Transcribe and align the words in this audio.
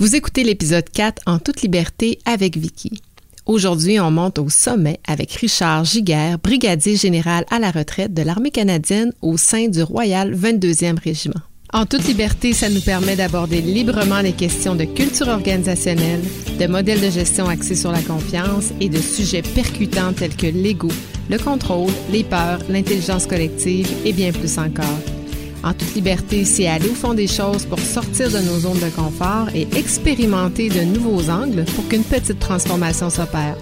Vous 0.00 0.14
écoutez 0.14 0.44
l'épisode 0.44 0.88
4 0.88 1.22
en 1.26 1.40
toute 1.40 1.62
liberté 1.62 2.20
avec 2.24 2.56
Vicky. 2.56 3.02
Aujourd'hui, 3.46 3.98
on 3.98 4.12
monte 4.12 4.38
au 4.38 4.48
sommet 4.48 5.00
avec 5.08 5.32
Richard 5.32 5.84
Giguère, 5.84 6.38
brigadier 6.38 6.94
général 6.94 7.44
à 7.50 7.58
la 7.58 7.72
retraite 7.72 8.14
de 8.14 8.22
l'armée 8.22 8.52
canadienne 8.52 9.12
au 9.22 9.36
sein 9.36 9.66
du 9.66 9.82
Royal 9.82 10.32
22e 10.32 11.02
Régiment. 11.02 11.40
En 11.72 11.84
toute 11.84 12.06
liberté, 12.06 12.52
ça 12.52 12.70
nous 12.70 12.80
permet 12.80 13.16
d'aborder 13.16 13.60
librement 13.60 14.20
les 14.20 14.34
questions 14.34 14.76
de 14.76 14.84
culture 14.84 15.26
organisationnelle, 15.26 16.22
de 16.60 16.66
modèles 16.68 17.00
de 17.00 17.10
gestion 17.10 17.48
axés 17.48 17.74
sur 17.74 17.90
la 17.90 18.00
confiance 18.00 18.66
et 18.80 18.88
de 18.88 18.98
sujets 18.98 19.42
percutants 19.42 20.12
tels 20.12 20.36
que 20.36 20.46
l'ego, 20.46 20.92
le 21.28 21.38
contrôle, 21.38 21.90
les 22.12 22.22
peurs, 22.22 22.60
l'intelligence 22.68 23.26
collective 23.26 23.88
et 24.04 24.12
bien 24.12 24.30
plus 24.30 24.58
encore. 24.58 25.17
En 25.64 25.72
toute 25.74 25.94
liberté, 25.94 26.44
c'est 26.44 26.68
aller 26.68 26.88
au 26.88 26.94
fond 26.94 27.14
des 27.14 27.26
choses 27.26 27.66
pour 27.66 27.80
sortir 27.80 28.30
de 28.30 28.38
nos 28.38 28.60
zones 28.60 28.78
de 28.78 28.90
confort 28.90 29.48
et 29.54 29.66
expérimenter 29.76 30.68
de 30.68 30.82
nouveaux 30.82 31.28
angles 31.28 31.64
pour 31.74 31.88
qu'une 31.88 32.04
petite 32.04 32.38
transformation 32.38 33.10
s'opère. 33.10 33.56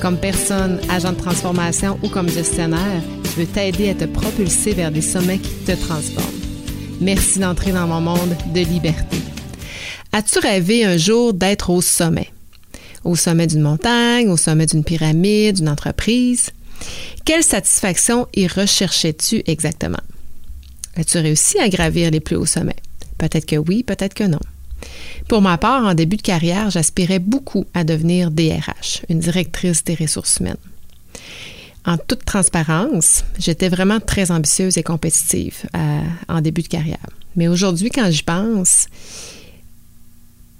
Comme 0.00 0.18
personne, 0.18 0.80
agent 0.90 1.12
de 1.12 1.16
transformation 1.16 1.98
ou 2.02 2.08
comme 2.08 2.28
gestionnaire, 2.28 3.02
je 3.24 3.40
veux 3.40 3.46
t'aider 3.46 3.90
à 3.90 3.94
te 3.94 4.04
propulser 4.04 4.72
vers 4.72 4.90
des 4.90 5.00
sommets 5.00 5.38
qui 5.38 5.54
te 5.64 5.72
transforment. 5.72 6.40
Merci 7.00 7.38
d'entrer 7.38 7.72
dans 7.72 7.86
mon 7.86 8.00
monde 8.00 8.36
de 8.54 8.60
liberté. 8.60 9.16
As-tu 10.12 10.38
rêvé 10.38 10.84
un 10.84 10.98
jour 10.98 11.32
d'être 11.32 11.70
au 11.70 11.80
sommet? 11.80 12.28
Au 13.04 13.16
sommet 13.16 13.46
d'une 13.46 13.62
montagne, 13.62 14.28
au 14.28 14.36
sommet 14.36 14.66
d'une 14.66 14.84
pyramide, 14.84 15.56
d'une 15.56 15.68
entreprise? 15.68 16.50
Quelle 17.24 17.42
satisfaction 17.42 18.28
y 18.34 18.46
recherchais-tu 18.46 19.42
exactement? 19.46 20.02
As-tu 20.96 21.18
réussi 21.18 21.58
à 21.58 21.68
gravir 21.68 22.10
les 22.10 22.20
plus 22.20 22.36
hauts 22.36 22.46
sommets? 22.46 22.76
Peut-être 23.18 23.46
que 23.46 23.56
oui, 23.56 23.82
peut-être 23.82 24.14
que 24.14 24.24
non. 24.24 24.40
Pour 25.28 25.42
ma 25.42 25.58
part, 25.58 25.84
en 25.84 25.94
début 25.94 26.16
de 26.16 26.22
carrière, 26.22 26.70
j'aspirais 26.70 27.18
beaucoup 27.18 27.64
à 27.74 27.84
devenir 27.84 28.30
DRH, 28.30 29.02
une 29.08 29.20
directrice 29.20 29.84
des 29.84 29.94
ressources 29.94 30.38
humaines. 30.38 30.56
En 31.84 31.96
toute 31.96 32.24
transparence, 32.24 33.24
j'étais 33.38 33.68
vraiment 33.68 34.00
très 34.00 34.30
ambitieuse 34.30 34.78
et 34.78 34.82
compétitive 34.82 35.64
euh, 35.76 36.00
en 36.28 36.40
début 36.40 36.62
de 36.62 36.68
carrière. 36.68 36.98
Mais 37.34 37.48
aujourd'hui, 37.48 37.90
quand 37.90 38.10
j'y 38.10 38.22
pense, 38.22 38.86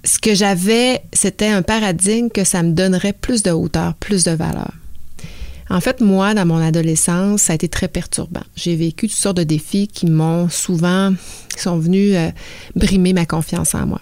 ce 0.03 0.19
que 0.19 0.33
j'avais, 0.33 1.01
c'était 1.13 1.47
un 1.47 1.61
paradigme 1.61 2.29
que 2.29 2.43
ça 2.43 2.61
me 2.61 2.73
donnerait 2.73 3.13
plus 3.13 3.41
de 3.43 3.51
hauteur, 3.51 3.93
plus 3.95 4.23
de 4.23 4.31
valeur. 4.31 4.71
En 5.69 5.79
fait, 5.79 6.01
moi, 6.01 6.33
dans 6.33 6.45
mon 6.45 6.57
adolescence, 6.57 7.43
ça 7.43 7.53
a 7.53 7.55
été 7.55 7.67
très 7.67 7.87
perturbant. 7.87 8.43
J'ai 8.55 8.75
vécu 8.75 9.07
toutes 9.07 9.17
sortes 9.17 9.37
de 9.37 9.43
défis 9.43 9.87
qui 9.87 10.07
m'ont 10.07 10.49
souvent, 10.49 11.13
qui 11.55 11.61
sont 11.61 11.77
venus 11.77 12.15
euh, 12.15 12.29
brimer 12.75 13.13
ma 13.13 13.25
confiance 13.25 13.73
en 13.73 13.85
moi. 13.85 14.01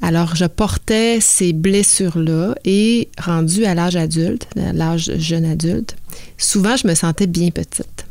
Alors, 0.00 0.36
je 0.36 0.44
portais 0.44 1.18
ces 1.20 1.52
blessures-là 1.52 2.54
et 2.64 3.08
rendu 3.20 3.64
à 3.64 3.74
l'âge 3.74 3.96
adulte, 3.96 4.46
à 4.56 4.72
l'âge 4.72 5.10
jeune 5.18 5.44
adulte, 5.44 5.96
souvent 6.36 6.76
je 6.76 6.86
me 6.86 6.94
sentais 6.94 7.26
bien 7.26 7.50
petite. 7.50 8.06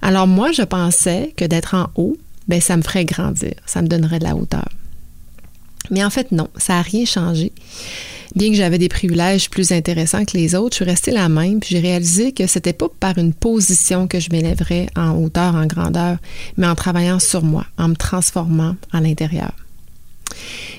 Alors 0.00 0.26
moi, 0.26 0.52
je 0.52 0.62
pensais 0.62 1.34
que 1.36 1.44
d'être 1.44 1.74
en 1.74 1.90
haut, 1.94 2.16
ben 2.48 2.60
ça 2.60 2.76
me 2.76 2.82
ferait 2.82 3.04
grandir, 3.04 3.54
ça 3.66 3.82
me 3.82 3.88
donnerait 3.88 4.18
de 4.18 4.24
la 4.24 4.34
hauteur. 4.34 4.68
Mais 5.90 6.02
en 6.02 6.10
fait, 6.10 6.32
non, 6.32 6.48
ça 6.56 6.74
n'a 6.74 6.82
rien 6.82 7.04
changé 7.04 7.52
bien 8.34 8.50
que 8.50 8.56
j'avais 8.56 8.78
des 8.78 8.88
privilèges 8.88 9.50
plus 9.50 9.72
intéressants 9.72 10.24
que 10.24 10.36
les 10.36 10.54
autres, 10.54 10.74
je 10.74 10.84
suis 10.84 10.90
restée 10.90 11.10
la 11.10 11.28
même, 11.28 11.60
puis 11.60 11.70
j'ai 11.72 11.80
réalisé 11.80 12.32
que 12.32 12.46
c'était 12.46 12.72
pas 12.72 12.88
par 13.00 13.18
une 13.18 13.32
position 13.32 14.06
que 14.08 14.20
je 14.20 14.30
m'élèverais 14.30 14.88
en 14.96 15.16
hauteur, 15.16 15.54
en 15.54 15.66
grandeur, 15.66 16.18
mais 16.56 16.66
en 16.66 16.74
travaillant 16.74 17.18
sur 17.18 17.42
moi, 17.42 17.66
en 17.78 17.88
me 17.88 17.94
transformant 17.94 18.76
à 18.92 19.00
l'intérieur. 19.00 19.52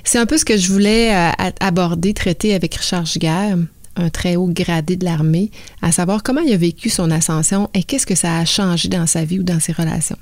C'est 0.04 0.18
un 0.20 0.26
peu 0.26 0.38
ce 0.38 0.46
que 0.46 0.58
je 0.58 0.72
voulais 0.72 1.16
euh, 1.16 1.52
aborder, 1.60 2.14
traiter 2.14 2.54
avec 2.54 2.76
Richard 2.76 3.06
Giguère, 3.06 3.58
un 3.96 4.10
très 4.10 4.36
haut 4.36 4.48
gradé 4.48 4.96
de 4.96 5.06
l'armée, 5.06 5.52
à 5.82 5.92
savoir 5.92 6.24
comment 6.24 6.42
il 6.42 6.52
a 6.52 6.58
vécu 6.58 6.90
son 6.90 7.12
ascension 7.12 7.70
et 7.74 7.84
qu'est-ce 7.84 8.08
que 8.08 8.16
ça 8.16 8.38
a 8.38 8.46
changé 8.46 8.90
dans 8.90 9.08
sa 9.08 9.24
vie 9.24 9.40
ou 9.40 9.44
dans 9.44 9.60
ses 9.60 9.74
relations. 9.74 10.18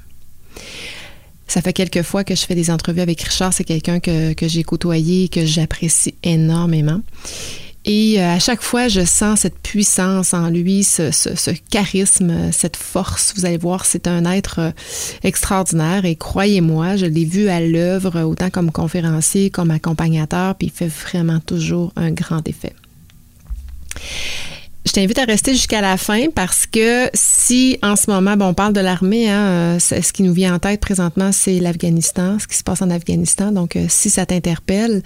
Ça 1.51 1.61
fait 1.61 1.73
quelques 1.73 2.03
fois 2.03 2.23
que 2.23 2.33
je 2.33 2.45
fais 2.45 2.55
des 2.55 2.71
entrevues 2.71 3.01
avec 3.01 3.19
Richard. 3.19 3.51
C'est 3.51 3.65
quelqu'un 3.65 3.99
que, 3.99 4.33
j'ai 4.39 4.63
côtoyé, 4.63 5.27
que 5.27 5.45
j'apprécie 5.45 6.15
énormément. 6.23 7.01
Et 7.83 8.21
euh, 8.21 8.35
à 8.35 8.39
chaque 8.39 8.61
fois, 8.61 8.87
je 8.87 9.03
sens 9.03 9.41
cette 9.41 9.59
puissance 9.59 10.33
en 10.33 10.47
lui, 10.47 10.85
ce, 10.85 11.51
charisme, 11.69 12.53
cette 12.53 12.77
force. 12.77 13.33
Vous 13.35 13.45
allez 13.45 13.57
voir, 13.57 13.83
c'est 13.83 14.07
un 14.07 14.23
être 14.31 14.59
euh, 14.59 14.71
extraordinaire. 15.23 16.05
Et 16.05 16.15
croyez-moi, 16.15 16.95
je 16.95 17.05
l'ai 17.05 17.25
vu 17.25 17.49
à 17.49 17.59
l'œuvre, 17.59 18.21
autant 18.21 18.49
comme 18.49 18.71
conférencier, 18.71 19.49
comme 19.49 19.71
accompagnateur, 19.71 20.55
puis 20.55 20.67
il 20.67 20.71
fait 20.71 20.87
vraiment 20.87 21.41
toujours 21.41 21.91
un 21.97 22.11
grand 22.11 22.47
effet. 22.47 22.73
Je 24.83 24.93
t'invite 24.93 25.19
à 25.19 25.25
rester 25.25 25.53
jusqu'à 25.53 25.79
la 25.79 25.95
fin 25.95 26.25
parce 26.33 26.65
que 26.65 27.07
si 27.13 27.77
en 27.83 27.95
ce 27.95 28.09
moment, 28.09 28.35
bon, 28.35 28.47
on 28.47 28.53
parle 28.55 28.73
de 28.73 28.79
l'armée, 28.79 29.29
hein, 29.29 29.75
euh, 29.75 29.79
ce 29.79 30.11
qui 30.11 30.23
nous 30.23 30.33
vient 30.33 30.55
en 30.55 30.59
tête 30.59 30.81
présentement, 30.81 31.31
c'est 31.31 31.59
l'Afghanistan, 31.59 32.39
ce 32.39 32.47
qui 32.47 32.57
se 32.57 32.63
passe 32.63 32.81
en 32.81 32.89
Afghanistan. 32.89 33.51
Donc, 33.51 33.75
euh, 33.75 33.85
si 33.89 34.09
ça 34.09 34.25
t'interpelle, 34.25 35.03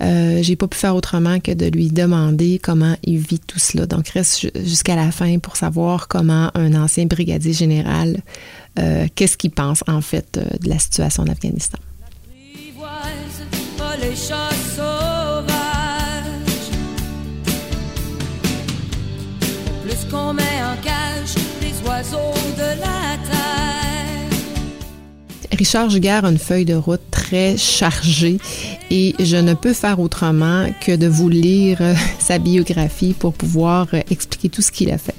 euh, 0.00 0.38
j'ai 0.42 0.56
pas 0.56 0.66
pu 0.66 0.78
faire 0.78 0.96
autrement 0.96 1.40
que 1.40 1.52
de 1.52 1.66
lui 1.66 1.88
demander 1.88 2.58
comment 2.58 2.96
il 3.04 3.18
vit 3.18 3.38
tout 3.38 3.58
cela. 3.58 3.84
Donc, 3.84 4.08
reste 4.08 4.50
jusqu'à 4.64 4.96
la 4.96 5.10
fin 5.10 5.38
pour 5.38 5.56
savoir 5.56 6.08
comment 6.08 6.50
un 6.54 6.74
ancien 6.74 7.04
brigadier 7.04 7.52
général, 7.52 8.18
qu'est-ce 9.16 9.36
qu'il 9.36 9.50
pense 9.50 9.82
en 9.88 10.00
fait 10.00 10.38
de 10.60 10.68
la 10.68 10.78
situation 10.78 11.24
en 11.24 11.26
Afghanistan. 11.26 11.78
Richard 25.58 25.90
Giguère 25.90 26.24
a 26.24 26.30
une 26.30 26.38
feuille 26.38 26.64
de 26.64 26.74
route 26.74 27.00
très 27.10 27.56
chargée 27.56 28.38
et 28.90 29.16
je 29.18 29.36
ne 29.36 29.54
peux 29.54 29.72
faire 29.72 29.98
autrement 29.98 30.66
que 30.80 30.94
de 30.94 31.08
vous 31.08 31.28
lire 31.28 31.78
euh, 31.80 31.94
sa 32.20 32.38
biographie 32.38 33.12
pour 33.12 33.32
pouvoir 33.34 33.88
euh, 33.92 34.00
expliquer 34.08 34.48
tout 34.48 34.62
ce 34.62 34.70
qu'il 34.70 34.90
a 34.90 34.98
fait. 34.98 35.16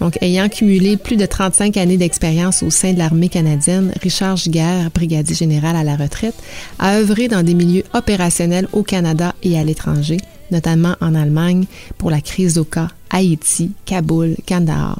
Donc, 0.00 0.18
ayant 0.22 0.48
cumulé 0.48 0.96
plus 0.96 1.16
de 1.16 1.26
35 1.26 1.76
années 1.76 1.98
d'expérience 1.98 2.62
au 2.62 2.70
sein 2.70 2.94
de 2.94 2.98
l'armée 2.98 3.28
canadienne, 3.28 3.92
Richard 4.02 4.38
Giguère, 4.38 4.90
brigadier 4.90 5.36
général 5.36 5.76
à 5.76 5.84
la 5.84 5.96
retraite, 5.96 6.34
a 6.78 6.96
œuvré 6.96 7.28
dans 7.28 7.42
des 7.42 7.54
milieux 7.54 7.84
opérationnels 7.92 8.66
au 8.72 8.82
Canada 8.82 9.34
et 9.42 9.58
à 9.58 9.62
l'étranger, 9.62 10.16
notamment 10.50 10.96
en 11.00 11.14
Allemagne 11.14 11.66
pour 11.98 12.10
la 12.10 12.20
crise 12.20 12.54
d'Oka, 12.54 12.88
Haïti, 13.10 13.72
Kaboul, 13.84 14.36
Kandahar. 14.46 14.98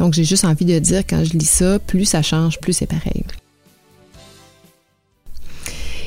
Donc 0.00 0.14
j'ai 0.14 0.24
juste 0.24 0.46
envie 0.46 0.64
de 0.64 0.78
dire, 0.78 1.02
quand 1.08 1.22
je 1.24 1.34
lis 1.34 1.48
ça, 1.48 1.78
plus 1.78 2.06
ça 2.06 2.22
change, 2.22 2.58
plus 2.58 2.72
c'est 2.72 2.86
pareil. 2.86 3.22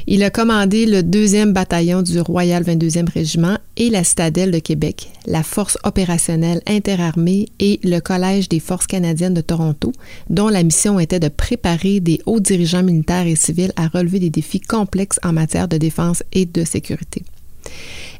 Il 0.06 0.24
a 0.24 0.30
commandé 0.30 0.86
le 0.86 1.02
2e 1.02 1.54
bataillon 1.54 2.02
du 2.02 2.20
Royal 2.20 2.64
22e 2.64 3.10
Régiment 3.10 3.58
et 3.78 3.90
la 3.90 4.04
Citadelle 4.04 4.52
de 4.52 4.60
Québec, 4.60 5.10
la 5.28 5.44
Force 5.44 5.78
opérationnelle 5.84 6.62
interarmée 6.68 7.48
et 7.60 7.80
le 7.84 8.00
Collège 8.00 8.50
des 8.50 8.60
Forces 8.60 8.88
canadiennes 8.88 9.34
de 9.34 9.42
Toronto, 9.42 9.94
dont 10.30 10.50
la 10.50 10.64
mission 10.64 11.00
était 11.00 11.22
de 11.22 11.30
préparer 11.30 12.02
des 12.02 12.20
hauts 12.26 12.42
dirigeants 12.42 12.84
militaires 12.84 13.28
et 13.28 13.36
civils 13.36 13.72
à 13.78 13.88
relever 13.88 14.20
des 14.20 14.30
défis 14.30 14.60
complexes 14.60 15.20
en 15.24 15.32
matière 15.32 15.70
de 15.70 15.78
défense 15.78 16.24
et 16.34 16.46
de 16.46 16.66
sécurité. 16.66 17.24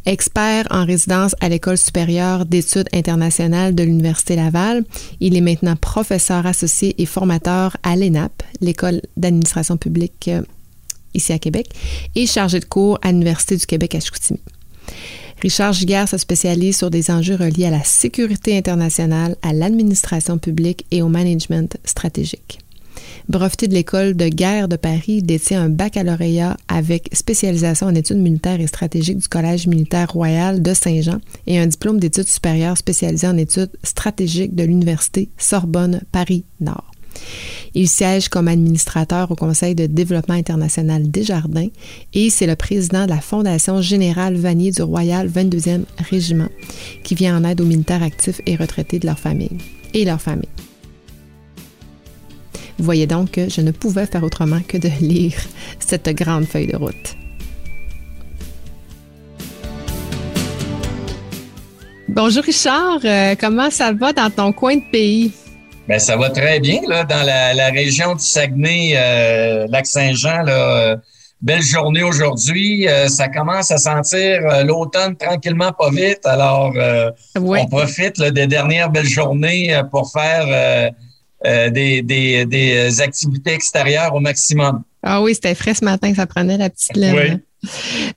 Expert 0.06 0.68
en 0.70 0.86
résidence 0.86 1.34
à 1.40 1.48
l'École 1.48 1.78
supérieure 1.78 2.46
d'études 2.46 2.90
internationales 2.94 3.74
de 3.74 3.84
l'Université 3.84 4.36
Laval, 4.36 4.84
il 5.22 5.36
est 5.36 5.42
maintenant 5.42 5.78
professeur 5.78 6.46
associé 6.46 7.02
et 7.02 7.06
formateur 7.06 7.78
à 7.84 7.96
l'ENAP, 7.96 8.44
l'École 8.60 9.02
d'administration 9.16 9.78
publique 9.78 10.28
euh, 10.28 10.42
ici 11.14 11.32
à 11.32 11.40
Québec, 11.40 11.70
et 12.16 12.26
chargé 12.26 12.60
de 12.60 12.66
cours 12.66 13.00
à 13.02 13.12
l'Université 13.12 13.56
du 13.56 13.66
Québec 13.66 13.96
à 13.96 14.02
Chicoutimi. 14.02 14.40
Richard 15.42 15.74
Giguère 15.74 16.10
se 16.10 16.18
spécialise 16.18 16.78
sur 16.78 16.90
des 16.90 17.10
enjeux 17.10 17.36
reliés 17.36 17.66
à 17.66 17.72
la 17.72 17.84
sécurité 17.84 18.58
internationale, 18.58 19.36
à 19.42 19.54
l'administration 19.54 20.38
publique 20.38 20.86
et 20.92 21.02
au 21.02 21.08
management 21.08 21.78
stratégique. 21.86 22.63
Breveté 23.30 23.68
de 23.68 23.74
l'École 23.74 24.16
de 24.16 24.28
guerre 24.28 24.68
de 24.68 24.76
Paris, 24.76 25.24
détient 25.24 25.64
un 25.64 25.70
baccalauréat 25.70 26.58
avec 26.68 27.10
spécialisation 27.14 27.88
en 27.88 27.96
études 27.96 28.18
militaires 28.18 28.60
et 28.60 28.68
stratégiques 28.68 29.20
du 29.20 29.28
Collège 29.28 29.68
militaire 29.68 30.12
royal 30.12 30.62
de 30.62 30.74
Saint-Jean 30.74 31.20
et 31.48 31.60
un 31.60 31.68
diplôme 31.68 32.00
d'études 32.00 32.28
supérieures 32.28 32.78
spécialisé 32.78 33.28
en 33.28 33.38
études 33.38 33.72
stratégiques 33.84 34.56
de 34.56 34.64
l'Université 34.64 35.30
Sorbonne 35.38 36.02
Paris-Nord. 36.12 36.92
Il 37.76 37.90
siège 37.90 38.30
comme 38.30 38.48
administrateur 38.48 39.32
au 39.32 39.36
Conseil 39.36 39.76
de 39.76 39.86
développement 39.86 40.36
international 40.36 41.10
Desjardins 41.10 41.70
et 42.14 42.30
c'est 42.30 42.48
le 42.48 42.56
président 42.56 43.06
de 43.06 43.10
la 43.10 43.22
Fondation 43.22 43.82
Générale 43.82 44.36
Vanier 44.36 44.72
du 44.72 44.82
Royal 44.82 45.28
22e 45.28 45.84
Régiment 46.10 46.50
qui 47.04 47.16
vient 47.16 47.38
en 47.38 47.44
aide 47.44 47.62
aux 47.62 47.66
militaires 47.66 48.04
actifs 48.04 48.42
et 48.46 48.56
retraités 48.56 49.00
de 49.00 49.08
leur 49.08 49.20
famille 49.20 49.58
et 49.94 50.06
leurs 50.06 50.22
familles. 50.22 50.50
Vous 52.84 52.88
Voyez 52.88 53.08
donc 53.08 53.32
que 53.32 53.50
je 53.50 53.62
ne 53.62 53.72
pouvais 53.72 54.06
faire 54.06 54.26
autrement 54.26 54.60
que 54.68 54.78
de 54.78 54.90
lire 55.00 55.38
cette 55.80 56.10
grande 56.10 56.44
feuille 56.44 56.68
de 56.68 56.76
route. 56.76 57.16
Bonjour 62.10 62.44
Richard, 62.44 63.00
euh, 63.06 63.36
comment 63.40 63.72
ça 63.72 63.94
va 63.94 64.12
dans 64.12 64.30
ton 64.30 64.52
coin 64.52 64.76
de 64.76 64.84
pays? 64.92 65.32
Bien, 65.88 65.98
ça 65.98 66.18
va 66.18 66.30
très 66.30 66.60
bien 66.60 66.82
là, 66.86 67.06
dans 67.06 67.26
la, 67.26 67.70
région 67.70 68.16
du 68.16 68.24
Saguenay, 68.26 68.98
Lac-Saint-Jean. 69.70 70.46
Euh, 70.50 70.98
belle 71.42 71.62
journée 71.62 72.04
aujourd'hui. 72.04 72.90
Euh, 72.90 73.08
ça 73.08 73.30
commence 73.30 73.72
à 73.72 73.78
sentir 73.78 74.42
euh, 74.46 74.64
l'automne 74.64 75.16
tranquillement, 75.16 75.72
pas 75.72 75.90
vite. 75.90 76.26
Alors, 76.26 76.74
on 77.36 77.66
profite 77.68 78.22
des 78.22 78.48
dernières 78.48 78.90
belles 78.90 79.08
journées 79.08 79.82
pour 79.90 80.12
faire 80.12 80.92
des, 81.44 82.02
des, 82.02 83.02
activités 83.02 83.54
extérieures 83.54 84.14
au 84.16 84.20
maximum. 84.20 84.84
Ah 85.02 85.22
oui, 85.22 85.36
c'était 85.36 85.56
frais 85.56 85.74
ce 85.74 85.84
matin, 85.84 86.14
ça 86.16 86.26
prenait 86.26 86.58
la 86.58 86.70
petite 86.70 86.96
lèvre. 86.96 87.40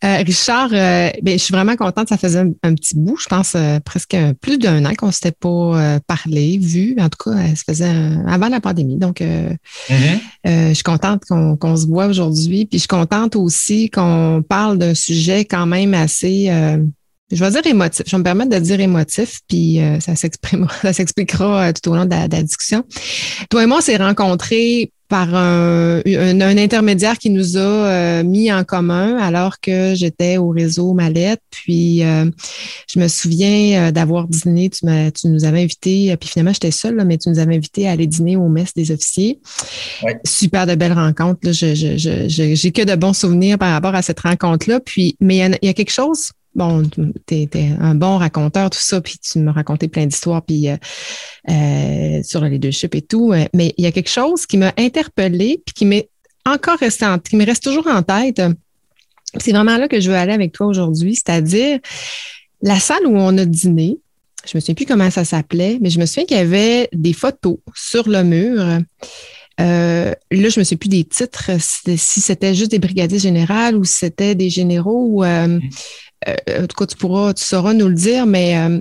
Euh, 0.05 0.17
Richard, 0.27 0.71
euh, 0.73 1.11
ben, 1.23 1.39
je 1.39 1.45
suis 1.45 1.53
vraiment 1.53 1.77
contente. 1.77 2.09
Ça 2.09 2.17
faisait 2.17 2.41
un, 2.41 2.75
petit 2.75 2.95
bout, 2.97 3.17
je 3.17 3.27
pense 3.27 3.55
euh, 3.55 3.79
presque 3.81 4.17
plus 4.41 4.59
d'un 4.59 4.85
an 4.85 4.95
qu'on 4.95 5.07
ne 5.07 5.13
s'était 5.13 5.33
pas 5.33 5.99
parlé, 6.07 6.59
vu. 6.59 6.97
En 6.99 7.09
tout 7.09 7.31
cas, 7.31 7.37
ça 7.55 7.63
faisait 7.67 7.93
avant 8.27 8.49
la 8.49 8.61
pandémie. 8.61 8.97
Donc, 8.97 9.21
mm-hmm. 9.21 10.19
je 10.45 10.75
suis 10.75 10.83
contente 10.83 11.23
qu'on 11.29 11.77
se 11.77 11.87
voit 11.87 12.07
aujourd'hui. 12.07 12.67
Puis 12.67 12.79
je 12.79 12.83
suis 12.83 12.89
contente 12.89 13.37
aussi 13.37 13.91
qu'on 13.91 14.43
parle 14.49 14.79
d'un 14.79 14.95
sujet 14.95 15.45
quand 15.45 15.67
même 15.67 15.95
assez 15.95 16.51
je 17.31 17.45
vais 17.45 17.51
dire 17.51 17.67
émotif. 17.67 18.03
Je 18.07 18.13
vais 18.13 18.19
me 18.19 18.25
permettre 18.25 18.51
de 18.51 18.59
dire 18.59 18.81
émotif, 18.81 19.41
puis 19.49 19.81
ça 20.01 20.15
s'exprimera, 20.15 20.75
ça 20.83 20.93
s'expliquera 20.93 21.73
tout 21.73 21.91
au 21.91 21.97
long 21.97 22.05
de 22.05 22.11
la, 22.11 22.29
de 22.29 22.37
la, 22.37 22.43
discussion. 22.43 22.85
Toi 23.51 23.65
et 23.65 23.67
moi, 23.67 23.79
on 23.79 23.81
s'est 23.81 23.97
rencontrés 23.97 24.93
par 25.09 25.35
un, 25.35 26.01
un, 26.05 26.59
intermédiaire 26.59 27.19
qui 27.19 27.31
nous 27.31 27.57
a 27.57 27.61
euh, 27.61 28.25
mis 28.25 28.53
en 28.53 28.65
commun 28.65 29.17
alors 29.19 29.61
que 29.61 29.95
j'étais 29.95 30.37
au 30.37 30.49
réseau 30.49 30.95
Mallette. 30.95 31.41
Puis 31.51 32.03
euh, 32.03 32.29
je 32.89 32.99
me 32.99 33.07
souviens 33.09 33.89
euh, 33.89 33.91
d'avoir 33.93 34.27
dîné, 34.27 34.69
tu, 34.69 34.81
tu 35.15 35.29
nous 35.29 35.45
avais 35.45 35.63
invité, 35.63 36.17
puis 36.17 36.29
finalement 36.29 36.53
j'étais 36.53 36.71
seule, 36.71 37.03
mais 37.07 37.19
tu 37.19 37.29
nous 37.29 37.39
avais 37.39 37.55
invité 37.55 37.89
à 37.89 37.93
aller 37.93 38.07
dîner 38.07 38.37
au 38.37 38.49
mess 38.49 38.75
des 38.75 38.91
officiers. 38.91 39.41
Super 40.25 40.67
de 40.67 40.75
belles 40.75 40.93
rencontres. 40.93 41.53
Je, 41.53 41.75
je, 41.75 42.27
j'ai 42.29 42.73
que 42.73 42.83
de 42.83 42.97
bons 42.97 43.13
souvenirs 43.13 43.59
par 43.59 43.73
rapport 43.73 43.95
à 43.95 44.03
cette 44.03 44.21
rencontre-là. 44.21 44.81
Puis, 44.81 45.17
mais 45.21 45.39
il 45.39 45.59
y, 45.63 45.69
a 45.69 45.75
quelque 45.75 45.93
chose 45.93 46.31
bon, 46.57 46.83
tu 47.27 47.35
es, 47.35 47.49
un 47.79 47.95
bon 47.95 48.17
raconteur, 48.17 48.71
tout 48.71 48.81
ça, 48.81 49.01
puis 49.01 49.19
tu 49.19 49.39
me 49.39 49.53
racontais 49.53 49.89
plein 49.89 50.07
d'histoires, 50.07 50.43
puis 50.43 50.69
euh, 50.69 50.77
euh, 51.51 52.23
sur 52.25 52.41
le 52.41 52.49
leadership 52.49 52.95
et 52.95 53.03
tout. 53.03 53.33
Euh, 53.33 53.45
mais 53.55 53.75
il 53.77 53.85
y 53.85 53.87
a 53.87 53.93
quelque 53.93 54.11
chose 54.11 54.47
qui 54.47 54.57
m'a 54.57 54.73
interpellée, 54.77 55.63
puis 55.65 55.75
qui 55.75 55.85
m'est 55.85 56.09
encore 56.45 56.79
resté 56.79 57.07
qui 57.29 57.37
me 57.37 57.45
reste 57.45 57.63
toujours 57.63 57.87
en 57.87 58.03
tête. 58.03 58.41
C'est 59.39 59.53
vraiment 59.53 59.77
là 59.77 59.89
que 59.89 60.01
je 60.01 60.11
veux 60.11 60.17
aller 60.17 60.33
avec 60.33 60.53
toi 60.53 60.67
aujourd'hui, 60.67 61.15
c'est-à-dire 61.15 61.79
la 62.63 62.79
salle 62.81 63.07
où 63.07 63.17
on 63.17 63.37
a 63.37 63.45
dîné. 63.45 63.99
Je 64.49 64.57
me 64.57 64.61
souviens 64.61 64.75
plus 64.75 64.87
comment 64.87 65.11
ça 65.11 65.25
s'appelait, 65.25 65.79
mais 65.81 65.91
je 65.91 65.99
me 65.99 66.07
souviens 66.07 66.25
qu'il 66.25 66.37
y 66.37 66.41
avait 66.41 66.89
des 66.93 67.13
photos 67.13 67.59
sur 67.75 68.09
le 68.09 68.23
mur. 68.23 68.65
là, 69.59 70.15
je 70.31 70.59
me 70.59 70.65
souviens 70.65 70.79
plus 70.79 70.89
des 70.89 71.05
titres, 71.05 71.51
si 71.59 72.21
c'était 72.21 72.55
juste 72.55 72.71
des 72.71 72.79
brigadiers 72.79 73.19
généraux 73.19 73.79
ou 73.79 73.85
si 73.85 73.95
c'était 73.95 74.37
des 74.37 74.49
généraux. 74.49 75.25
Euh, 75.25 75.59
en 76.27 76.67
tout 76.67 76.77
cas, 76.77 76.87
tu 76.87 76.97
pourras, 76.97 77.35
tu 77.35 77.45
sauras 77.45 77.73
nous 77.73 77.89
le 77.89 77.95
dire, 77.95 78.27
mais 78.27 78.59
euh, 78.59 78.81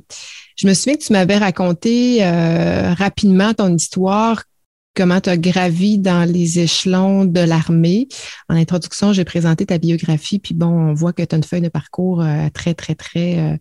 je 0.56 0.68
me 0.68 0.74
souviens 0.74 0.96
que 0.96 1.04
tu 1.04 1.14
m'avais 1.14 1.38
raconté 1.38 2.24
euh, 2.24 2.94
rapidement 2.94 3.54
ton 3.54 3.74
histoire 3.76 4.44
comment 4.96 5.20
tu 5.20 5.30
as 5.30 5.38
gravi 5.38 6.00
dans 6.00 6.30
les 6.30 6.60
échelons 6.60 7.26
de 7.26 7.42
l'armée. 7.42 8.08
En 8.50 8.56
introduction, 8.56 9.14
j'ai 9.14 9.26
présenté 9.26 9.66
ta 9.66 9.78
biographie, 9.78 10.40
puis 10.40 10.54
bon, 10.54 10.68
on 10.68 10.94
voit 10.94 11.14
que 11.14 11.22
tu 11.22 11.36
as 11.36 11.38
une 11.38 11.44
feuille 11.44 11.62
de 11.62 11.70
parcours 11.70 12.22
euh, 12.22 12.48
très, 12.54 12.74
très, 12.74 12.96
très 12.96 13.38
euh, 13.38 13.58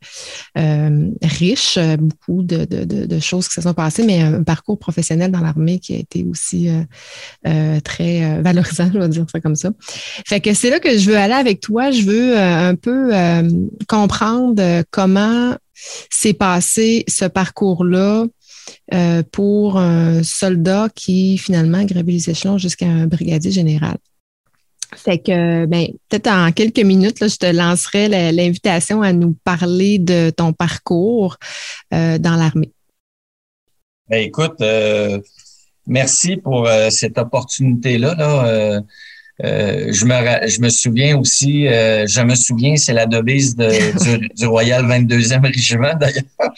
euh, 0.58 1.10
riche, 1.22 1.78
beaucoup 1.98 2.42
de, 2.42 2.64
de, 2.64 2.84
de, 2.84 3.18
choses 3.18 3.48
qui 3.48 3.54
se 3.54 3.62
sont 3.62 3.74
passées, 3.74 4.04
mais 4.04 4.22
un 4.22 4.42
parcours 4.42 4.78
professionnel 4.78 5.30
dans 5.30 5.40
l'armée 5.40 5.78
qui 5.78 5.94
a 5.94 5.98
été 5.98 6.24
aussi 6.24 6.68
très 7.84 8.42
valorisant, 8.42 8.90
je 8.92 8.98
vais 8.98 9.08
dire 9.08 9.26
ça 9.30 9.40
comme 9.40 9.56
ça. 9.56 9.70
Fait 10.26 10.40
que 10.40 10.54
c'est 10.54 10.70
là 10.70 10.78
que 10.78 10.96
je 10.98 11.10
veux 11.10 11.16
aller 11.16 11.34
avec 11.34 11.60
toi. 11.60 11.90
Je 11.90 12.02
veux 12.02 12.38
un 12.38 12.74
peu 12.74 13.12
comprendre 13.88 14.82
comment 14.90 15.56
s'est 16.10 16.34
passé 16.34 17.04
ce 17.08 17.24
parcours-là 17.24 18.26
euh, 18.92 19.22
pour 19.32 19.78
un 19.78 20.22
soldat 20.22 20.88
qui 20.94 21.38
finalement 21.38 21.78
a 21.78 21.84
gravé 21.84 22.12
les 22.12 22.30
échelons 22.30 22.58
jusqu'à 22.58 22.86
un 22.86 23.06
brigadier 23.06 23.50
général. 23.50 23.96
Fait 24.96 25.18
que, 25.18 25.66
ben, 25.66 25.88
peut-être 26.08 26.28
en 26.28 26.52
quelques 26.52 26.78
minutes, 26.78 27.26
je 27.26 27.36
te 27.36 27.46
lancerai 27.46 28.08
l'invitation 28.32 29.02
à 29.02 29.12
nous 29.12 29.36
parler 29.42 29.98
de 29.98 30.30
ton 30.30 30.52
parcours 30.52 31.36
euh, 31.92 32.18
dans 32.18 32.36
l'armée. 32.36 32.70
Ben, 34.08 34.22
écoute, 34.22 34.60
euh, 34.60 35.18
merci 35.86 36.36
pour 36.36 36.68
cette 36.90 37.18
opportunité-là. 37.18 38.14
Là, 38.14 38.82
euh, 39.42 39.92
je, 39.92 40.04
me, 40.04 40.48
je 40.48 40.60
me 40.60 40.68
souviens 40.68 41.18
aussi, 41.18 41.66
euh, 41.66 42.06
je 42.06 42.20
me 42.20 42.36
souviens, 42.36 42.76
c'est 42.76 42.92
la 42.92 43.06
devise 43.06 43.56
de, 43.56 43.68
du, 44.18 44.28
du, 44.28 44.46
Royal 44.46 44.84
22e 44.84 45.44
Régiment 45.44 45.94
d'ailleurs. 45.98 46.22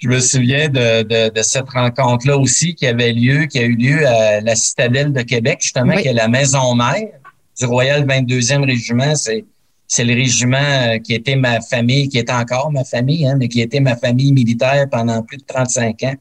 Je 0.00 0.08
me 0.08 0.18
souviens 0.18 0.68
de, 0.68 1.02
de, 1.02 1.32
de 1.32 1.42
cette 1.42 1.68
rencontre-là 1.68 2.36
aussi 2.36 2.74
qui 2.74 2.86
avait 2.86 3.12
lieu, 3.12 3.46
qui 3.46 3.60
a 3.60 3.62
eu 3.62 3.76
lieu 3.76 4.06
à 4.06 4.40
la 4.40 4.56
Citadelle 4.56 5.12
de 5.12 5.22
Québec, 5.22 5.58
justement, 5.62 5.96
qui 5.96 6.08
est 6.08 6.12
la 6.12 6.28
maison 6.28 6.74
mère 6.74 7.08
du 7.58 7.64
Royal 7.64 8.04
22e 8.04 8.64
Régiment. 8.64 9.14
C'est 9.14 9.44
c'est 9.88 10.04
le 10.04 10.14
régiment 10.14 10.56
euh, 10.58 10.98
qui 10.98 11.14
était 11.14 11.36
ma 11.36 11.60
famille, 11.60 12.08
qui 12.08 12.18
est 12.18 12.28
encore 12.28 12.72
ma 12.72 12.82
famille, 12.82 13.24
hein, 13.24 13.36
mais 13.38 13.46
qui 13.46 13.60
était 13.60 13.78
ma 13.78 13.94
famille 13.94 14.32
militaire 14.32 14.86
pendant 14.90 15.22
plus 15.22 15.36
de 15.36 15.44
35 15.46 16.02
ans. 16.02 16.14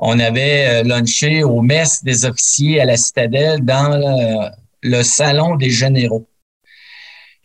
On 0.00 0.18
avait 0.18 0.82
lunché 0.82 1.44
au 1.44 1.62
mess 1.62 2.02
des 2.02 2.24
officiers 2.24 2.80
à 2.80 2.84
la 2.84 2.96
Citadelle 2.96 3.60
dans 3.60 4.50
le, 4.84 5.02
salon 5.02 5.56
des 5.56 5.70
généraux. 5.70 6.26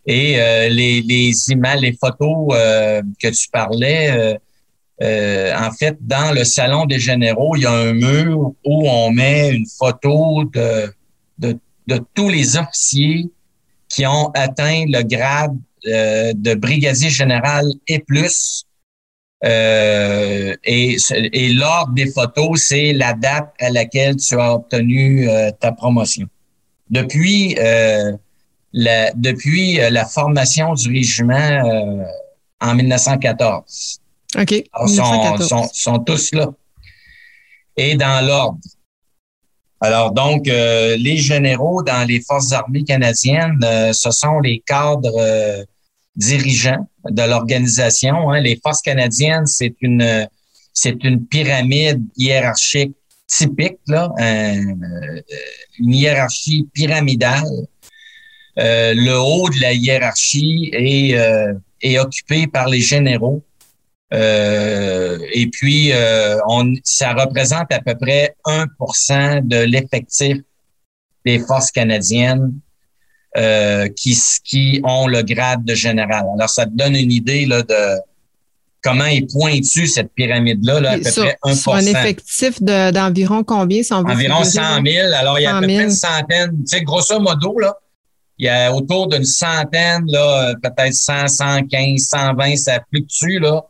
Et 0.06 0.40
euh, 0.40 0.70
les, 0.70 1.02
les 1.02 1.32
images, 1.50 1.82
les 1.82 1.94
photos 1.94 2.48
euh, 2.52 3.02
que 3.22 3.28
tu 3.28 3.48
parlais, 3.50 4.38
euh, 5.02 5.56
en 5.56 5.72
fait, 5.72 5.98
dans 6.02 6.34
le 6.34 6.44
salon 6.44 6.86
des 6.86 7.00
généraux, 7.00 7.56
il 7.56 7.64
y 7.64 7.66
a 7.66 7.72
un 7.72 7.94
mur 7.94 8.54
où 8.66 8.90
on 8.90 9.12
met 9.12 9.52
une 9.52 9.66
photo 9.68 10.46
de, 10.46 10.94
de, 11.38 11.58
de 11.88 12.02
tous 12.14 12.30
les 12.30 12.58
officiers 12.58 13.30
qui 13.88 14.06
ont 14.06 14.30
atteint 14.34 14.86
le 14.88 15.04
grade 15.04 15.58
de 15.86 16.54
brigadier 16.56 17.10
général 17.10 17.66
et 17.88 18.00
plus. 18.00 18.66
et, 19.44 20.98
et 21.14 21.50
l'ordre 21.54 21.94
des 21.94 22.12
photos, 22.12 22.62
c'est 22.62 22.92
la 22.94 23.14
date 23.14 23.54
à 23.60 23.70
laquelle 23.70 24.18
tu 24.18 24.36
as 24.36 24.54
obtenu 24.54 25.30
ta 25.62 25.72
promotion 25.72 26.28
depuis 26.90 27.56
euh, 27.60 28.14
la, 28.74 29.12
depuis 29.14 29.80
euh, 29.80 29.90
la 29.90 30.06
formation 30.06 30.74
du 30.74 30.90
régiment 30.90 31.36
euh, 31.36 32.04
en 32.62 32.76
1914. 32.76 34.00
OK. 34.38 34.64
Alors, 34.74 34.90
sont, 34.90 35.38
sont, 35.38 35.70
sont, 35.74 36.00
tous 36.00 36.32
là. 36.34 36.50
Et 37.78 37.96
dans 37.96 38.26
l'ordre. 38.26 38.60
Alors, 39.82 40.12
donc, 40.12 40.46
les 40.48 41.18
généraux 41.18 41.82
dans 41.82 42.06
les 42.06 42.20
forces 42.20 42.52
armées 42.52 42.84
canadiennes, 42.84 43.58
ce 43.94 44.12
sont 44.12 44.42
les 44.42 44.62
cadres 44.68 45.66
dirigeants 46.18 46.86
de 47.10 47.24
l'organisation. 47.24 48.30
Hein. 48.30 48.42
Les 48.42 48.60
forces 48.62 48.82
canadiennes, 48.82 49.46
c'est 49.46 49.74
une 49.80 50.28
c'est 50.74 51.04
une 51.04 51.26
pyramide 51.26 52.04
hiérarchique 52.18 52.96
typique, 53.30 53.80
là, 53.88 54.12
euh, 54.20 55.22
une 55.80 55.94
hiérarchie 55.94 56.68
pyramidale. 56.74 57.68
Euh, 58.58 58.94
le 58.96 59.18
haut 59.18 59.48
de 59.50 59.62
la 59.62 59.72
hiérarchie 59.72 60.70
est, 60.74 61.18
euh, 61.18 61.54
est 61.82 61.98
occupé 62.00 62.48
par 62.48 62.68
les 62.68 62.82
généraux. 62.82 63.42
et 64.12 65.48
puis, 65.52 65.92
on, 66.48 66.74
ça 66.84 67.14
représente 67.14 67.72
à 67.72 67.80
peu 67.80 67.96
près 67.96 68.36
1% 68.46 69.48
de 69.48 69.60
l'effectif 69.72 70.38
des 71.24 71.40
forces 71.40 71.70
canadiennes 71.70 72.60
qui, 73.96 74.20
qui 74.44 74.82
ont 74.84 75.06
le 75.06 75.22
grade 75.22 75.64
de 75.64 75.76
général. 75.76 76.26
Alors, 76.36 76.50
ça 76.50 76.66
te 76.66 76.72
donne 76.72 76.96
une 76.96 77.12
idée 77.12 77.46
là, 77.46 77.62
de, 77.62 78.00
comment 78.82 79.06
est 79.06 79.32
pointue 79.32 79.88
cette 79.88 80.14
pyramide-là, 80.14 80.80
là, 80.80 80.92
à 80.92 80.98
peu 80.98 81.12
près 81.12 81.38
1 81.44 81.56
Sur 81.56 81.74
un 81.76 81.82
effectif 81.82 82.62
d'environ 82.62 83.44
combien? 83.44 83.84
Si 83.84 83.94
Environ 83.94 84.44
100 84.44 84.62
000. 84.86 85.14
Alors, 85.14 85.40
il 85.40 85.44
y 85.44 85.46
a 85.46 85.58
à 85.58 85.60
peu 85.60 85.68
près 85.68 85.84
une 85.84 85.92
centaine. 85.92 86.52
Tu 86.52 86.78
sais, 86.78 86.82
grosso 86.82 87.20
modo, 87.20 87.60
là, 87.60 87.76
il 88.38 88.46
y 88.46 88.50
a 88.50 88.74
autour 88.74 89.08
d'une 89.08 89.26
centaine, 89.26 90.06
là, 90.08 90.54
peut-être 90.64 90.94
100, 90.94 91.28
115, 91.28 92.00
120, 92.00 92.56
ça 92.56 92.80
fluctue, 92.90 93.40
là, 93.40 93.66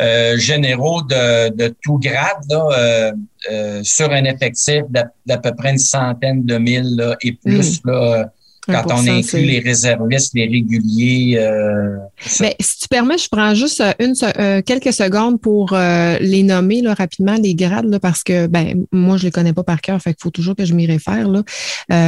euh, 0.00 0.38
généraux 0.38 1.02
de, 1.02 1.50
de 1.54 1.74
tout 1.82 1.98
grade, 1.98 2.42
là, 2.48 2.68
euh, 2.72 3.12
euh, 3.50 3.80
sur 3.82 4.10
un 4.10 4.24
effectif 4.24 4.82
d'à 4.88 5.38
peu 5.38 5.54
près 5.54 5.72
une 5.72 5.78
centaine 5.78 6.44
de 6.44 6.56
mille 6.56 6.96
là, 6.96 7.16
et 7.22 7.32
plus. 7.32 7.82
Hmm. 7.84 7.90
Là, 7.90 8.32
quand 8.66 8.84
on 8.92 9.06
inclut 9.06 9.42
les 9.42 9.60
réservistes, 9.60 10.34
les 10.34 10.46
réguliers. 10.46 11.36
Euh, 11.38 11.96
Mais 12.40 12.56
si 12.60 12.80
tu 12.80 12.88
permets, 12.88 13.18
je 13.18 13.28
prends 13.30 13.54
juste 13.54 13.80
euh, 13.80 13.92
une, 13.98 14.14
euh, 14.38 14.62
quelques 14.62 14.92
secondes 14.92 15.40
pour 15.40 15.72
les 15.72 16.42
nommer 16.42 16.82
là, 16.82 16.94
rapidement, 16.94 17.34
les 17.34 17.54
grades, 17.54 17.98
parce 17.98 18.22
que 18.22 18.46
ben 18.46 18.84
moi, 18.92 19.16
je 19.16 19.24
les 19.24 19.30
connais 19.30 19.52
pas 19.52 19.62
par 19.62 19.80
cœur, 19.80 20.00
fait 20.00 20.14
qu'il 20.14 20.22
faut 20.22 20.30
toujours 20.30 20.56
que 20.56 20.64
je 20.64 20.74
m'y 20.74 20.86
réfère. 20.86 21.28
Là. 21.28 21.42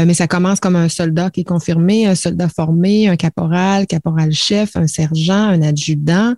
mais 0.05 0.15
ça 0.15 0.27
commence 0.27 0.61
comme 0.61 0.77
un 0.77 0.89
soldat 0.89 1.31
qui 1.31 1.41
est 1.41 1.45
confirmé, 1.45 2.07
un 2.07 2.15
soldat 2.15 2.49
formé, 2.49 3.09
un 3.09 3.17
caporal, 3.17 3.87
caporal-chef, 3.87 4.77
un 4.77 4.87
sergent, 4.87 5.35
un 5.49 5.63
adjudant, 5.63 6.35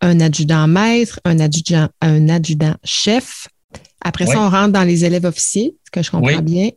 un 0.00 0.20
adjudant-maître, 0.20 1.20
un 1.24 1.38
adjudant, 1.38 1.88
un 2.00 2.28
adjudant-chef, 2.28 3.48
après 4.04 4.26
ça, 4.26 4.40
on 4.40 4.50
rentre 4.50 4.72
dans 4.72 4.82
les 4.82 5.04
élèves 5.04 5.24
officiers, 5.24 5.76
ce 5.84 5.90
que 5.90 6.02
je 6.02 6.10
comprends 6.10 6.42
bien. 6.42 6.70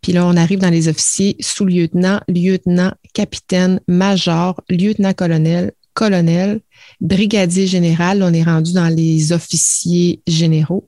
Puis 0.00 0.12
là, 0.12 0.26
on 0.26 0.36
arrive 0.36 0.60
dans 0.60 0.70
les 0.70 0.88
officiers 0.88 1.36
sous-lieutenant, 1.40 2.20
lieutenant, 2.28 2.92
capitaine, 3.14 3.80
major, 3.88 4.60
lieutenant-colonel, 4.68 5.72
colonel, 5.94 6.60
brigadier 7.00 7.66
général. 7.66 8.22
on 8.22 8.32
est 8.32 8.44
rendu 8.44 8.72
dans 8.72 8.88
les 8.88 9.32
officiers 9.32 10.22
généraux. 10.26 10.86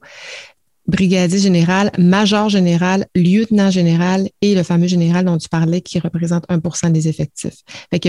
Brigadier 0.87 1.39
général, 1.39 1.91
major 1.99 2.49
général, 2.49 3.07
lieutenant 3.15 3.71
général 3.71 4.29
et 4.41 4.55
le 4.55 4.63
fameux 4.63 4.89
général 4.89 5.25
dont 5.25 5.39
tu 5.39 5.49
parlais 5.49 5.81
qui 5.81 5.99
représente 5.99 6.49
1% 6.49 6.93
des 6.93 7.09
effectifs. 7.09 7.59
Fait 7.93 8.01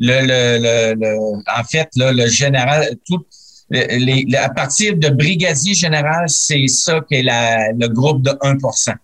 le, 0.00 0.20
le, 0.26 0.94
le, 0.98 1.16
en 1.58 1.64
fait, 1.64 1.88
là, 1.96 2.12
le 2.12 2.26
général, 2.26 2.96
tout, 3.06 3.24
à 3.72 4.48
partir 4.50 4.96
de 4.96 5.08
brigadier 5.08 5.74
général, 5.74 6.28
c'est 6.28 6.66
ça 6.68 7.00
qui 7.08 7.16
est 7.16 7.22
le 7.22 7.88
groupe 7.88 8.22
de 8.22 8.30
1% 8.30 8.94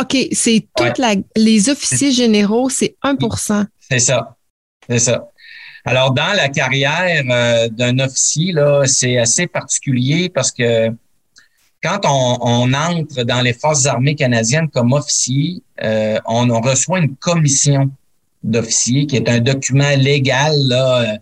OK, 0.00 0.16
c'est 0.32 0.66
toute 0.76 0.98
la, 0.98 1.14
les 1.36 1.70
officiers 1.70 2.12
généraux, 2.12 2.68
c'est 2.68 2.96
1% 3.02 3.66
C'est 3.88 3.98
ça. 3.98 4.36
C'est 4.88 4.98
ça. 4.98 5.28
Alors, 5.84 6.12
dans 6.12 6.32
la 6.34 6.48
carrière 6.48 7.24
euh, 7.30 7.68
d'un 7.68 7.98
officier, 8.00 8.52
là, 8.52 8.82
c'est 8.86 9.18
assez 9.18 9.46
particulier 9.46 10.28
parce 10.28 10.50
que 10.50 10.90
quand 11.82 12.00
on, 12.04 12.72
entre 12.72 13.22
dans 13.22 13.40
les 13.40 13.52
Forces 13.52 13.86
armées 13.86 14.16
canadiennes 14.16 14.68
comme 14.68 14.92
officier, 14.92 15.62
euh, 15.82 16.18
on, 16.26 16.50
on, 16.50 16.60
reçoit 16.60 16.98
une 16.98 17.14
commission 17.16 17.90
d'officiers 18.42 19.06
qui 19.06 19.16
est 19.16 19.28
un 19.28 19.38
document 19.38 19.90
légal 19.96 20.52
là, 20.66 21.18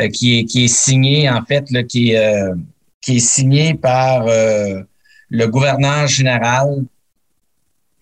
euh, 0.00 0.08
qui, 0.08 0.40
est, 0.40 0.44
qui 0.44 0.64
est 0.64 0.74
signé, 0.74 1.30
en 1.30 1.44
fait, 1.44 1.70
là, 1.70 1.82
qui, 1.82 2.16
euh, 2.16 2.54
qui 3.00 3.16
est 3.16 3.20
signé 3.20 3.74
par 3.74 4.26
euh, 4.26 4.82
le 5.30 5.46
gouverneur 5.46 6.06
général 6.08 6.84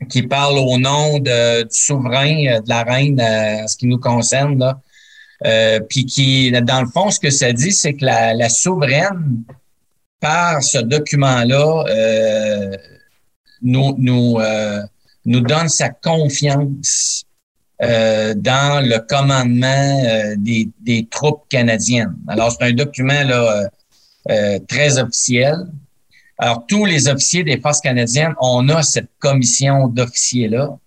qui 0.09 0.23
parle 0.23 0.59
au 0.59 0.79
nom 0.79 1.19
de, 1.19 1.63
du 1.63 1.69
souverain, 1.79 2.61
de 2.61 2.69
la 2.69 2.83
reine, 2.83 3.21
en 3.21 3.69
ce 3.69 3.77
qui 3.77 3.87
nous 3.87 3.99
concerne. 3.99 4.59
Là. 4.59 4.81
Euh, 5.45 5.81
puis 5.81 6.07
qui, 6.07 6.51
dans 6.51 6.81
le 6.81 6.89
fond, 6.89 7.11
ce 7.11 7.21
que 7.21 7.31
ça 7.31 7.53
dit, 7.53 7.73
c'est 7.73 7.95
que 7.95 8.05
la, 8.05 8.35
la, 8.35 8.49
souveraine, 8.49 9.45
par 10.19 10.63
ce 10.63 10.79
document-là, 10.79 11.85
euh, 11.89 12.77
nous, 13.61 13.95
nous, 13.99 14.39
nous 15.25 15.41
donne 15.41 15.69
sa 15.69 15.91
confiance 15.91 17.25
euh, 17.83 18.35
dans 18.37 18.87
le 18.87 19.01
commandement 19.01 20.05
euh, 20.05 20.37
des, 20.39 20.69
des, 20.81 21.05
troupes 21.11 21.49
canadiennes. 21.49 22.15
Alors, 22.29 22.53
c'est 22.53 22.65
un 22.65 22.73
document 22.73 23.25
là, 23.25 23.69
euh, 24.31 24.59
très 24.69 24.99
officiel. 24.99 25.67
Alors, 26.39 26.65
tous 26.69 26.85
les 26.85 27.09
officiers 27.09 27.43
des 27.43 27.61
forces 27.61 27.81
canadiennes, 27.81 28.35
on 28.41 28.69
a 28.69 28.85
cette 28.85 29.11
commission 29.19 29.89
d'officiers-là. 29.89 30.79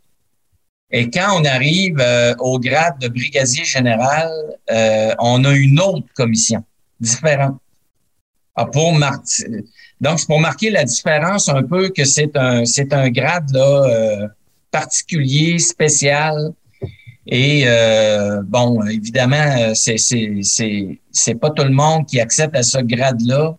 Et 0.89 1.09
quand 1.09 1.37
on 1.37 1.43
arrive 1.43 2.01
au 2.39 2.59
grade 2.59 2.97
de 3.01 3.09
brigadier 3.09 3.65
général, 3.65 4.31
on 5.19 5.43
a 5.43 5.51
une 5.53 5.79
autre 5.81 6.07
commission 6.15 6.63
différente. 6.99 7.57
Alors, 8.55 8.71
pour 8.71 8.93
Donc, 9.99 10.19
c'est 10.19 10.27
pour 10.27 10.39
marquer 10.39 10.69
la 10.69 10.85
différence 10.85 11.49
un 11.49 11.63
peu 11.63 11.89
que 11.89 12.05
c'est 12.05 12.37
un, 12.37 12.63
c'est 12.63 12.93
un 12.93 13.09
grade 13.09 13.51
là, 13.51 14.29
particulier, 14.71 15.59
spécial, 15.59 16.53
et 17.27 17.63
euh, 17.65 18.41
bon, 18.43 18.83
évidemment, 18.83 19.73
c'est 19.73 19.97
c'est 19.97 20.39
c'est 20.43 20.99
c'est 21.11 21.35
pas 21.35 21.49
tout 21.49 21.63
le 21.63 21.71
monde 21.71 22.05
qui 22.05 22.19
accepte 22.19 22.55
à 22.55 22.63
ce 22.63 22.77
grade-là. 22.77 23.55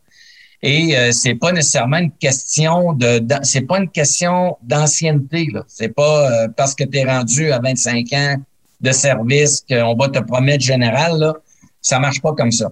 Et 0.63 0.97
euh, 0.97 1.13
c'est 1.13 1.35
pas 1.35 1.53
nécessairement 1.53 1.99
une 1.99 2.13
question 2.13 2.93
de, 2.93 3.23
c'est 3.43 3.63
pas 3.63 3.79
une 3.79 3.91
question 3.91 4.57
d'ancienneté 4.63 5.49
là. 5.53 5.65
C'est 5.69 5.95
pas 5.95 6.45
euh, 6.45 6.49
parce 6.57 6.75
que 6.75 6.85
tu 6.85 6.99
es 6.99 7.05
rendu 7.05 7.53
à 7.53 7.59
25 7.59 8.13
ans 8.15 8.37
de 8.81 8.93
service 8.93 9.65
qu'on 9.69 9.95
va 9.95 10.09
te 10.09 10.19
promettre 10.21 10.65
général 10.65 11.19
là. 11.19 11.35
Ça 11.83 11.99
marche 11.99 12.23
pas 12.23 12.33
comme 12.33 12.53
ça. 12.53 12.71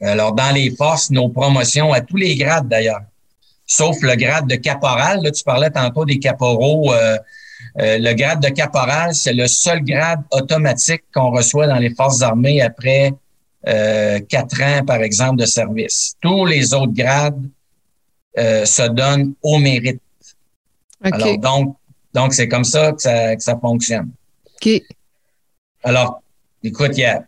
Alors 0.00 0.32
dans 0.32 0.52
les 0.52 0.70
forces, 0.70 1.10
nos 1.10 1.28
promotions 1.28 1.92
à 1.92 2.00
tous 2.00 2.16
les 2.16 2.34
grades 2.34 2.68
d'ailleurs, 2.68 3.02
sauf 3.66 4.00
le 4.00 4.16
grade 4.16 4.48
de 4.48 4.56
caporal. 4.56 5.22
Là, 5.22 5.30
tu 5.30 5.44
parlais 5.44 5.70
tantôt 5.70 6.04
des 6.04 6.18
caporaux. 6.18 6.92
Euh, 6.92 7.18
euh, 7.78 7.98
le 7.98 8.14
grade 8.14 8.42
de 8.42 8.48
caporal, 8.48 9.14
c'est 9.14 9.32
le 9.32 9.46
seul 9.46 9.84
grade 9.84 10.22
automatique 10.32 11.02
qu'on 11.14 11.30
reçoit 11.30 11.66
dans 11.66 11.78
les 11.78 11.94
forces 11.94 12.22
armées 12.22 12.60
après 12.60 13.12
euh, 13.68 14.18
quatre 14.20 14.60
ans, 14.62 14.84
par 14.84 15.02
exemple, 15.02 15.36
de 15.36 15.46
service. 15.46 16.14
Tous 16.20 16.46
les 16.46 16.74
autres 16.74 16.92
grades 16.92 17.48
euh, 18.38 18.64
se 18.64 18.82
donnent 18.88 19.34
au 19.42 19.58
mérite. 19.58 20.00
Alors, 21.02 21.38
donc, 21.38 21.76
donc 22.12 22.34
c'est 22.34 22.48
comme 22.48 22.64
ça 22.64 22.92
que, 22.92 23.02
ça 23.02 23.36
que 23.36 23.42
ça 23.42 23.56
fonctionne. 23.58 24.10
OK. 24.46 24.82
Alors, 25.82 26.22
écoute, 26.62 26.92
il 26.94 27.00
y 27.00 27.04
a 27.04 27.24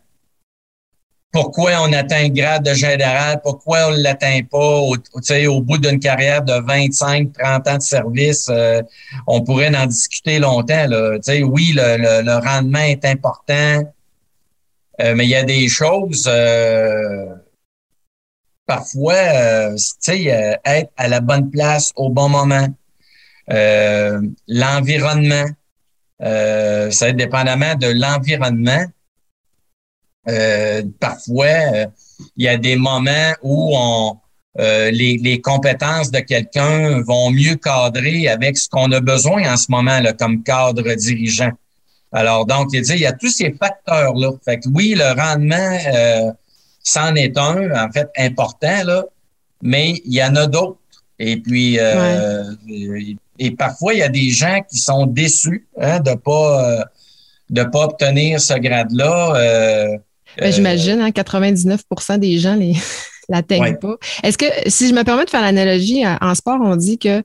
pourquoi 1.33 1.71
on 1.81 1.91
atteint 1.93 2.27
le 2.27 2.29
grade 2.29 2.63
de 2.63 2.75
général, 2.75 3.41
pourquoi 3.43 3.87
on 3.87 3.91
ne 3.91 4.03
l'atteint 4.03 4.41
pas 4.49 4.77
au, 4.77 4.95
au 4.95 5.61
bout 5.61 5.79
d'une 5.79 5.99
carrière 5.99 6.43
de 6.43 6.53
25, 6.53 7.33
30 7.33 7.67
ans 7.67 7.77
de 7.77 7.81
service, 7.81 8.47
euh, 8.51 8.83
on 9.25 9.41
pourrait 9.43 9.75
en 9.75 9.87
discuter 9.87 10.37
longtemps. 10.37 10.85
Là. 10.87 11.17
Oui, 11.27 11.73
le, 11.75 12.21
le, 12.21 12.37
rendement 12.37 12.83
est 12.83 13.03
important, 13.03 13.81
euh, 15.01 15.15
mais 15.15 15.25
il 15.25 15.29
y 15.29 15.35
a 15.35 15.43
des 15.43 15.67
choses, 15.67 16.29
euh, 16.31 17.25
parfois, 18.67 19.15
euh, 19.15 19.75
être 20.65 20.91
à 20.97 21.07
la 21.07 21.19
bonne 21.19 21.49
place 21.49 21.91
au 21.95 22.11
bon 22.11 22.29
moment, 22.29 22.67
l'environnement, 24.47 25.47
ça 26.19 27.11
dépendamment 27.11 27.73
de 27.73 27.87
l'environnement. 27.87 28.85
Euh, 30.29 30.83
parfois, 30.99 31.45
euh, 31.45 31.85
il 32.37 32.45
y 32.45 32.47
a 32.47 32.57
des 32.57 32.77
moments 32.77 33.33
où 33.41 33.71
on, 33.75 34.17
euh, 34.59 34.89
les, 34.91 35.17
les, 35.17 35.41
compétences 35.41 36.11
de 36.11 36.19
quelqu'un 36.19 37.01
vont 37.01 37.29
mieux 37.31 37.55
cadrer 37.55 38.29
avec 38.29 38.57
ce 38.57 38.69
qu'on 38.69 38.91
a 38.93 39.01
besoin 39.01 39.51
en 39.51 39.57
ce 39.57 39.65
moment 39.69 39.99
là, 39.99 40.13
comme 40.13 40.43
cadre 40.43 40.93
dirigeant. 40.93 41.51
Alors, 42.13 42.45
donc, 42.45 42.69
il 42.71 42.99
y 42.99 43.05
a 43.05 43.11
tous 43.11 43.29
ces 43.29 43.51
facteurs-là. 43.51 44.29
Fait 44.45 44.59
que 44.59 44.69
oui, 44.69 44.93
le 44.95 45.19
rendement, 45.19 46.33
c'en 46.83 47.15
est 47.15 47.37
un, 47.37 47.71
en 47.75 47.91
fait, 47.91 48.07
important, 48.17 48.83
là, 48.85 49.03
mais 49.63 49.95
il 50.05 50.13
y 50.13 50.23
en 50.23 50.35
a 50.35 50.45
d'autres. 50.45 50.77
Et 51.17 51.37
puis, 51.37 51.79
et, 53.39 53.51
parfois, 53.57 53.95
il 53.95 53.99
y 53.99 54.03
a 54.03 54.09
des 54.09 54.29
gens 54.29 54.61
qui 54.69 54.77
sont 54.77 55.07
déçus 55.07 55.67
hein, 55.79 55.99
de 56.01 56.13
pas 56.13 56.85
de 57.49 57.63
pas 57.63 57.85
obtenir 57.85 58.39
ce 58.39 58.53
grade-là. 58.53 59.97
Ben, 60.37 60.51
j'imagine, 60.51 61.01
hein, 61.01 61.09
99% 61.09 62.19
des 62.19 62.37
gens 62.39 62.55
les 62.55 62.75
l'atteignent 63.29 63.77
pas. 63.77 63.95
Est-ce 64.23 64.37
que, 64.37 64.45
si 64.67 64.89
je 64.89 64.93
me 64.93 65.03
permets 65.03 65.25
de 65.25 65.29
faire 65.29 65.41
l'analogie, 65.41 66.03
en 66.05 66.35
sport, 66.35 66.59
on 66.61 66.75
dit 66.75 66.97
que 66.97 67.23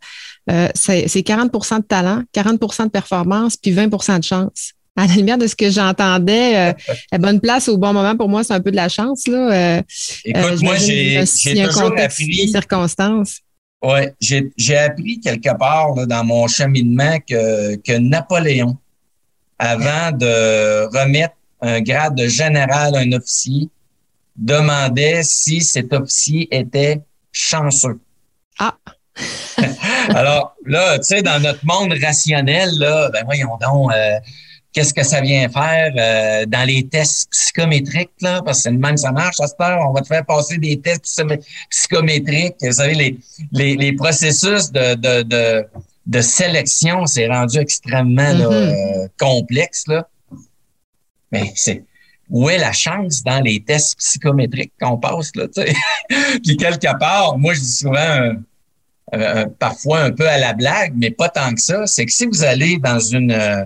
euh, 0.50 0.68
c'est 0.74 1.06
40% 1.06 1.78
de 1.78 1.82
talent, 1.82 2.22
40% 2.34 2.84
de 2.84 2.90
performance, 2.90 3.56
puis 3.56 3.72
20% 3.72 4.18
de 4.18 4.24
chance. 4.24 4.72
À 4.96 5.06
la 5.06 5.14
lumière 5.14 5.38
de 5.38 5.46
ce 5.46 5.54
que 5.54 5.70
j'entendais, 5.70 6.70
euh, 6.70 6.72
la 7.12 7.18
bonne 7.18 7.40
place 7.40 7.68
au 7.68 7.78
bon 7.78 7.92
moment, 7.92 8.16
pour 8.16 8.28
moi, 8.28 8.42
c'est 8.42 8.54
un 8.54 8.60
peu 8.60 8.70
de 8.70 8.76
la 8.76 8.88
chance. 8.88 9.26
Là. 9.28 9.78
Euh, 9.78 9.82
Écoute, 10.24 10.62
moi, 10.62 10.76
j'ai 10.76 11.24
toujours 11.64 11.92
appris... 11.98 12.48
circonstances. 12.48 13.40
Oui, 13.80 14.00
j'ai 14.20 14.76
appris 14.76 15.20
quelque 15.20 15.56
part 15.56 15.94
dans 16.06 16.24
mon 16.24 16.48
cheminement 16.48 17.18
que, 17.20 17.76
que 17.76 17.96
Napoléon, 17.96 18.76
avant 19.56 20.10
de 20.10 20.86
remettre 20.86 21.34
un 21.60 21.80
grade 21.80 22.14
de 22.16 22.26
général 22.28 22.94
un 22.96 23.12
officier, 23.12 23.68
demandait 24.36 25.22
si 25.24 25.60
cet 25.60 25.92
officier 25.92 26.48
était 26.56 27.00
chanceux. 27.32 27.98
Ah! 28.58 28.74
Alors 30.14 30.54
là, 30.64 30.98
tu 30.98 31.04
sais, 31.06 31.22
dans 31.22 31.40
notre 31.40 31.64
monde 31.64 31.92
rationnel, 32.02 32.70
là, 32.78 33.10
ben 33.12 33.24
voyons 33.24 33.56
donc, 33.60 33.92
euh, 33.92 34.18
qu'est-ce 34.72 34.94
que 34.94 35.02
ça 35.02 35.20
vient 35.20 35.48
faire 35.48 35.92
euh, 35.96 36.46
dans 36.46 36.64
les 36.66 36.86
tests 36.86 37.28
psychométriques, 37.30 38.12
là, 38.20 38.40
parce 38.44 38.58
que 38.58 38.62
c'est 38.64 38.70
le 38.70 38.78
même 38.78 38.96
ça 38.96 39.10
marche 39.10 39.40
à 39.40 39.48
cette 39.48 39.60
heure, 39.60 39.80
on 39.88 39.92
va 39.92 40.02
te 40.02 40.06
faire 40.06 40.24
passer 40.24 40.58
des 40.58 40.78
tests 40.80 41.22
psychométriques, 41.70 42.54
vous 42.62 42.72
savez, 42.72 42.94
les, 42.94 43.18
les, 43.52 43.76
les 43.76 43.92
processus 43.92 44.70
de, 44.70 44.94
de, 44.94 45.22
de 45.22 45.66
de 46.06 46.22
sélection, 46.22 47.04
c'est 47.04 47.26
rendu 47.28 47.58
extrêmement 47.58 48.32
là, 48.32 48.46
Mhm. 48.48 48.52
euh, 48.52 49.08
complexe. 49.18 49.84
Là. 49.88 50.08
Mais 51.32 51.52
c'est 51.54 51.85
où 52.30 52.50
est 52.50 52.58
la 52.58 52.73
chance 52.73 53.23
dans 53.23 53.40
les 53.40 53.62
tests 53.62 53.97
psychométriques 53.99 54.73
qu'on 54.80 54.99
passe? 54.99 55.35
Là, 55.35 55.49
tu 55.49 55.62
sais? 55.62 55.75
Puis 56.44 56.56
quelque 56.56 56.99
part, 56.99 57.38
moi 57.38 57.54
je 57.54 57.61
dis 57.61 57.73
souvent 57.73 57.97
euh, 57.97 58.35
euh, 59.14 59.47
parfois 59.58 60.00
un 60.00 60.12
peu 60.12 60.28
à 60.28 60.38
la 60.38 60.52
blague, 60.52 60.92
mais 60.97 61.11
pas 61.11 61.28
tant 61.28 61.54
que 61.54 61.61
ça, 61.61 61.87
c'est 61.87 62.04
que 62.04 62.12
si 62.12 62.26
vous 62.26 62.44
allez 62.44 62.78
dans 62.78 63.00
une, 63.00 63.32
euh, 63.32 63.64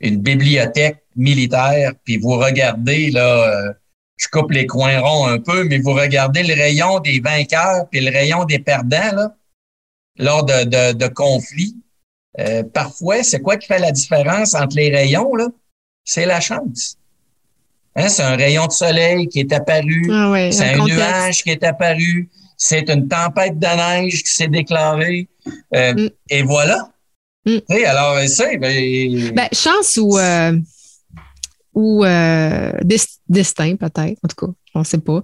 une 0.00 0.16
bibliothèque 0.16 1.02
militaire, 1.14 1.92
puis 2.04 2.16
vous 2.16 2.36
regardez, 2.36 3.10
là, 3.10 3.68
euh, 3.68 3.72
je 4.16 4.28
coupe 4.28 4.50
les 4.50 4.66
coins 4.66 4.98
ronds 4.98 5.26
un 5.26 5.38
peu, 5.38 5.64
mais 5.64 5.78
vous 5.78 5.92
regardez 5.92 6.42
le 6.42 6.54
rayon 6.54 7.00
des 7.00 7.20
vainqueurs 7.20 7.88
puis 7.90 8.00
le 8.00 8.10
rayon 8.10 8.44
des 8.44 8.58
perdants, 8.58 9.12
là, 9.12 9.36
lors 10.18 10.44
de, 10.44 10.64
de, 10.64 10.92
de 10.92 11.06
conflits, 11.06 11.76
euh, 12.38 12.62
parfois, 12.62 13.22
c'est 13.22 13.40
quoi 13.40 13.56
qui 13.56 13.66
fait 13.66 13.78
la 13.78 13.92
différence 13.92 14.54
entre 14.54 14.76
les 14.76 14.90
rayons, 14.90 15.34
là? 15.34 15.46
C'est 16.06 16.24
la 16.24 16.40
chance. 16.40 16.96
Hein, 17.96 18.08
c'est 18.08 18.22
un 18.22 18.36
rayon 18.36 18.66
de 18.66 18.72
soleil 18.72 19.26
qui 19.28 19.40
est 19.40 19.52
apparu, 19.52 20.08
Ah 20.12 20.32
c'est 20.52 20.74
un 20.74 20.84
nuage 20.84 21.42
qui 21.42 21.50
est 21.50 21.64
apparu, 21.64 22.28
c'est 22.56 22.88
une 22.88 23.08
tempête 23.08 23.58
de 23.58 23.66
neige 23.66 24.22
qui 24.22 24.30
s'est 24.32 24.48
déclarée, 24.48 25.28
euh, 25.74 25.92
Mm. 25.94 26.08
et 26.30 26.42
voilà. 26.42 26.88
Mm. 27.44 27.58
Sais, 27.70 27.84
alors, 27.86 28.18
ça, 28.28 28.44
ben, 28.58 29.32
Ben, 29.34 29.48
chance 29.52 29.98
ou, 30.00 30.16
euh, 30.18 30.58
ou 31.76 32.04
euh, 32.04 32.72
des- 32.82 32.96
destin, 33.28 33.76
peut-être, 33.76 34.18
en 34.24 34.28
tout 34.28 34.46
cas, 34.46 34.52
on 34.74 34.78
ne 34.80 34.84
sait 34.84 34.96
pas. 34.98 35.20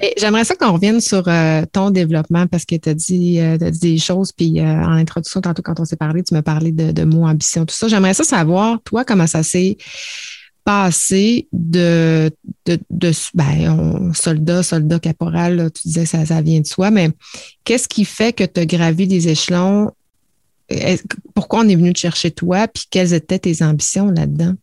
Mais 0.00 0.14
j'aimerais 0.16 0.44
ça 0.44 0.54
qu'on 0.54 0.72
revienne 0.72 1.00
sur 1.00 1.26
euh, 1.26 1.64
ton 1.72 1.90
développement 1.90 2.46
parce 2.46 2.64
que 2.64 2.76
tu 2.76 2.88
as 2.88 2.94
dit, 2.94 3.40
euh, 3.40 3.58
t'as 3.58 3.70
dit 3.72 3.80
des 3.80 3.98
choses, 3.98 4.30
puis 4.30 4.60
en 4.62 4.92
introduction, 4.92 5.40
tantôt, 5.40 5.62
quand 5.62 5.80
on 5.80 5.84
s'est 5.84 5.96
parlé, 5.96 6.22
tu 6.22 6.32
m'as 6.32 6.42
parlé 6.42 6.70
de, 6.70 6.92
de 6.92 7.02
mots 7.02 7.26
ambition, 7.26 7.66
tout 7.66 7.74
ça. 7.74 7.88
J'aimerais 7.88 8.14
ça 8.14 8.22
savoir, 8.22 8.80
toi, 8.84 9.04
comment 9.04 9.26
ça 9.26 9.42
s'est 9.42 9.76
passé 10.64 11.48
de, 11.52 12.30
de, 12.66 12.78
de 12.90 13.10
ben, 13.34 13.70
on- 13.70 14.12
soldat, 14.12 14.62
soldat, 14.62 15.00
caporal, 15.00 15.56
là, 15.56 15.70
tu 15.70 15.88
disais 15.88 16.04
que 16.04 16.08
ça, 16.10 16.24
ça 16.24 16.40
vient 16.40 16.60
de 16.60 16.66
soi, 16.66 16.90
mais 16.92 17.10
qu'est-ce 17.64 17.88
qui 17.88 18.04
fait 18.04 18.32
que 18.32 18.44
tu 18.44 18.60
as 18.60 18.66
gravi 18.66 19.08
des 19.08 19.28
échelons? 19.28 19.90
Pourquoi 21.34 21.60
on 21.60 21.68
est 21.68 21.76
venu 21.76 21.92
te 21.92 21.98
chercher 21.98 22.30
toi, 22.30 22.66
puis 22.68 22.84
quelles 22.90 23.12
étaient 23.12 23.38
tes 23.40 23.62
ambitions 23.64 24.06
là-dedans? 24.06 24.54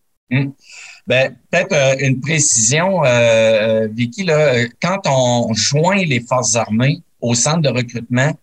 Ben, 1.06 1.36
peut-être 1.52 1.74
euh, 1.74 1.96
une 2.00 2.22
précision, 2.22 3.04
euh, 3.04 3.88
Vicky, 3.92 4.24
là, 4.24 4.54
euh, 4.54 4.68
quand 4.82 5.02
on 5.06 5.54
joint 5.54 6.04
les 6.04 6.22
forces 6.22 6.56
armées 6.56 7.02
au 7.20 7.36
centre 7.36 7.62
de 7.62 7.70
recrutement, 7.70 8.34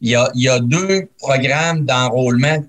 il 0.00 0.10
y 0.10 0.14
a, 0.14 0.30
il 0.34 0.42
y 0.42 0.48
a 0.48 0.60
deux 0.60 1.08
programmes 1.18 1.84
d'enrôlement 1.84 2.62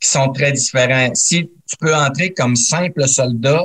qui 0.00 0.08
sont 0.08 0.32
très 0.32 0.52
différents. 0.52 1.14
Si 1.14 1.48
tu 1.68 1.76
peux 1.78 1.94
entrer 1.94 2.32
comme 2.32 2.56
simple 2.56 3.06
soldat, 3.06 3.64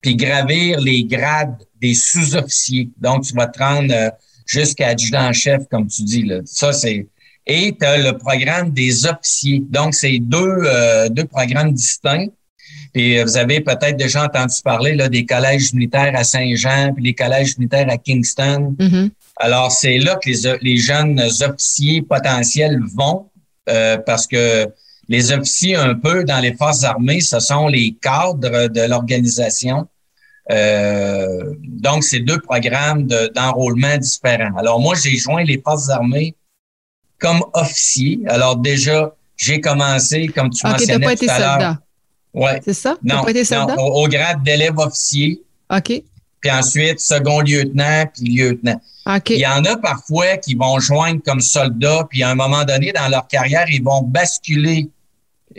puis 0.00 0.16
gravir 0.16 0.80
les 0.80 1.04
grades 1.04 1.58
des 1.80 1.94
sous-officiers, 1.94 2.90
donc 2.98 3.24
tu 3.24 3.34
vas 3.34 3.46
te 3.46 3.58
rendre 3.58 3.94
euh, 3.94 4.10
jusqu'à 4.46 4.88
adjudant-chef, 4.88 5.62
comme 5.70 5.86
tu 5.86 6.02
dis. 6.02 6.24
Là. 6.24 6.40
Ça, 6.44 6.72
c'est 6.72 7.06
et 7.46 7.76
tu 7.78 7.84
as 7.84 7.98
le 7.98 8.16
programme 8.16 8.70
des 8.70 9.06
officiers. 9.06 9.62
Donc, 9.68 9.94
c'est 9.94 10.18
deux, 10.18 10.58
euh, 10.64 11.08
deux 11.08 11.24
programmes 11.24 11.72
distincts. 11.72 12.28
Puis 12.92 13.18
euh, 13.18 13.24
vous 13.24 13.36
avez 13.36 13.60
peut-être 13.60 13.96
déjà 13.96 14.24
entendu 14.24 14.54
parler 14.62 14.94
là, 14.94 15.08
des 15.08 15.24
collèges 15.24 15.72
militaires 15.72 16.12
à 16.14 16.24
Saint-Jean, 16.24 16.92
puis 16.94 17.04
les 17.04 17.14
collèges 17.14 17.56
militaires 17.58 17.88
à 17.88 17.96
Kingston. 17.98 18.74
Mhm. 18.78 19.10
Alors, 19.36 19.72
c'est 19.72 19.98
là 19.98 20.16
que 20.22 20.28
les, 20.28 20.58
les 20.60 20.76
jeunes 20.76 21.20
officiers 21.20 22.02
potentiels 22.02 22.78
vont, 22.94 23.28
euh, 23.68 23.96
parce 23.98 24.26
que 24.26 24.66
les 25.08 25.32
officiers, 25.32 25.74
un 25.76 25.94
peu 25.94 26.24
dans 26.24 26.38
les 26.40 26.54
forces 26.54 26.84
armées, 26.84 27.20
ce 27.20 27.40
sont 27.40 27.66
les 27.68 27.96
cadres 28.00 28.68
de 28.68 28.80
l'organisation. 28.82 29.86
Euh, 30.50 31.54
donc, 31.58 32.04
c'est 32.04 32.20
deux 32.20 32.38
programmes 32.40 33.06
de- 33.06 33.30
d'enrôlement 33.34 33.96
différents. 33.96 34.56
Alors, 34.58 34.80
moi, 34.80 34.94
j'ai 35.02 35.16
joint 35.16 35.44
les 35.44 35.60
forces 35.64 35.88
armées 35.88 36.34
comme 37.18 37.42
officier. 37.54 38.20
Alors, 38.26 38.56
déjà, 38.56 39.14
j'ai 39.36 39.60
commencé, 39.60 40.26
comme 40.28 40.50
tu 40.50 40.66
n'as 40.66 40.72
mentionnais 40.96 41.04
pas 41.06 41.16
tout 41.16 41.30
à 41.30 41.38
l'heure. 41.58 41.76
Ouais. 42.34 42.60
C'est 42.64 42.74
ça? 42.74 42.96
Non, 43.02 43.16
n'as 43.16 43.22
pas 43.24 43.30
été 43.30 43.40
non, 43.40 43.44
soldat? 43.44 43.76
au, 43.78 44.04
au 44.04 44.08
grade 44.08 44.42
d'élève 44.42 44.78
officier, 44.78 45.42
OK. 45.70 46.02
puis 46.40 46.50
ensuite 46.50 47.00
second 47.00 47.40
lieutenant, 47.40 48.04
puis 48.14 48.34
lieutenant. 48.34 48.80
OK. 49.06 49.30
Il 49.30 49.38
y 49.38 49.46
en 49.46 49.64
a 49.64 49.76
parfois 49.76 50.36
qui 50.36 50.54
vont 50.54 50.78
joindre 50.78 51.20
comme 51.24 51.40
soldats, 51.40 52.06
puis 52.08 52.22
à 52.22 52.30
un 52.30 52.34
moment 52.34 52.64
donné 52.64 52.92
dans 52.92 53.08
leur 53.08 53.26
carrière, 53.26 53.66
ils 53.68 53.82
vont 53.82 54.02
basculer 54.02 54.88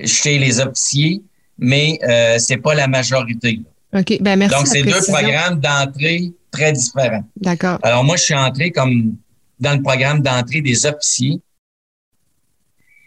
chez 0.06 0.40
les 0.40 0.60
officiers, 0.60 1.22
mais 1.58 2.00
euh, 2.04 2.38
c'est 2.40 2.58
pas 2.58 2.74
la 2.74 2.88
majorité. 2.88 3.62
OK. 3.94 4.18
Ben, 4.22 4.38
merci. 4.38 4.56
Donc, 4.56 4.68
c'est 4.68 4.84
deux 4.84 5.02
programmes 5.08 5.60
d'entrée 5.60 6.32
très 6.52 6.72
différents. 6.72 7.24
D'accord. 7.40 7.80
Alors, 7.84 8.04
moi, 8.04 8.16
je 8.16 8.24
suis 8.24 8.36
entré 8.36 8.72
comme 8.72 9.16
dans 9.60 9.74
le 9.74 9.82
programme 9.82 10.22
d'entrée 10.22 10.62
des 10.62 10.86
officiers. 10.86 11.40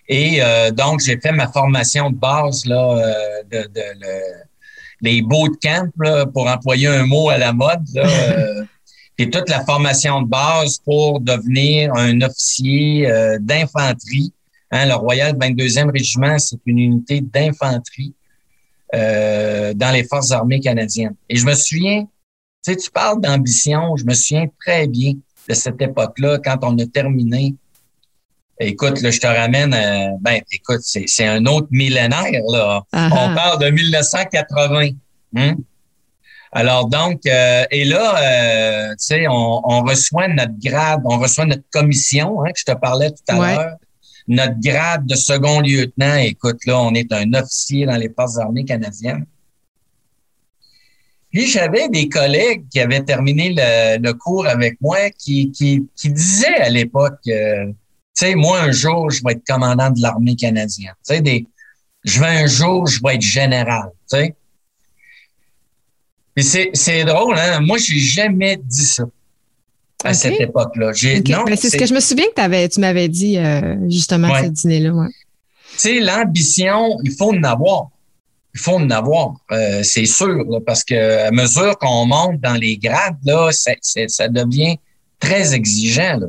Et 0.09 0.41
euh, 0.43 0.71
donc, 0.71 1.01
j'ai 1.01 1.19
fait 1.21 1.33
ma 1.33 1.49
formation 1.49 2.11
de 2.11 2.17
base, 2.17 2.65
là, 2.67 2.97
euh, 2.99 3.43
de, 3.51 3.69
de, 3.69 3.81
le- 4.01 4.45
les 5.01 5.21
bootcamps, 5.23 5.89
là, 5.99 6.27
pour 6.27 6.47
employer 6.49 6.87
un 6.89 7.07
mot 7.07 7.29
à 7.29 7.39
la 7.39 7.53
mode. 7.53 7.83
Là, 7.95 8.05
euh, 8.07 8.65
et 9.19 9.31
toute 9.31 9.49
la 9.49 9.65
formation 9.65 10.23
de 10.23 10.29
base 10.29 10.79
pour 10.85 11.21
devenir 11.21 11.93
un 11.95 12.21
officier 12.21 13.11
euh, 13.11 13.39
d'infanterie. 13.41 14.33
Hein, 14.71 14.87
le 14.87 14.95
Royal 14.95 15.35
22e 15.37 15.91
Régiment, 15.91 16.39
c'est 16.39 16.59
une 16.67 16.79
unité 16.79 17.21
d'infanterie 17.23 18.15
euh, 18.95 19.73
dans 19.75 19.91
les 19.91 20.05
Forces 20.05 20.33
armées 20.33 20.61
canadiennes. 20.61 21.15
Et 21.29 21.37
je 21.37 21.47
me 21.47 21.55
souviens, 21.55 22.03
tu 22.65 22.73
sais, 22.73 22.77
tu 22.77 22.91
parles 22.91 23.21
d'ambition, 23.21 23.97
je 23.97 24.05
me 24.05 24.13
souviens 24.15 24.47
très 24.61 24.87
bien 24.87 25.15
de 25.49 25.55
cette 25.55 25.81
époque-là, 25.81 26.39
quand 26.45 26.59
on 26.63 26.79
a 26.79 26.87
terminé. 26.87 27.55
Écoute, 28.59 29.01
là, 29.03 29.11
je 29.11 29.21
te 29.21 29.27
ramène, 29.27 29.75
euh, 29.75 30.17
ben, 30.21 30.41
écoute, 30.51 30.81
c'est, 30.83 31.05
c'est 31.07 31.27
un 31.27 31.45
autre 31.47 31.69
millénaire, 31.71 32.41
là. 32.53 32.83
Ah, 32.93 33.09
On 33.13 33.31
ah. 33.31 33.35
parle 33.35 33.63
de 33.63 33.71
1980. 33.71 34.89
hein? 35.37 35.55
Alors 36.53 36.87
donc, 36.89 37.27
euh, 37.27 37.65
et 37.71 37.85
là, 37.85 38.17
euh, 38.17 38.91
tu 38.93 38.97
sais, 39.07 39.29
on, 39.29 39.61
on 39.69 39.83
reçoit 39.83 40.29
notre 40.29 40.59
grade, 40.59 41.03
on 41.05 41.19
reçoit 41.19 41.45
notre 41.45 41.69
commission, 41.71 42.43
hein, 42.45 42.53
que 42.53 42.59
je 42.61 42.65
te 42.65 42.73
parlais 42.79 43.11
tout 43.11 43.17
à 43.29 43.39
Ouais. 43.39 43.55
l'heure. 43.57 43.77
Notre 44.29 44.59
grade 44.61 45.07
de 45.07 45.15
second 45.17 45.61
lieutenant, 45.61 46.17
écoute, 46.17 46.65
là, 46.67 46.81
on 46.81 46.95
est 46.95 47.13
un 47.13 47.33
officier 47.35 47.85
dans 47.85 47.97
les 47.97 48.09
forces 48.09 48.39
armées 48.39 48.65
canadiennes. 48.65 49.27
Puis 51.31 51.47
j'avais 51.47 51.89
des 51.91 52.09
collègues 52.09 52.65
qui 52.71 52.81
avaient 52.81 53.03
terminé 53.05 53.53
le, 53.55 53.99
le 53.99 54.13
cours 54.15 54.47
avec 54.47 54.81
moi 54.81 55.11
qui, 55.11 55.51
qui, 55.53 55.87
qui 55.95 56.09
disaient 56.11 56.57
à 56.57 56.71
l'époque, 56.71 57.19
euh, 57.29 57.67
sais, 58.25 58.35
moi, 58.35 58.61
un 58.61 58.73
jour, 58.73 59.11
je 59.11 59.21
vais 59.25 59.33
être 59.33 59.47
commandant 59.47 59.91
de 59.91 60.01
l'armée 60.01 60.37
canadienne. 60.37 60.95
Tu 61.07 61.15
sais, 61.15 61.21
des, 61.21 61.47
je 62.05 62.21
vais 62.21 62.27
un 62.27 62.47
jour, 62.47 62.87
je 62.87 63.01
vais 63.03 63.17
être 63.17 63.23
général, 63.23 63.91
tu 64.11 64.17
sais. 64.19 64.35
Puis 66.35 66.45
c'est, 66.45 66.71
c'est 66.75 67.05
drôle, 67.05 67.39
hein? 67.39 67.61
Moi, 67.61 67.79
j'ai 67.79 67.99
jamais 67.99 68.57
dit 68.63 68.85
ça 68.85 69.05
à 70.05 70.13
cette 70.13 70.39
époque-là. 70.41 70.93
J'ai, 70.93 71.21
non, 71.23 71.45
Ben, 71.45 71.57
c'est 71.57 71.71
ce 71.71 71.77
que 71.77 71.87
je 71.87 71.95
me 71.95 72.01
souviens 72.01 72.27
que 72.27 72.35
t'avais- 72.35 72.69
tu 72.69 72.81
m'avais 72.81 73.09
dit 73.09 73.39
euh, 73.39 73.77
justement 73.89 74.33
à 74.33 74.43
ce 74.45 74.49
dîner-là. 74.49 74.93
Ouais. 74.93 75.09
tu 75.73 75.79
sais, 75.79 76.01
l'ambition, 76.01 76.99
il 77.05 77.13
faut 77.13 77.33
en 77.35 77.43
avoir. 77.43 77.89
Il 78.55 78.61
faut 78.61 78.77
en 78.77 78.89
avoir, 78.91 79.35
euh, 79.53 79.83
c'est 79.83 80.07
sûr, 80.07 80.45
là, 80.49 80.61
parce 80.65 80.83
que 80.85 81.27
à 81.27 81.31
mesure 81.31 81.79
qu'on 81.79 82.07
monte 82.07 82.41
dans 82.41 82.55
les 82.55 82.77
grades, 82.79 83.17
là, 83.25 83.51
c'est- 83.53 84.09
ça 84.09 84.29
devient 84.29 84.77
très 85.19 85.55
exigeant 85.55 86.19
là, 86.21 86.27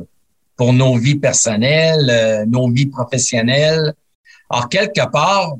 pour 0.58 0.74
nos 0.74 0.96
vies 0.96 1.18
personnelles, 1.18 2.10
euh, 2.10 2.44
nos 2.46 2.68
vies 2.70 2.86
professionnelles. 2.86 3.94
Alors, 4.50 4.68
quelque 4.68 5.08
part, 5.10 5.54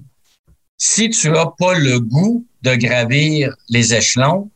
si 0.76 1.08
tu 1.08 1.34
as 1.37 1.50
pas 1.58 1.78
le 1.78 2.00
goût 2.00 2.44
de 2.62 2.74
gravir 2.74 3.54
les 3.70 3.94
échelons, 3.94 4.50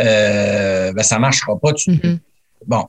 euh, 0.00 0.92
ben, 0.92 1.02
ça 1.02 1.18
marchera 1.18 1.58
pas. 1.58 1.74
Tu, 1.74 1.90
Mhm. 1.90 2.18
Bon. 2.66 2.86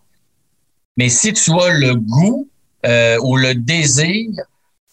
Mais 0.95 1.09
si 1.09 1.33
tu 1.33 1.51
as 1.51 1.73
le 1.73 1.95
goût 1.95 2.47
euh, 2.85 3.17
ou 3.23 3.37
le 3.37 3.55
désir, 3.55 4.29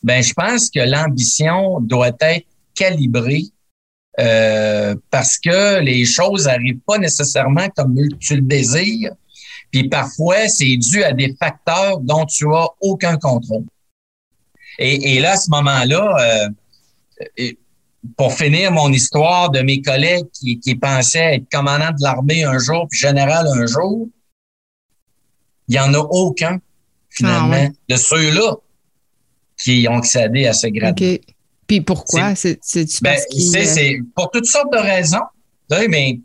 ben 0.02 0.22
je 0.22 0.32
pense 0.32 0.70
que 0.70 0.80
l'ambition 0.80 1.80
doit 1.80 2.12
être 2.20 2.46
calibrée 2.74 3.44
euh, 4.18 4.94
parce 5.10 5.38
que 5.38 5.80
les 5.80 6.06
choses 6.06 6.48
arrivent 6.48 6.80
pas 6.86 6.96
nécessairement 6.96 7.68
comme 7.76 7.94
tu 8.18 8.36
le 8.36 8.42
désires. 8.42 9.12
Puis 9.70 9.88
parfois, 9.88 10.48
c'est 10.48 10.76
dû 10.76 11.02
à 11.02 11.12
des 11.12 11.35
facteurs 11.38 12.00
dont 12.00 12.26
tu 12.26 12.52
as 12.52 12.66
aucun 12.80 13.16
contrôle. 13.16 13.64
Et, 14.78 15.16
et 15.16 15.20
là, 15.20 15.33
à 15.33 15.37
ce 15.37 15.50
moment-là, 15.50 16.48
euh, 17.38 17.52
pour 18.16 18.33
finir 18.33 18.72
mon 18.72 18.92
histoire 18.92 19.50
de 19.50 19.61
mes 19.61 19.83
collègues 19.83 20.26
qui, 20.33 20.59
qui 20.59 20.74
pensaient 20.74 21.37
être 21.37 21.50
commandant 21.50 21.90
de 21.90 22.02
l'armée 22.02 22.44
un 22.44 22.59
jour, 22.59 22.87
puis 22.90 22.98
général 22.98 23.46
un 23.46 23.66
jour, 23.66 24.09
il 25.68 25.74
y 25.74 25.78
en 25.78 25.92
a 25.94 25.98
aucun, 25.98 26.59
finalement, 27.11 27.68
Ah 27.68 27.68
de 27.88 27.96
ceux-là 27.96 28.56
qui 29.62 29.87
ont 29.88 29.98
accédé 29.98 30.46
à 30.46 30.52
ce 30.52 30.66
grade. 30.68 31.00
OK. 31.00 31.20
Puis 31.66 31.80
pourquoi? 31.83 32.35
C'est 32.35 32.59
ben, 33.02 33.16
c'est 33.40 34.00
pour 34.16 34.30
toutes 34.33 34.46
sortes 34.46 34.72
de 34.72 34.78
raisons. 34.78 35.18
Mais 35.88 36.18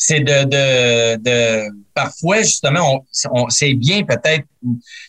c'est 0.00 0.20
de, 0.20 0.44
de, 0.44 1.16
de, 1.16 1.70
parfois 1.92 2.42
justement 2.42 3.04
on, 3.32 3.48
c'est 3.48 3.74
bien 3.74 4.04
peut-être 4.04 4.46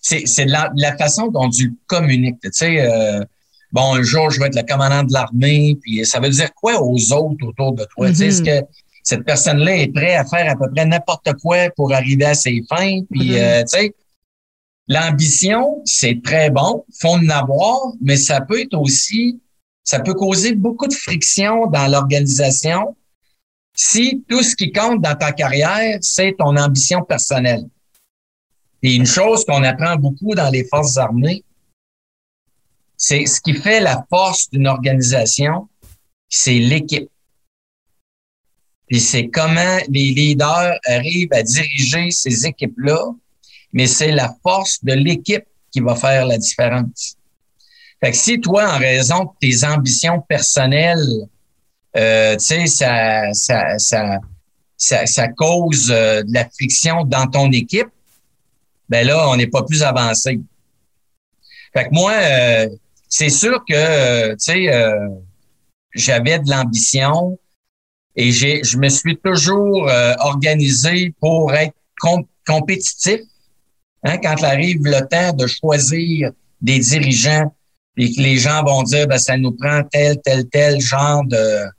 c'est 0.01 0.25
c'est 0.25 0.45
la, 0.45 0.71
la, 0.75 0.97
façon 0.97 1.27
dont 1.27 1.47
tu 1.47 1.75
communiques 1.85 2.39
tu 2.41 2.49
sais 2.51 2.81
euh, 2.81 3.23
bon 3.71 3.93
un 3.93 4.01
jour 4.01 4.31
je 4.31 4.39
vais 4.39 4.47
être 4.47 4.55
le 4.55 4.63
commandant 4.63 5.03
de 5.03 5.13
l'armée 5.13 5.77
puis 5.79 6.03
ça 6.07 6.19
veut 6.19 6.29
dire 6.29 6.51
quoi 6.55 6.81
aux 6.81 7.13
autres 7.13 7.45
autour 7.47 7.73
de 7.73 7.85
toi 7.95 8.09
tu 8.09 8.15
sais 8.15 8.27
est-ce 8.27 8.41
mm-hmm. 8.41 8.61
que 8.61 8.67
cette 9.03 9.25
personne-là 9.25 9.77
est 9.77 9.93
prête 9.93 10.19
à 10.19 10.25
faire 10.25 10.51
à 10.51 10.55
peu 10.55 10.65
près 10.73 10.85
n'importe 10.85 11.33
quoi 11.39 11.69
pour 11.75 11.93
arriver 11.93 12.25
à 12.25 12.33
ses 12.33 12.63
fins 12.67 12.99
puis 13.11 13.33
mm-hmm. 13.33 13.43
euh, 13.43 13.61
tu 13.61 13.79
sais 13.79 13.95
l'ambition 14.87 15.81
c'est 15.85 16.19
très 16.23 16.49
bon 16.49 16.83
faut 16.99 17.09
en 17.09 17.29
avoir 17.29 17.77
mais 18.01 18.17
ça 18.17 18.41
peut 18.41 18.59
être 18.59 18.73
aussi 18.73 19.39
ça 19.83 19.99
peut 19.99 20.15
causer 20.15 20.55
beaucoup 20.55 20.87
de 20.87 20.93
friction 20.93 21.67
dans 21.67 21.87
l'organisation 21.87 22.95
si 23.81 24.25
tout 24.27 24.43
ce 24.43 24.57
qui 24.57 24.73
compte 24.73 25.01
dans 25.01 25.15
ta 25.15 25.31
carrière, 25.31 25.99
c'est 26.01 26.35
ton 26.37 26.57
ambition 26.57 27.01
personnelle. 27.01 27.63
Et 28.83 28.93
une 28.93 29.05
chose 29.05 29.45
qu'on 29.45 29.63
apprend 29.63 29.95
beaucoup 29.95 30.35
dans 30.35 30.49
les 30.49 30.65
forces 30.65 30.97
armées, 30.97 31.45
c'est 32.97 33.25
ce 33.25 33.39
qui 33.39 33.53
fait 33.53 33.79
la 33.79 34.05
force 34.09 34.49
d'une 34.49 34.67
organisation, 34.67 35.69
c'est 36.27 36.59
l'équipe. 36.59 37.09
Puis 38.87 38.99
c'est 38.99 39.29
comment 39.29 39.77
les 39.87 40.11
leaders 40.11 40.77
arrivent 40.85 41.31
à 41.31 41.41
diriger 41.41 42.11
ces 42.11 42.45
équipes-là, 42.45 43.01
mais 43.71 43.87
c'est 43.87 44.11
la 44.11 44.35
force 44.43 44.83
de 44.83 44.91
l'équipe 44.91 45.45
qui 45.71 45.79
va 45.79 45.95
faire 45.95 46.25
la 46.25 46.37
différence. 46.37 47.15
Fait 48.03 48.11
que 48.11 48.17
si 48.17 48.41
toi, 48.41 48.75
en 48.75 48.77
raison 48.77 49.23
de 49.23 49.29
tes 49.39 49.65
ambitions 49.65 50.19
personnelles, 50.19 51.29
euh, 51.97 52.35
tu 52.37 52.45
sais, 52.45 52.67
ça, 52.67 53.33
ça, 53.33 53.77
ça, 54.77 55.05
ça, 55.05 55.27
cause 55.29 55.89
euh, 55.91 56.23
de 56.23 56.33
la 56.33 56.47
friction 56.49 57.03
dans 57.03 57.27
ton 57.27 57.51
équipe, 57.51 57.89
ben 58.87 59.05
là, 59.05 59.29
on 59.29 59.35
n'est 59.35 59.47
pas 59.47 59.63
plus 59.63 59.83
avancé. 59.83 60.39
Fait 61.73 61.85
que 61.85 61.93
moi, 61.93 62.13
euh, 62.13 62.69
c'est 63.07 63.29
sûr 63.29 63.63
que, 63.67 64.31
tu 64.33 64.37
sais, 64.39 64.91
j'avais 65.93 66.39
de 66.39 66.49
l'ambition 66.49 67.37
et 68.15 68.31
j'ai, 68.31 68.63
je 68.63 68.77
me 68.77 68.89
suis 68.89 69.17
toujours 69.17 69.89
organisé 70.19 71.13
pour 71.19 71.53
être 71.53 71.73
compétitif. 72.45 73.21
Hein, 74.03 74.17
quand 74.19 74.43
arrive 74.43 74.83
le 74.83 75.01
temps 75.07 75.33
de 75.33 75.45
choisir 75.45 76.31
des 76.61 76.79
dirigeants 76.79 77.53
et 77.97 78.13
que 78.13 78.21
les 78.21 78.37
gens 78.37 78.63
vont 78.63 78.83
dire, 78.83 79.07
ben, 79.07 79.17
ça 79.17 79.37
nous 79.37 79.51
prend 79.51 79.83
tel, 79.91 80.17
tel, 80.23 80.47
tel 80.49 80.79
genre 80.79 81.25
de, 81.25 81.69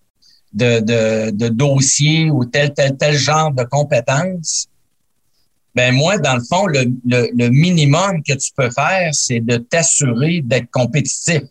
de, 0.52 0.80
de, 0.80 1.30
de 1.30 1.48
dossier 1.48 2.30
ou 2.30 2.44
tel, 2.44 2.72
tel, 2.74 2.96
tel 2.96 3.16
genre 3.16 3.52
de 3.52 3.64
compétences, 3.64 4.68
ben 5.74 5.94
moi, 5.94 6.18
dans 6.18 6.34
le 6.34 6.42
fond, 6.42 6.66
le, 6.66 6.84
le, 7.04 7.48
minimum 7.48 8.22
que 8.26 8.32
tu 8.32 8.50
peux 8.56 8.70
faire, 8.70 9.10
c'est 9.12 9.40
de 9.40 9.56
t'assurer 9.56 10.40
d'être 10.42 10.68
compétitif. 10.70 11.42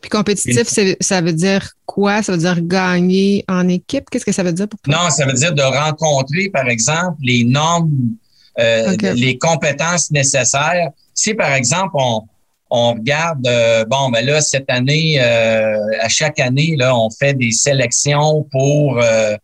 Puis 0.00 0.10
compétitif, 0.10 0.66
ça 1.00 1.20
veut 1.20 1.32
dire 1.32 1.70
quoi? 1.86 2.24
Ça 2.24 2.32
veut 2.32 2.38
dire 2.38 2.60
gagner 2.60 3.44
en 3.48 3.68
équipe? 3.68 4.10
Qu'est-ce 4.10 4.24
que 4.24 4.32
ça 4.32 4.42
veut 4.42 4.52
dire 4.52 4.66
pour 4.66 4.80
toi? 4.80 4.92
Non, 4.92 5.10
ça 5.10 5.24
veut 5.24 5.32
dire 5.32 5.54
de 5.54 5.62
rencontrer, 5.62 6.50
par 6.50 6.68
exemple, 6.68 7.18
les 7.22 7.44
normes, 7.44 8.16
euh, 8.58 8.96
les 9.14 9.38
compétences 9.38 10.10
nécessaires. 10.10 10.90
Si, 11.14 11.34
par 11.34 11.52
exemple, 11.52 11.92
on, 11.94 12.22
on 12.74 12.94
regarde, 12.94 13.46
euh, 13.46 13.84
bon, 13.84 14.08
ben 14.08 14.24
là, 14.24 14.40
cette 14.40 14.70
année, 14.70 15.20
euh, 15.20 15.76
à 16.00 16.08
chaque 16.08 16.40
année, 16.40 16.74
là, 16.76 16.96
on 16.96 17.10
fait 17.10 17.34
des 17.34 17.50
sélections 17.52 18.48
pour 18.50 18.98
euh, 18.98 19.36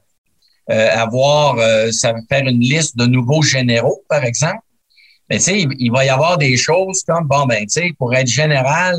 avoir, 0.68 1.56
ça 1.92 2.12
va 2.14 2.18
faire 2.28 2.46
une 2.46 2.60
liste 2.60 2.96
de 2.96 3.04
nouveaux 3.04 3.42
généraux, 3.42 4.02
par 4.08 4.24
exemple. 4.24 4.62
Mais 5.28 5.36
tu 5.36 5.44
sais, 5.44 5.66
il, 5.78 5.90
va 5.92 6.06
y 6.06 6.08
avoir 6.08 6.38
des 6.38 6.56
choses 6.56 7.02
comme, 7.06 7.26
bon, 7.26 7.44
ben, 7.44 7.60
tu 7.60 7.82
sais, 7.82 7.92
pour 7.98 8.14
être 8.14 8.26
général, 8.26 8.96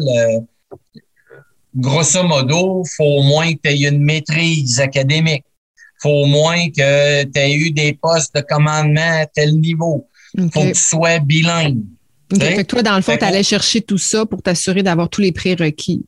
grosso 1.75 2.23
modo, 2.23 2.83
faut 2.97 3.03
au 3.03 3.23
moins 3.23 3.51
que 3.53 3.59
tu 3.63 3.69
aies 3.71 3.87
une 3.87 4.03
maîtrise 4.03 4.79
académique. 4.79 5.45
faut 6.01 6.09
au 6.09 6.25
moins 6.27 6.69
que 6.69 7.23
tu 7.23 7.39
aies 7.39 7.55
eu 7.55 7.71
des 7.71 7.93
postes 7.93 8.35
de 8.35 8.41
commandement 8.41 9.21
à 9.21 9.25
tel 9.25 9.59
niveau. 9.59 10.07
faut 10.53 10.61
que 10.61 10.67
tu 10.67 10.75
sois 10.75 11.17
bilingue. 11.17 11.83
Fait 12.37 12.63
toi, 12.63 12.83
dans 12.83 12.95
le 12.95 13.01
fond, 13.01 13.17
tu 13.17 13.25
allais 13.25 13.43
chercher 13.43 13.81
tout 13.81 13.97
ça 13.97 14.25
pour 14.25 14.41
t'assurer 14.41 14.83
d'avoir 14.83 15.09
tous 15.09 15.21
les 15.21 15.31
prérequis. 15.31 16.05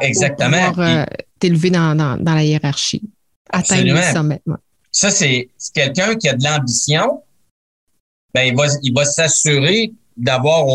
exactement. 0.00 0.72
Pour 0.72 0.82
euh, 0.82 1.04
t'élever 1.38 1.70
dans, 1.70 1.96
dans, 1.96 2.34
la 2.34 2.44
hiérarchie. 2.44 3.02
Atteindre 3.50 3.94
le 3.94 4.02
sommet. 4.02 4.40
Ça, 4.90 5.10
c'est 5.10 5.48
quelqu'un 5.72 6.14
qui 6.16 6.28
a 6.28 6.34
de 6.34 6.44
l'ambition. 6.44 7.22
Ben, 8.32 8.42
il 8.42 8.56
va, 8.56 8.66
il 8.82 8.92
va 8.92 9.04
s'assurer 9.04 9.92
d'avoir, 10.16 10.66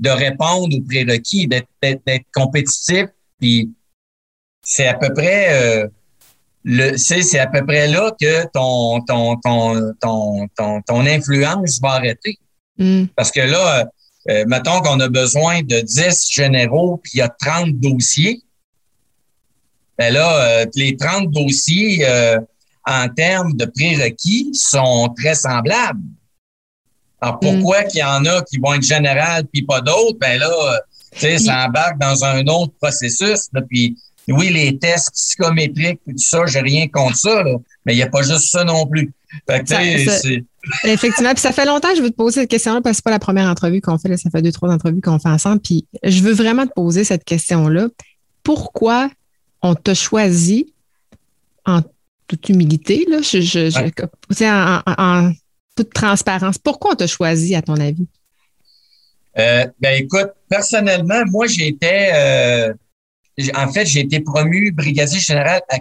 de 0.00 0.10
répondre 0.10 0.76
aux 0.76 0.82
prérequis, 0.82 1.46
d'être 1.46 2.24
compétitif. 2.32 3.06
Puis, 3.38 3.70
c'est 4.62 4.86
à 4.86 4.94
peu 4.94 5.12
près, 5.12 5.52
euh, 5.52 5.88
le, 6.64 6.96
c'est 6.96 7.38
à 7.38 7.46
peu 7.46 7.64
près 7.64 7.88
là 7.88 8.14
que 8.18 8.46
ton, 8.52 9.00
ton, 9.02 9.36
ton, 9.36 9.94
ton, 10.00 10.80
ton, 10.86 11.06
influence 11.06 11.80
va 11.80 11.92
arrêter. 11.94 12.38
Hmm. 12.78 13.06
Parce 13.16 13.30
que 13.30 13.40
là, 13.40 13.90
euh, 14.30 14.44
mettons 14.46 14.80
qu'on 14.80 15.00
a 15.00 15.08
besoin 15.08 15.62
de 15.62 15.80
10 15.80 16.28
généraux, 16.30 17.00
puis 17.02 17.12
il 17.14 17.18
y 17.18 17.22
a 17.22 17.28
30 17.28 17.72
dossiers. 17.80 18.42
Ben 19.98 20.12
là, 20.12 20.62
euh, 20.62 20.66
les 20.74 20.96
30 20.96 21.30
dossiers, 21.30 22.06
euh, 22.08 22.38
en 22.86 23.08
termes 23.08 23.54
de 23.54 23.64
prérequis, 23.64 24.50
sont 24.54 25.12
très 25.16 25.34
semblables. 25.34 26.00
Alors, 27.20 27.40
pourquoi 27.40 27.82
mm. 27.82 27.88
qu'il 27.88 28.00
y 28.00 28.04
en 28.04 28.24
a 28.24 28.42
qui 28.42 28.58
vont 28.58 28.74
être 28.74 28.82
générales 28.82 29.44
puis 29.52 29.62
pas 29.62 29.80
d'autres? 29.80 30.18
Ben 30.18 30.38
là, 30.38 30.80
tu 31.12 31.20
sais, 31.20 31.38
ça 31.38 31.66
embarque 31.66 31.98
dans 31.98 32.24
un 32.24 32.46
autre 32.46 32.72
processus. 32.80 33.48
puis 33.68 33.96
oui, 34.28 34.50
les 34.50 34.78
tests 34.78 35.12
psychométriques 35.12 36.00
et 36.06 36.12
tout 36.12 36.18
ça, 36.18 36.46
j'ai 36.46 36.60
rien 36.60 36.86
contre 36.88 37.16
ça, 37.16 37.44
mais 37.84 37.94
il 37.94 37.96
n'y 37.96 38.02
a 38.02 38.08
pas 38.08 38.22
juste 38.22 38.50
ça 38.50 38.64
non 38.64 38.86
plus. 38.86 39.12
Fait 39.48 39.64
que, 39.64 40.44
Effectivement. 40.84 41.32
Puis 41.32 41.40
ça 41.40 41.52
fait 41.52 41.64
longtemps 41.64 41.90
que 41.90 41.96
je 41.96 42.02
veux 42.02 42.10
te 42.10 42.16
poser 42.16 42.40
cette 42.40 42.50
question-là 42.50 42.80
parce 42.80 42.92
que 42.92 42.96
c'est 42.96 43.04
pas 43.04 43.10
la 43.10 43.18
première 43.18 43.48
entrevue 43.48 43.80
qu'on 43.80 43.98
fait. 43.98 44.08
Là, 44.08 44.16
ça 44.16 44.30
fait 44.30 44.42
deux, 44.42 44.52
trois 44.52 44.70
entrevues 44.70 45.00
qu'on 45.00 45.18
fait 45.18 45.28
ensemble. 45.28 45.60
Puis 45.60 45.86
je 46.02 46.22
veux 46.22 46.32
vraiment 46.32 46.66
te 46.66 46.72
poser 46.72 47.04
cette 47.04 47.24
question-là. 47.24 47.88
Pourquoi 48.42 49.10
on 49.62 49.74
t'a 49.74 49.94
choisi 49.94 50.72
en 51.64 51.82
toute 52.26 52.48
humilité, 52.48 53.04
là, 53.08 53.18
je, 53.20 53.40
je, 53.40 53.70
en, 54.98 55.32
toute 55.76 55.92
transparence, 55.92 56.58
pourquoi 56.58 56.92
on 56.92 56.94
t'a 56.94 57.06
choisi, 57.06 57.54
à 57.54 57.62
ton 57.62 57.74
avis? 57.74 58.06
Euh, 59.38 59.66
ben 59.80 60.02
écoute, 60.02 60.30
personnellement, 60.48 61.22
moi 61.26 61.46
j'étais 61.46 62.10
euh, 62.14 62.74
en 63.54 63.72
fait, 63.72 63.86
j'ai 63.86 64.00
été 64.00 64.20
promu 64.20 64.72
brigadier 64.72 65.20
général 65.20 65.62
à 65.68 65.78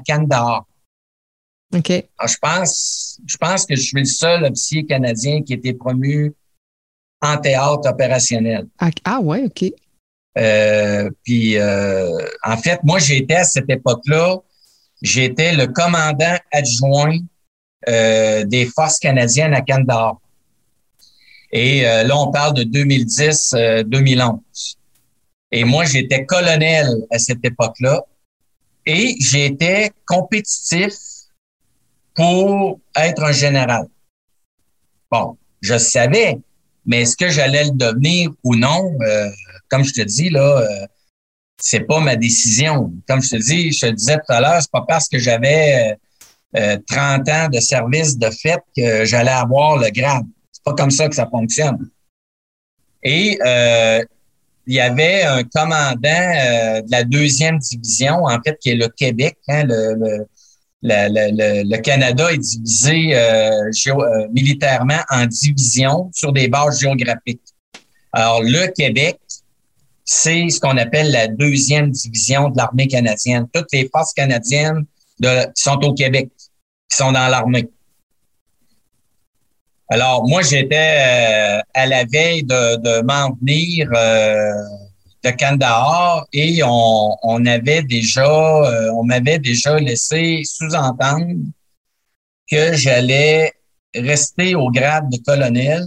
Canada. 1.72 2.04
OK. 2.22 2.28
je 2.28 2.38
pense, 2.42 3.20
je 3.26 3.38
pense 3.38 3.66
que 3.66 3.76
je 3.76 3.82
suis 3.82 4.00
le 4.00 4.06
seul 4.06 4.44
officier 4.44 4.86
canadien 4.86 5.42
qui 5.42 5.54
a 5.54 5.56
été 5.56 5.74
promu 5.74 6.34
en 7.22 7.38
théâtre 7.38 7.90
opérationnel. 7.90 8.68
Ah, 8.80 8.90
ah 9.06 9.20
ouais, 9.20 9.46
OK. 9.46 9.72
Euh, 10.38 11.10
puis, 11.24 11.58
euh, 11.58 12.10
en 12.44 12.58
fait, 12.58 12.80
moi, 12.84 13.00
j'étais 13.00 13.36
à 13.36 13.44
cette 13.44 13.70
époque-là, 13.70 14.38
j'étais 15.02 15.54
le 15.54 15.68
commandant 15.68 16.36
adjoint 16.52 17.18
euh, 17.90 18.44
des 18.46 18.66
forces 18.66 19.00
canadiennes 19.00 19.54
à 19.54 19.62
Canada. 19.62 20.14
Et 21.54 21.82
là, 21.82 22.18
on 22.18 22.32
parle 22.32 22.54
de 22.54 22.64
2010-2011. 22.64 24.38
Et 25.52 25.66
moi, 25.66 25.84
j'étais 25.84 26.26
colonel 26.26 26.88
à 27.12 27.20
cette 27.20 27.44
époque-là. 27.44 28.06
Et 28.86 29.18
j'étais 29.20 29.92
compétitif 30.06 30.94
pour 32.16 32.80
être 32.96 33.24
un 33.24 33.32
général. 33.32 33.88
Bon, 35.10 35.38
je 35.62 35.78
savais, 35.78 36.38
mais 36.86 37.02
est-ce 37.02 37.18
que 37.18 37.30
j'allais 37.30 37.66
le 37.66 37.72
devenir 37.72 38.32
ou 38.44 38.56
non? 38.56 38.94
Euh, 39.02 39.30
comme 39.70 39.84
je 39.84 39.94
te 39.94 40.02
dis, 40.02 40.30
là, 40.30 40.62
euh, 40.62 40.88
c'est 41.58 41.82
pas 41.82 42.00
ma 42.00 42.16
décision. 42.16 42.92
Comme 43.08 43.22
je 43.22 43.30
te 43.30 43.36
dis, 43.36 43.72
je 43.72 43.88
te 43.88 43.92
disais 43.92 44.16
tout 44.16 44.34
à 44.34 44.42
l'heure, 44.42 44.62
c'est 44.62 44.72
pas 44.72 44.86
parce 44.88 45.08
que 45.08 45.20
j'avais 45.20 45.98
euh, 46.58 46.78
30 46.90 47.30
ans 47.30 47.50
de 47.50 47.60
service 47.60 48.18
de 48.18 48.30
fait 48.30 48.60
que 48.76 49.06
j'allais 49.06 49.32
avoir 49.32 49.78
le 49.78 49.90
grade. 49.90 50.26
C'est 50.52 50.64
pas 50.64 50.74
comme 50.74 50.92
ça 50.92 51.08
que 51.08 51.16
ça 51.16 51.28
fonctionne. 51.28 51.90
Et 53.04 53.40
euh, 53.46 54.04
il 54.68 54.76
y 54.76 54.80
avait 54.80 55.24
un 55.24 55.44
commandant 55.44 55.98
euh, 56.06 56.82
de 56.82 56.92
la 56.92 57.04
deuxième 57.04 57.58
division, 57.58 58.26
en 58.26 58.42
fait, 58.42 58.58
qui 58.60 58.72
est 58.72 58.76
le 58.76 58.90
Québec, 58.90 59.38
hein, 59.48 59.64
le 59.64 59.96
le, 59.96 60.28
Canada 60.84 62.32
est 62.32 62.38
divisé 62.38 63.16
euh, 63.16 63.70
euh, 63.88 64.28
militairement 64.32 65.02
en 65.10 65.26
divisions 65.26 66.10
sur 66.14 66.34
des 66.34 66.48
bases 66.48 66.80
géographiques. 66.80 67.42
Alors, 68.14 68.42
le 68.42 68.68
Québec 68.74 69.20
c'est 70.14 70.50
ce 70.50 70.60
qu'on 70.60 70.76
appelle 70.76 71.10
la 71.12 71.28
deuxième 71.30 71.90
division 71.90 72.50
de 72.50 72.58
l'armée 72.58 72.88
canadienne. 72.88 73.48
Toutes 73.54 73.72
les 73.72 73.90
forces 73.90 74.14
canadiennes 74.14 74.86
qui 75.22 75.28
sont 75.56 75.80
au 75.84 75.94
Québec, 75.94 76.30
qui 76.90 76.98
sont 76.98 77.14
dans 77.14 77.30
l'armée. 77.30 77.70
Alors, 79.88 80.28
moi, 80.28 80.42
j'étais 80.42 80.98
euh, 80.98 81.62
à 81.74 81.86
la 81.86 82.04
veille 82.06 82.44
de, 82.44 83.02
m'en 83.04 83.32
venir 83.42 83.90
de 85.24 85.30
Kandahar 85.32 86.28
et 86.34 86.62
on, 86.64 87.16
on 87.22 87.46
avait 87.46 87.84
déjà, 87.84 88.26
euh, 88.26 88.92
on 88.94 89.04
m'avait 89.04 89.40
déjà 89.40 89.80
laissé 89.80 90.42
sous-entendre 90.44 91.46
que 92.50 92.74
j'allais 92.74 93.54
rester 93.96 94.56
au 94.56 94.70
grade 94.72 95.10
de 95.10 95.18
colonel 95.18 95.86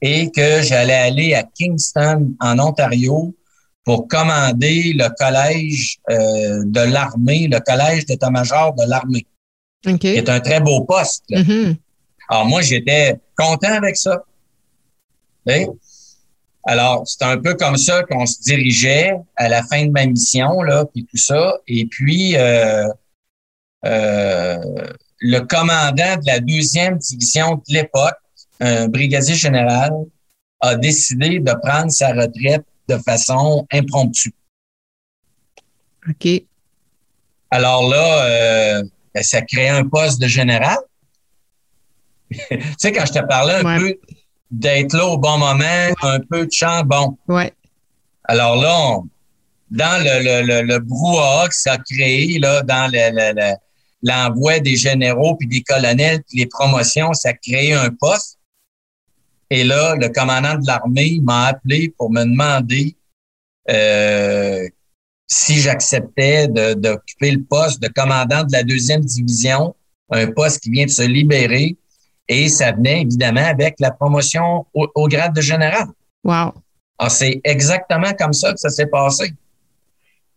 et 0.00 0.30
que 0.30 0.62
j'allais 0.62 0.94
aller 0.94 1.34
à 1.34 1.44
Kingston, 1.44 2.34
en 2.40 2.58
Ontario, 2.58 3.34
pour 3.84 4.08
commander 4.08 4.92
le 4.94 5.08
collège 5.16 5.98
euh, 6.10 6.62
de 6.64 6.80
l'armée, 6.80 7.48
le 7.48 7.60
collège 7.60 8.06
d'état-major 8.06 8.74
de 8.74 8.84
l'armée, 8.88 9.26
OK. 9.86 9.98
qui 9.98 10.08
est 10.08 10.28
un 10.28 10.40
très 10.40 10.60
beau 10.60 10.84
poste. 10.84 11.24
Mhm. 11.30 11.76
Alors 12.28 12.46
moi, 12.46 12.62
j'étais 12.62 13.18
content 13.36 13.72
avec 13.72 13.96
ça. 13.96 14.22
Alors, 16.64 17.02
c'est 17.06 17.22
un 17.24 17.38
peu 17.38 17.54
comme 17.54 17.76
ça 17.76 18.02
qu'on 18.04 18.24
se 18.24 18.40
dirigeait 18.40 19.14
à 19.36 19.48
la 19.48 19.62
fin 19.64 19.84
de 19.86 19.90
ma 19.90 20.06
mission, 20.06 20.62
là, 20.62 20.84
puis 20.84 21.04
tout 21.04 21.16
ça. 21.16 21.56
Et 21.66 21.86
puis, 21.86 22.36
euh, 22.36 22.86
euh, 23.84 24.58
le 25.18 25.40
commandant 25.40 26.16
de 26.16 26.26
la 26.26 26.38
deuxième 26.40 26.98
division 26.98 27.56
de 27.56 27.62
l'époque, 27.74 28.14
un 28.60 28.86
brigadier 28.88 29.34
général, 29.34 29.92
a 30.60 30.76
décidé 30.76 31.40
de 31.40 31.52
prendre 31.64 31.90
sa 31.90 32.12
retraite 32.12 32.64
de 32.88 32.96
façon 32.98 33.66
impromptue. 33.72 34.32
OK. 36.08 36.28
Alors 37.50 37.88
là, 37.88 38.24
euh, 38.26 38.82
ben, 39.14 39.22
ça 39.22 39.42
crée 39.42 39.68
un 39.68 39.86
poste 39.88 40.20
de 40.20 40.28
général. 40.28 40.78
tu 42.30 42.58
sais, 42.78 42.92
quand 42.92 43.04
je 43.04 43.12
te 43.12 43.26
parlais 43.26 43.54
un 43.54 43.64
Ouais. 43.64 43.78
peu 43.78 44.11
d'être 44.52 44.92
là 44.94 45.06
au 45.06 45.18
bon 45.18 45.38
moment, 45.38 45.88
un 46.02 46.20
peu 46.20 46.46
de 46.46 46.52
chant, 46.52 46.82
bon. 46.84 47.16
Ouais. 47.26 47.52
Alors 48.24 48.56
là, 48.56 48.76
on- 48.80 49.08
dans 49.70 50.04
le, 50.04 50.22
le, 50.22 50.46
le, 50.46 50.62
le 50.66 50.78
brouhaha 50.78 51.48
que 51.48 51.54
ça 51.56 51.72
a 51.72 51.78
créé, 51.78 52.38
là, 52.38 52.62
dans 52.62 52.90
le, 52.92 53.10
le- 53.10 53.32
le- 53.40 53.56
l'envoi 54.02 54.60
des 54.60 54.76
généraux 54.76 55.36
puis 55.36 55.48
des 55.48 55.62
colonels 55.62 56.22
puis 56.28 56.38
les 56.40 56.46
promotions, 56.46 57.14
ça 57.14 57.30
a 57.30 57.32
créé 57.32 57.72
un 57.72 57.88
poste. 57.90 58.38
Et 59.48 59.64
là, 59.64 59.94
le 59.96 60.08
commandant 60.10 60.54
de 60.56 60.66
l'armée 60.66 61.20
m'a 61.22 61.46
appelé 61.46 61.94
pour 61.96 62.10
me 62.10 62.22
demander 62.24 62.94
euh, 63.70 64.68
si 65.26 65.60
j'acceptais 65.60 66.48
de- 66.48 66.74
d'occuper 66.74 67.30
le 67.30 67.42
poste 67.42 67.80
de 67.80 67.88
commandant 67.88 68.44
de 68.44 68.52
la 68.52 68.62
deuxième 68.64 69.02
division, 69.02 69.74
un 70.10 70.26
poste 70.30 70.60
qui 70.60 70.70
vient 70.70 70.84
de 70.84 70.90
se 70.90 71.02
libérer. 71.02 71.76
Et 72.34 72.48
ça 72.48 72.72
venait 72.72 73.02
évidemment 73.02 73.44
avec 73.44 73.74
la 73.80 73.90
promotion 73.90 74.64
au, 74.74 74.86
au 74.94 75.08
grade 75.08 75.34
de 75.34 75.40
général. 75.40 75.86
Wow. 76.24 76.52
Ah, 76.98 77.08
c'est 77.10 77.40
exactement 77.44 78.12
comme 78.18 78.32
ça 78.32 78.52
que 78.52 78.58
ça 78.58 78.70
s'est 78.70 78.86
passé. 78.86 79.32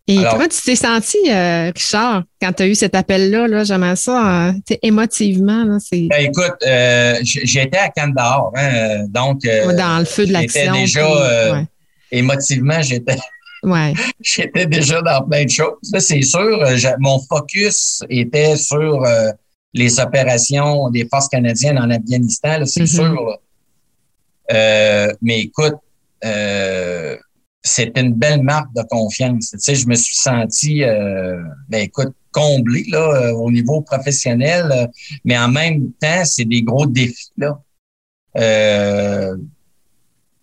Et 0.08 0.18
Alors- 0.18 0.34
comment 0.34 0.46
tu 0.48 0.60
t'es 0.62 0.76
senti, 0.76 1.16
euh, 1.28 1.72
Richard, 1.74 2.22
quand 2.40 2.52
tu 2.52 2.62
as 2.62 2.66
eu 2.66 2.74
cet 2.76 2.94
appel-là? 2.94 3.48
Là, 3.48 3.64
J'aimais 3.64 3.96
ça, 3.96 4.48
euh, 4.48 4.52
émotivement. 4.82 5.64
Là, 5.64 5.78
c'est 5.80 6.02
Ben, 6.08 6.26
écoute, 6.26 6.54
euh, 6.66 7.14
j'étais 7.22 7.78
à 7.78 7.88
Kandahar, 7.88 8.50
hein, 8.56 9.04
donc 9.08 9.40
dans 9.42 9.98
le 9.98 10.04
feu 10.04 10.22
de 10.26 10.28
j'étais 10.36 10.66
l'action. 10.66 10.72
déjà, 10.74 11.06
euh, 11.06 11.52
ouais. 11.54 11.64
émotivement, 12.12 12.80
j'étais 12.82 13.16
ouais. 13.64 13.94
j'étais 14.20 14.66
déjà 14.66 15.02
dans 15.02 15.22
plein 15.28 15.44
de 15.44 15.50
choses. 15.50 15.74
Ça, 15.82 15.98
c'est 15.98 16.22
sûr. 16.22 16.64
mon 17.00 17.18
focus 17.28 18.02
était 18.08 18.54
sur 18.56 19.02
les 19.76 20.00
opérations 20.00 20.90
des 20.90 21.06
forces 21.08 21.28
canadiennes 21.28 21.78
en 21.78 21.90
Afghanistan, 21.90 22.58
là, 22.58 22.66
c'est 22.66 22.80
Mhm. 22.80 22.86
sûr. 22.86 23.14
là. 23.14 23.36
Euh, 24.52 25.12
mais 25.22 25.40
écoute, 25.40 25.74
euh, 26.24 27.16
c'était 27.62 28.00
une 28.00 28.14
belle 28.14 28.42
marque 28.42 28.72
de 28.74 28.82
confiance. 28.88 29.50
Tu 29.50 29.58
sais, 29.58 29.74
je 29.74 29.86
me 29.88 29.94
suis 29.96 30.16
senti, 30.16 30.82
euh, 30.84 31.42
ben 31.68 31.82
écoute, 31.82 32.12
comblé 32.30 32.84
là 32.90 32.98
euh, 32.98 33.32
au 33.32 33.50
niveau 33.50 33.80
professionnel, 33.80 34.70
euh, 34.72 34.86
mais 35.24 35.36
en 35.38 35.48
même 35.48 35.92
temps, 36.00 36.24
c'est 36.24 36.44
des 36.44 36.62
gros 36.62 36.86
défis 36.86 37.32
là. 37.36 37.58
Euh, 38.38 39.36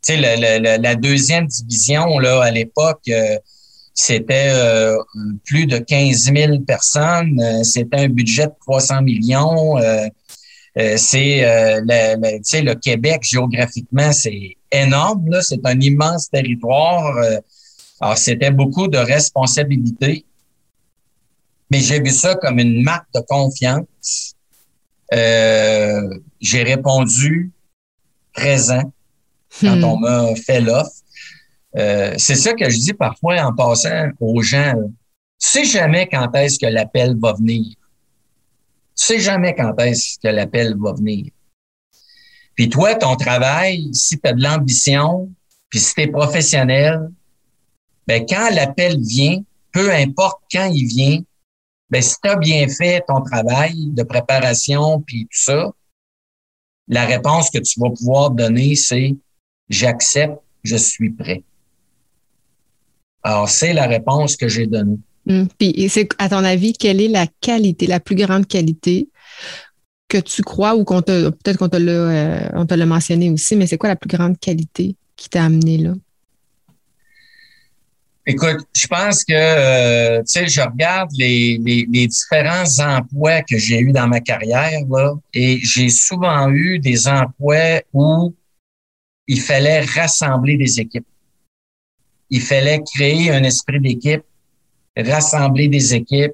tu 0.06 0.14
sais, 0.14 0.18
la, 0.18 0.36
la- 0.36 0.60
la- 0.60 0.78
la 0.78 0.96
deuxième 0.96 1.48
division 1.48 2.20
là 2.20 2.42
à 2.44 2.52
l'époque, 2.52 3.02
euh, 3.10 3.38
c'était 3.94 4.50
euh, 4.54 4.98
plus 5.46 5.66
de 5.68 5.78
15 5.78 6.32
000 6.34 6.60
personnes. 6.62 7.40
euh, 7.42 7.64
c'était 7.64 7.98
un 8.02 8.10
budget 8.10 8.48
de 8.48 8.54
300 8.62 9.02
millions. 9.04 9.78
euh, 9.78 10.08
euh, 10.80 10.98
c'est 10.98 11.46
euh, 11.46 11.82
le, 11.88 12.16
le- 12.18 12.64
le 12.66 12.74
Québec 12.76 13.22
géographiquement, 13.24 14.12
c'est 14.12 14.58
énorme. 14.72 15.30
Là, 15.30 15.42
c'est 15.44 15.64
un 15.66 15.80
immense 15.80 16.30
territoire. 16.32 17.16
euh, 17.18 17.38
alors, 18.02 18.18
c'était 18.18 18.50
beaucoup 18.52 18.88
de 18.88 18.98
responsabilités. 18.98 20.26
Mais 21.70 21.80
j'ai 21.80 22.00
vu 22.02 22.10
ça 22.10 22.36
comme 22.36 22.60
une 22.60 22.82
marque 22.84 23.08
de 23.16 23.22
confiance. 23.22 24.34
Euh, 25.14 26.10
j'ai 26.42 26.64
répondu 26.64 27.52
présent 28.34 28.92
quand 29.62 29.78
Hmm. 29.78 29.84
on 29.84 29.98
m'a 29.98 30.36
fait 30.36 30.60
l'offre. 30.62 30.90
Euh, 31.76 32.14
c'est 32.18 32.36
ça 32.36 32.54
que 32.54 32.70
je 32.70 32.78
dis 32.78 32.94
parfois 32.94 33.42
en 33.42 33.54
passant 33.54 34.10
aux 34.20 34.42
gens. 34.42 34.74
Tu 35.40 35.50
sais 35.50 35.66
jamais 35.66 36.08
quand 36.08 36.34
est-ce 36.36 36.60
que 36.60 36.68
l'appel 36.68 37.18
va 37.20 37.34
venir. 37.34 37.66
Tu 38.96 39.06
sais 39.06 39.20
jamais 39.20 39.56
quand 39.56 39.76
est-ce 39.80 40.20
que 40.20 40.28
l'appel 40.28 40.76
va 40.78 40.94
venir. 40.94 41.32
Puis 42.56 42.70
toi, 42.70 42.94
ton 42.96 43.16
travail, 43.16 43.90
si 43.94 44.20
tu 44.20 44.30
as 44.30 44.34
de 44.34 44.44
l'ambition, 44.44 45.32
puis 45.70 45.80
si 45.80 45.96
tu 45.96 46.02
es 46.02 46.08
professionnel, 46.08 47.10
ben 48.06 48.26
quand 48.28 48.50
l'appel 48.52 49.00
vient, 49.02 49.42
peu 49.72 49.92
importe 49.92 50.44
quand 50.52 50.70
il 50.72 50.86
vient, 50.86 51.20
ben 51.90 52.02
si 52.02 52.16
tu 52.22 52.30
as 52.30 52.36
bien 52.36 52.68
fait 52.68 53.04
ton 53.08 53.22
travail 53.22 53.90
de 53.90 54.04
préparation 54.04 55.02
puis 55.02 55.24
tout 55.24 55.42
ça, 55.42 55.72
la 56.88 57.06
réponse 57.06 57.50
que 57.50 57.60
tu 57.60 57.80
vas 57.80 57.90
pouvoir 57.90 58.32
donner, 58.32 58.76
c'est 58.76 59.16
j'accepte, 59.70 60.38
je 60.64 60.76
suis 60.76 61.10
prêt. 61.10 61.44
Alors, 63.24 63.50
c'est 63.50 63.74
la 63.74 63.88
réponse 63.88 64.36
que 64.36 64.48
j'ai 64.48 64.68
donnée. 64.68 64.98
Hmm. 65.26 65.46
Puis, 65.58 65.88
c'est, 65.90 66.10
à 66.18 66.30
ton 66.30 66.44
avis, 66.44 66.74
quelle 66.74 67.02
est 67.02 67.08
la 67.08 67.28
qualité, 67.42 67.88
la 67.88 68.00
plus 68.00 68.16
grande 68.16 68.46
qualité 68.46 69.10
que 70.10 70.18
tu 70.18 70.44
crois 70.44 70.76
ou 70.76 70.84
qu'on 70.84 71.02
t'a, 71.02 71.32
peut-être 71.32 71.58
qu'on 71.58 71.70
te 71.70 71.78
l'a, 71.78 71.92
euh, 71.92 72.50
on 72.54 72.66
te 72.66 72.74
l'a 72.74 72.86
mentionné 72.86 73.30
aussi, 73.30 73.56
mais 73.56 73.66
c'est 73.66 73.78
quoi 73.78 73.90
la 73.90 73.96
plus 73.96 74.10
grande 74.10 74.38
qualité 74.38 74.96
qui 75.16 75.30
t'a 75.30 75.46
amené 75.46 75.78
là? 75.78 75.94
Écoute, 78.26 78.66
je 78.74 78.88
pense 78.88 79.26
que, 79.26 79.34
euh, 79.34 80.20
tu 80.20 80.28
sais, 80.28 80.48
je 80.48 80.62
regarde 80.62 81.10
les, 81.18 81.60
les, 81.64 81.86
les 81.92 82.08
différents 82.08 82.80
emplois 82.80 83.42
que 83.42 83.58
j'ai 83.58 83.80
eus 83.80 83.92
dans 83.92 84.08
ma 84.08 84.22
carrière, 84.22 84.80
là, 84.90 85.14
et 85.34 85.60
j'ai 85.62 85.90
souvent 85.90 86.50
eu 86.50 86.80
des 86.80 87.08
emplois 87.08 87.82
où 87.92 88.34
il 89.28 89.42
fallait 89.42 89.82
rassembler 89.82 90.56
des 90.58 90.80
équipes. 90.80 91.08
Il 92.36 92.42
fallait 92.42 92.82
créer 92.96 93.30
un 93.30 93.44
esprit 93.44 93.80
d'équipe, 93.80 94.24
rassembler 94.98 95.68
des 95.68 95.94
équipes. 95.94 96.34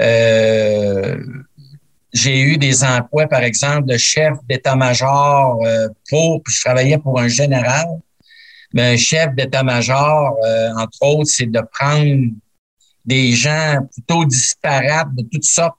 Euh, 0.00 1.18
j'ai 2.14 2.40
eu 2.40 2.56
des 2.56 2.82
emplois, 2.82 3.26
par 3.26 3.42
exemple, 3.42 3.84
de 3.84 3.98
chef 3.98 4.32
d'état-major 4.48 5.60
euh, 5.66 5.88
pour, 6.08 6.40
je 6.48 6.60
travaillais 6.62 6.96
pour 6.96 7.20
un 7.20 7.28
général. 7.28 7.88
Mais 8.72 8.94
un 8.94 8.96
chef 8.96 9.34
d'état-major, 9.34 10.34
euh, 10.46 10.70
entre 10.78 11.02
autres, 11.02 11.30
c'est 11.30 11.50
de 11.58 11.60
prendre 11.78 12.30
des 13.04 13.32
gens 13.32 13.86
plutôt 13.92 14.24
disparates 14.24 15.14
de 15.14 15.24
toutes 15.30 15.44
sortes 15.44 15.76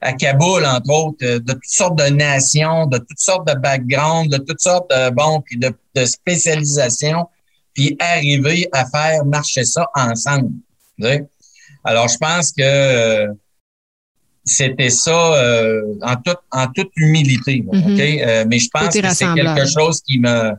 à 0.00 0.12
Kaboul, 0.12 0.64
entre 0.64 0.90
autres, 0.90 1.24
euh, 1.24 1.40
de 1.40 1.52
toutes 1.54 1.64
sortes 1.64 1.98
de 1.98 2.10
nations, 2.14 2.86
de 2.86 2.98
toutes 2.98 3.18
sortes 3.18 3.48
de 3.48 3.54
backgrounds, 3.54 4.30
de 4.30 4.36
toutes 4.36 4.60
sortes 4.60 4.88
de 4.88 5.10
bon, 5.10 5.40
puis 5.40 5.58
de, 5.58 5.76
de 5.96 6.04
spécialisation, 6.04 7.26
puis 7.74 7.96
arriver 8.00 8.68
à 8.72 8.84
faire 8.86 9.24
marcher 9.24 9.64
ça 9.64 9.86
ensemble. 9.94 10.50
Alors, 11.84 12.08
je 12.08 12.16
pense 12.18 12.52
que 12.52 12.62
euh, 12.62 13.28
c'était 14.44 14.90
ça 14.90 15.34
euh, 15.34 15.94
en 16.02 16.16
toute 16.16 16.38
en 16.50 16.66
toute 16.68 16.90
humilité, 16.96 17.62
là, 17.66 17.78
Mhm. 17.78 17.92
ok? 17.92 18.00
Euh, 18.00 18.44
mais 18.48 18.58
je 18.58 18.68
pense 18.72 18.84
Côté 18.86 19.02
que 19.02 19.14
c'est 19.14 19.34
quelque 19.34 19.66
chose 19.66 20.00
qui 20.02 20.18
me 20.18 20.52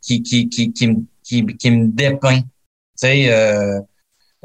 qui 0.00 0.22
qui 0.22 0.48
qui 0.48 0.72
qui 0.72 0.86
me 0.88 0.96
qui, 1.24 1.46
qui 1.56 1.70
me 1.70 1.86
dépeint. 1.88 2.40
Tu 2.40 2.46
sais, 2.96 3.32
euh, 3.32 3.80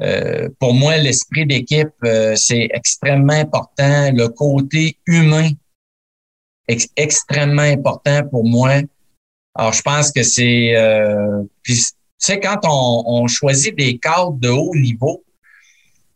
euh, 0.02 0.48
pour 0.60 0.74
moi, 0.74 0.98
l'esprit 0.98 1.46
d'équipe, 1.46 1.89
euh, 2.06 2.36
c'est 2.36 2.70
extrêmement 2.74 3.34
important. 3.34 4.12
Le 4.13 4.28
côté 4.30 4.98
humain, 5.06 5.50
ex- 6.67 6.88
extrêmement 6.96 7.63
important 7.63 8.22
pour 8.30 8.46
moi. 8.48 8.82
Alors, 9.56 9.74
je 9.74 9.82
pense 9.82 10.12
que 10.12 10.22
c'est, 10.24 10.76
euh, 10.76 11.41
puis 12.19 12.34
sais, 12.34 12.39
quand 12.39 12.60
on, 12.63 13.03
on, 13.06 13.27
choisit 13.27 13.75
des 13.75 13.97
cadres 13.97 14.38
de 14.39 14.49
haut 14.49 14.75
niveau, 14.75 15.23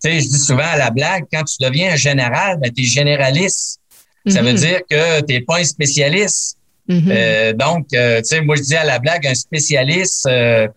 tu 0.04 0.10
sais, 0.10 0.20
je 0.20 0.28
dis 0.30 0.40
souvent 0.40 0.66
à 0.66 0.78
la 0.78 0.90
blague, 0.90 1.26
quand 1.32 1.44
tu 1.44 1.58
deviens 1.60 1.94
un 1.94 1.96
général, 1.96 2.58
ben, 2.60 2.72
tu 2.72 2.82
es 2.82 2.86
généraliste. 2.86 3.80
Ça 4.28 4.42
veut 4.42 4.52
mhm. 4.52 4.58
dire 4.58 4.80
que 4.90 5.20
tu 5.22 5.34
n'es 5.34 5.42
pas 5.42 5.60
un 5.60 5.64
spécialiste. 5.64 6.58
Mhm. 6.88 7.12
euh, 7.12 7.54
donc, 7.54 7.88
euh, 7.94 8.20
tu 8.20 8.26
sais, 8.26 8.42
moi, 8.42 8.56
je 8.56 8.64
dis 8.64 8.76
à 8.76 8.84
la 8.84 9.00
blague, 9.00 9.26
un 9.28 9.36
spécialiste, 9.36 10.26
euh, 10.28 10.68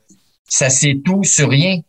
ça 0.48 0.70
sait 0.70 0.98
tout 1.04 1.24
sur 1.24 1.48
rien, 1.48 1.80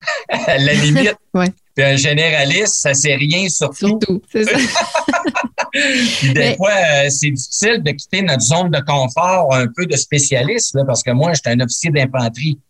à 0.28 0.58
la 0.58 0.74
limite. 0.74 1.16
ouais. 1.34 1.48
Puis 1.74 1.84
un 1.84 1.96
généraliste, 1.96 2.76
ça 2.76 2.94
sait 2.94 3.16
rien 3.16 3.48
sur, 3.48 3.70
tout. 3.70 3.98
tout 3.98 4.22
c'est 4.30 4.44
ça. 4.44 4.56
Puis 5.72 6.32
des 6.32 6.54
fois, 6.56 6.70
euh, 6.70 7.10
c'est 7.10 7.30
difficile 7.30 7.82
de 7.82 7.90
quitter 7.90 8.22
notre 8.22 8.42
zone 8.42 8.70
de 8.70 8.80
confort 8.80 9.52
un 9.52 9.66
peu 9.66 9.86
de 9.86 9.96
spécialiste, 9.96 10.74
là, 10.76 10.84
parce 10.86 11.02
que 11.02 11.10
moi, 11.10 11.32
j'étais 11.34 11.50
un 11.50 11.60
officier 11.60 11.90
d'infanterie. 11.90 12.60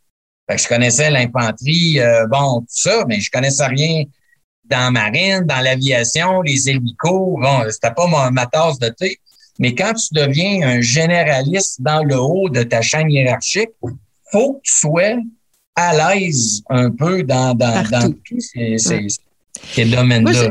Fait 0.49 0.57
que 0.57 0.63
je 0.63 0.69
connaissais 0.69 1.11
l'infanterie, 1.11 2.01
euh, 2.01 2.27
bon, 2.27 2.61
tout 2.61 2.67
ça, 2.69 3.05
mais 3.09 3.21
je 3.21 3.31
connaissais 3.31 3.67
rien 3.67 4.05
dans 4.65 4.85
la 4.85 4.91
marine, 4.91 5.45
dans 5.47 5.61
l'aviation, 5.61 6.43
les 6.43 6.69
hélicos. 6.69 7.41
Bon, 7.41 7.63
c'était 7.71 7.93
pas 7.93 8.07
ma, 8.07 8.31
ma 8.31 8.47
tasse 8.47 8.79
de 8.79 8.89
thé. 8.89 9.19
Mais 9.59 9.75
quand 9.75 9.95
tu 9.95 10.09
deviens 10.13 10.63
un 10.63 10.81
généraliste 10.81 11.81
dans 11.81 12.03
le 12.03 12.19
haut 12.19 12.49
de 12.49 12.63
ta 12.63 12.83
chaîne 12.83 13.11
hiérarchique, 13.11 13.71
faut 14.33 14.55
que 14.55 14.61
tu 14.63 14.73
sois 14.73 15.17
à 15.77 16.15
l'aise 16.15 16.63
un 16.69 16.91
peu 16.91 17.23
dans, 17.23 17.55
dans, 17.55 17.83
dans 17.89 18.13
tous 18.25 18.41
ces, 18.41 18.79
ces, 18.79 19.07
ces 19.73 19.85
domaines-là. 19.85 20.51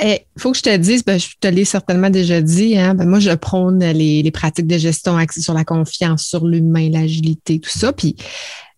Il 0.00 0.06
eh, 0.06 0.26
faut 0.38 0.52
que 0.52 0.58
je 0.58 0.62
te 0.62 0.76
dise, 0.76 1.04
ben, 1.04 1.18
je 1.18 1.30
te 1.40 1.48
l'ai 1.48 1.64
certainement 1.64 2.10
déjà 2.10 2.40
dit, 2.40 2.78
hein, 2.78 2.94
ben, 2.94 3.04
moi, 3.04 3.18
je 3.18 3.32
prône 3.32 3.80
les, 3.80 4.22
les, 4.22 4.30
pratiques 4.30 4.68
de 4.68 4.78
gestion 4.78 5.16
axées 5.16 5.40
sur 5.40 5.54
la 5.54 5.64
confiance, 5.64 6.22
sur 6.22 6.46
l'humain, 6.46 6.88
l'agilité, 6.88 7.58
tout 7.58 7.70
ça. 7.70 7.92
Puis 7.92 8.14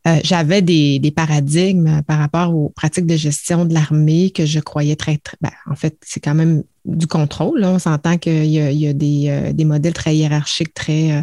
euh, 0.07 0.19
j'avais 0.25 0.63
des, 0.63 1.13
paradigmes 1.15 2.03
par 2.07 2.19
rapport 2.19 2.55
aux 2.55 2.71
pratiques 2.71 3.07
de 3.07 3.17
gestion 3.17 3.67
de 3.67 3.75
l'armée 3.75 4.31
que 4.31 4.47
je 4.47 4.59
croyais 4.59 4.97
très, 4.97 5.19
ben, 5.41 5.51
en 5.71 5.75
fait, 5.75 5.97
c'est 6.03 6.21
quand 6.21 6.35
même 6.35 6.63
du 6.87 7.07
contrôle. 7.07 7.61
Là. 7.61 7.71
On 7.71 7.79
s'entend 7.79 8.17
qu'il 8.17 8.47
y 8.47 8.61
a, 8.61 8.71
il 8.71 8.79
y 8.79 8.89
a 8.89 8.93
des, 8.95 9.27
euh, 9.29 9.65
modèles 9.65 9.93
très 9.93 10.17
hiérarchiques, 10.17 10.73
très 10.73 11.23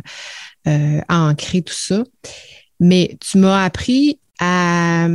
euh, 0.68 1.02
ancrés, 1.10 1.64
tout 1.64 1.74
ça. 1.74 2.04
Mais 2.80 3.18
tu 3.20 3.40
m'as 3.40 3.64
appris 3.64 4.20
à. 4.40 5.08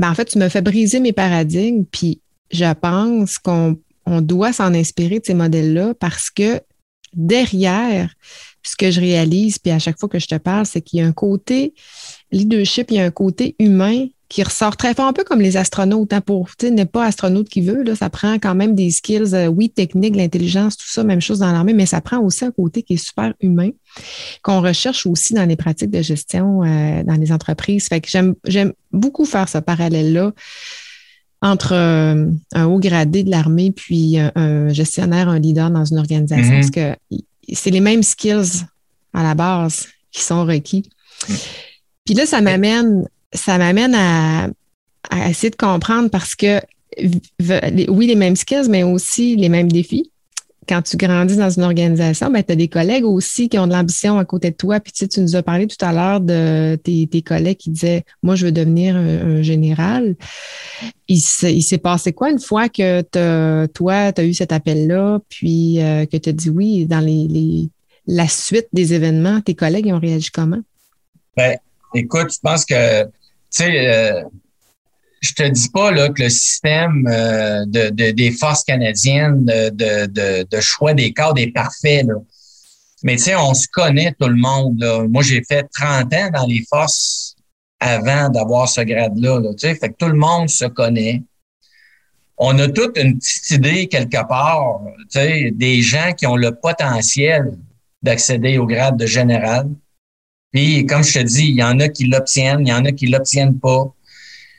Ben, 0.00 0.10
en 0.10 0.14
fait, 0.14 0.26
tu 0.26 0.38
m'as 0.38 0.48
fait 0.48 0.62
briser 0.62 0.98
mes 0.98 1.12
paradigmes, 1.12 1.84
puis 1.84 2.20
je 2.50 2.72
pense 2.74 3.38
qu'on 3.38 3.78
on 4.06 4.20
doit 4.20 4.52
s'en 4.52 4.74
inspirer 4.74 5.20
de 5.20 5.24
ces 5.24 5.34
modèles-là 5.34 5.94
parce 5.94 6.30
que 6.30 6.60
derrière, 7.12 8.12
ce 8.62 8.76
que 8.76 8.90
je 8.90 9.00
réalise, 9.00 9.58
puis 9.58 9.72
à 9.72 9.78
chaque 9.78 9.98
fois 9.98 10.08
que 10.08 10.18
je 10.18 10.26
te 10.26 10.36
parle, 10.36 10.66
c'est 10.66 10.80
qu'il 10.80 10.98
y 10.98 11.02
a 11.02 11.06
un 11.06 11.12
côté 11.12 11.74
leadership, 12.32 12.90
il 12.90 12.96
y 12.96 13.00
a 13.00 13.04
un 13.04 13.10
côté 13.10 13.56
humain 13.58 14.06
qui 14.28 14.42
ressort 14.42 14.76
très 14.76 14.92
fort, 14.94 15.06
un 15.06 15.12
peu 15.12 15.24
comme 15.24 15.40
les 15.40 15.56
astronautes. 15.56 16.12
Hein, 16.12 16.20
pour 16.20 16.50
n'est 16.62 16.84
pas 16.84 17.06
astronaute 17.06 17.48
qui 17.48 17.62
veut, 17.62 17.82
là, 17.82 17.94
ça 17.94 18.10
prend 18.10 18.34
quand 18.34 18.54
même 18.54 18.74
des 18.74 18.90
skills, 18.90 19.34
euh, 19.34 19.46
oui, 19.46 19.70
techniques, 19.70 20.16
l'intelligence, 20.16 20.76
tout 20.76 20.86
ça, 20.86 21.02
même 21.02 21.20
chose 21.20 21.38
dans 21.38 21.50
l'armée, 21.50 21.72
mais 21.72 21.86
ça 21.86 22.00
prend 22.00 22.18
aussi 22.18 22.44
un 22.44 22.50
côté 22.50 22.82
qui 22.82 22.94
est 22.94 23.04
super 23.04 23.32
humain, 23.40 23.70
qu'on 24.42 24.60
recherche 24.60 25.06
aussi 25.06 25.32
dans 25.32 25.46
les 25.46 25.56
pratiques 25.56 25.90
de 25.90 26.02
gestion 26.02 26.62
euh, 26.62 27.02
dans 27.04 27.14
les 27.14 27.32
entreprises. 27.32 27.88
Fait 27.88 28.00
que 28.00 28.10
j'aime, 28.10 28.34
j'aime 28.44 28.74
beaucoup 28.92 29.24
faire 29.24 29.48
ce 29.48 29.58
parallèle-là 29.58 30.32
entre 31.40 31.72
euh, 31.72 32.26
un 32.52 32.64
haut 32.66 32.80
gradé 32.80 33.22
de 33.22 33.30
l'armée 33.30 33.70
puis 33.70 34.18
un, 34.18 34.68
gestionnaire, 34.68 35.28
un 35.28 35.38
leader 35.38 35.70
dans 35.70 35.84
une 35.84 35.98
organisation, 35.98 36.52
mm-hmm. 36.52 36.60
parce 36.60 36.70
que 36.70 37.18
c'est 37.54 37.70
les 37.70 37.80
mêmes 37.80 38.02
skills 38.02 38.64
à 39.14 39.22
la 39.22 39.34
base 39.34 39.86
qui 40.10 40.22
sont 40.22 40.44
requis. 40.44 40.90
Mm. 41.28 41.34
Puis 42.08 42.14
là, 42.14 42.24
ça 42.24 42.40
m'amène 42.40 43.06
ça 43.34 43.58
m'amène 43.58 43.94
à, 43.94 44.48
essayer 45.28 45.50
de 45.50 45.56
comprendre 45.56 46.08
parce 46.08 46.34
que 46.34 46.58
oui, 46.98 48.06
les 48.06 48.14
mêmes 48.14 48.34
skills, 48.34 48.70
mais 48.70 48.82
aussi 48.82 49.36
les 49.36 49.50
mêmes 49.50 49.70
défis. 49.70 50.10
Quand 50.66 50.80
tu 50.80 50.96
grandis 50.96 51.36
dans 51.36 51.50
une 51.50 51.64
organisation, 51.64 52.30
ben, 52.30 52.42
tu 52.42 52.52
as 52.52 52.56
des 52.56 52.68
collègues 52.68 53.04
aussi 53.04 53.50
qui 53.50 53.58
ont 53.58 53.66
de 53.66 53.74
l'ambition 53.74 54.18
à 54.18 54.24
côté 54.24 54.52
de 54.52 54.56
toi. 54.56 54.80
Puis 54.80 54.94
tu, 54.94 55.00
sais, 55.00 55.08
tu 55.08 55.20
nous 55.20 55.36
as 55.36 55.42
parlé 55.42 55.66
tout 55.66 55.76
à 55.84 55.92
l'heure 55.92 56.22
de 56.22 56.76
tes, 56.76 57.20
collègues 57.20 57.58
qui 57.58 57.68
disaient 57.68 58.04
Moi, 58.22 58.36
je 58.36 58.46
veux 58.46 58.52
devenir 58.52 58.96
un, 58.96 59.42
général. 59.42 60.16
Il, 61.08 61.20
s'est 61.20 61.76
passé 61.76 62.14
quoi 62.14 62.30
une 62.30 62.40
fois 62.40 62.70
que 62.70 63.02
toi, 63.66 64.12
tu 64.14 64.20
as 64.22 64.24
eu 64.24 64.32
cet 64.32 64.52
appel-là, 64.52 65.20
puis 65.28 65.82
euh, 65.82 66.06
que 66.06 66.16
tu 66.16 66.30
as 66.30 66.32
dit 66.32 66.48
oui 66.48 66.86
dans 66.86 67.00
les, 67.00 67.68
la 68.06 68.28
suite 68.28 68.68
des 68.72 68.94
événements, 68.94 69.42
tes 69.42 69.54
collègues 69.54 69.88
ont 69.88 70.00
réagi 70.00 70.30
comment? 70.30 70.62
Ben, 71.36 71.58
écoute, 71.94 72.32
je 72.32 72.38
pense 72.42 72.64
que 72.64 73.04
tu 73.04 73.10
sais, 73.50 73.88
euh, 73.88 74.22
je 75.20 75.32
te 75.32 75.42
dis 75.42 75.68
pas 75.70 75.90
là, 75.90 76.08
que 76.10 76.22
le 76.22 76.28
système 76.28 77.06
euh, 77.08 77.64
de, 77.66 78.10
des 78.10 78.30
forces 78.30 78.64
canadiennes 78.64 79.44
de, 79.44 79.70
de, 79.70 80.46
de, 80.48 80.60
choix 80.60 80.94
des 80.94 81.12
cadres 81.12 81.40
est 81.40 81.52
parfait. 81.52 82.02
Là. 82.04 82.14
Mais 83.02 83.16
tu 83.16 83.24
sais, 83.24 83.36
on 83.36 83.54
se 83.54 83.66
connaît 83.72 84.14
tout 84.18 84.28
le 84.28 84.36
monde. 84.36 84.80
Là. 84.80 85.06
Moi, 85.08 85.22
j'ai 85.22 85.42
fait 85.42 85.66
30 85.74 86.12
ans 86.14 86.30
dans 86.32 86.46
les 86.46 86.64
forces 86.68 87.34
avant 87.80 88.28
d'avoir 88.28 88.68
ce 88.68 88.80
grade-là. 88.80 89.40
Là, 89.40 89.50
tu 89.54 89.68
sais, 89.68 89.74
fait 89.74 89.90
que 89.90 89.96
tout 89.98 90.08
le 90.08 90.18
monde 90.18 90.48
se 90.48 90.66
connaît. 90.66 91.22
On 92.36 92.56
a 92.58 92.68
toute 92.68 92.96
une 92.98 93.18
petite 93.18 93.50
idée 93.50 93.88
quelque 93.88 94.26
part, 94.28 94.80
tu 95.10 95.18
sais, 95.18 95.50
des 95.52 95.82
gens 95.82 96.12
qui 96.12 96.26
ont 96.26 96.36
le 96.36 96.54
potentiel 96.54 97.58
d'accéder 98.00 98.58
au 98.58 98.66
grade 98.66 98.96
de 98.96 99.06
général. 99.06 99.68
Puis, 100.52 100.86
comme 100.86 101.04
je 101.04 101.18
te 101.18 101.24
dis, 101.24 101.48
il 101.48 101.56
y 101.56 101.62
en 101.62 101.78
a 101.80 101.88
qui 101.88 102.04
l'obtiennent, 102.04 102.66
il 102.66 102.70
y 102.70 102.72
en 102.72 102.84
a 102.84 102.92
qui 102.92 103.06
l'obtiennent 103.06 103.58
pas. 103.58 103.92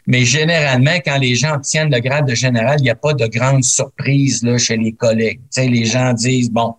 Mais 0.07 0.25
généralement, 0.25 0.95
quand 1.05 1.17
les 1.17 1.35
gens 1.35 1.55
obtiennent 1.55 1.91
le 1.91 1.99
grade 1.99 2.27
de 2.27 2.35
général, 2.35 2.77
il 2.79 2.83
n'y 2.83 2.89
a 2.89 2.95
pas 2.95 3.13
de 3.13 3.27
grande 3.27 3.63
surprise 3.63 4.43
là, 4.43 4.57
chez 4.57 4.77
les 4.77 4.93
collègues. 4.93 5.39
Tu 5.53 5.61
sais, 5.61 5.67
les 5.67 5.85
gens 5.85 6.13
disent, 6.13 6.49
bon, 6.49 6.75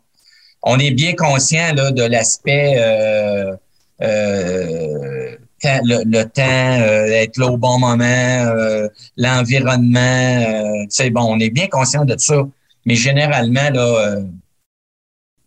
on 0.63 0.79
est 0.79 0.91
bien 0.91 1.15
conscient 1.15 1.73
là, 1.75 1.93
de 1.93 2.03
l'aspect 2.03 2.75
euh, 2.79 3.55
euh, 4.03 5.37
le, 5.63 6.25
temps, 6.25 6.43
euh, 6.83 7.07
être 7.07 7.37
là 7.37 7.47
au 7.47 7.57
bon 7.57 7.79
moment, 7.79 8.05
euh, 8.05 8.89
l'environnement. 9.17 10.01
Euh, 10.01 10.85
tu 10.85 10.89
sais, 10.91 11.11
bon, 11.11 11.23
on 11.23 11.39
est 11.39 11.51
bien 11.51 11.67
conscient 11.69 12.05
de 12.05 12.17
ça. 12.19 12.43
Mais 12.87 12.95
généralement, 12.95 13.71
là, 13.71 14.23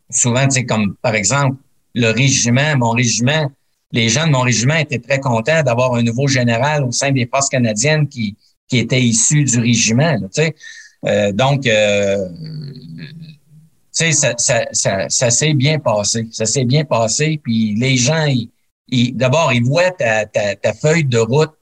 souvent, 0.09 0.45
tu 0.45 0.51
sais, 0.51 0.65
comme 0.65 0.95
par 1.01 1.15
exemple, 1.15 1.57
le 1.93 2.09
régiment, 2.09 2.77
mon 2.77 2.91
régiment, 2.91 3.49
les 3.91 4.09
gens 4.09 4.25
de 4.25 4.31
mon 4.31 4.41
régiment 4.41 4.75
étaient 4.75 4.99
très 4.99 5.19
contents 5.19 5.61
d'avoir 5.63 5.93
un 5.93 6.01
nouveau 6.01 6.27
général 6.27 6.83
au 6.83 6.91
sein 6.91 7.11
des 7.11 7.27
forces 7.27 7.49
canadiennes 7.49 8.07
qui, 8.07 8.35
qui 8.67 8.79
était 8.79 9.01
issu 9.01 9.43
du 9.43 9.59
régiment. 9.59 10.17
tu 10.19 10.27
sais. 10.31 10.55
Euh, 11.05 11.31
donc, 11.31 11.67
euh, 11.67 12.27
tu 12.97 13.05
sais, 13.91 14.11
ça, 14.11 14.33
ça, 14.37 14.65
ça, 14.71 15.09
ça 15.09 15.29
s'est 15.29 15.53
bien 15.53 15.77
passé. 15.77 16.27
Ça 16.31 16.45
s'est 16.45 16.65
bien 16.65 16.85
passé. 16.85 17.39
Puis 17.43 17.75
les 17.75 17.97
gens, 17.97 18.25
ils, 18.25 19.15
d'abord, 19.15 19.53
ils 19.53 19.63
voient 19.63 19.91
ta, 19.91 20.25
ta, 20.25 20.55
ta, 20.55 20.73
feuille 20.73 21.05
de 21.05 21.19
route. 21.19 21.53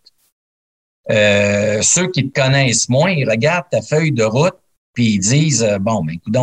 Euh, 1.09 1.81
ceux 1.81 2.09
qui 2.09 2.29
te 2.29 2.39
connaissent 2.39 2.87
moins, 2.87 3.11
ils 3.11 3.29
regardent 3.29 3.69
ta 3.69 3.81
feuille 3.81 4.11
de 4.11 4.23
route, 4.23 4.55
puis 4.93 5.15
ils 5.15 5.19
disent, 5.19 5.67
bon, 5.81 6.03
ben, 6.03 6.13
écoute, 6.13 6.35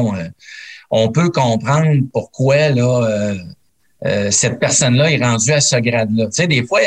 on 0.90 1.12
peut 1.12 1.30
comprendre 1.30 2.02
pourquoi 2.12 2.68
là 2.70 3.34
euh, 4.06 4.30
cette 4.30 4.58
personne-là 4.58 5.10
est 5.10 5.22
rendue 5.22 5.52
à 5.52 5.60
ce 5.60 5.76
grade-là. 5.76 6.26
Tu 6.26 6.32
sais, 6.32 6.46
des 6.46 6.64
fois, 6.64 6.80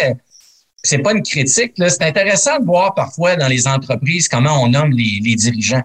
c'est 0.84 1.00
pas 1.00 1.14
une 1.14 1.24
critique. 1.24 1.78
Là. 1.78 1.90
C'est 1.90 2.04
intéressant 2.04 2.60
de 2.60 2.66
voir 2.66 2.94
parfois 2.94 3.36
dans 3.36 3.48
les 3.48 3.68
entreprises 3.68 4.28
comment 4.28 4.64
on 4.64 4.70
nomme 4.70 4.92
les, 4.92 5.20
les 5.24 5.36
dirigeants. 5.36 5.84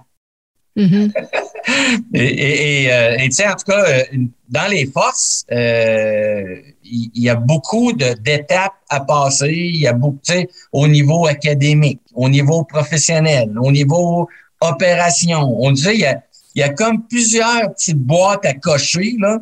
Mm-hmm. 0.76 1.12
et, 2.14 2.84
et, 2.84 2.92
euh, 2.92 3.16
et 3.18 3.28
tu 3.28 3.32
sais, 3.32 3.48
en 3.48 3.54
tout 3.54 3.70
cas, 3.70 3.84
euh, 3.88 4.02
dans 4.48 4.70
les 4.70 4.86
forces, 4.86 5.44
euh, 5.50 6.60
il 6.84 7.10
y, 7.14 7.28
a 7.28 7.34
beaucoup 7.34 7.92
d'étapes 7.92 8.74
à 8.88 9.00
passer. 9.00 9.52
Il 9.52 9.80
y 9.80 9.88
a 9.88 9.92
beaucoup, 9.92 10.20
tu 10.24 10.32
sais, 10.32 10.48
au 10.72 10.86
niveau 10.86 11.26
académique, 11.26 12.00
au 12.14 12.28
niveau 12.28 12.62
professionnel, 12.64 13.52
au 13.58 13.72
niveau 13.72 14.28
opération. 14.60 15.56
On 15.60 15.72
dit, 15.72 15.88
il 15.94 16.00
y 16.00 16.06
a, 16.06 16.22
il 16.54 16.60
y 16.60 16.62
a 16.62 16.68
comme 16.68 17.06
plusieurs 17.06 17.74
petites 17.74 17.98
boîtes 17.98 18.46
à 18.46 18.54
cocher, 18.54 19.16
là 19.18 19.40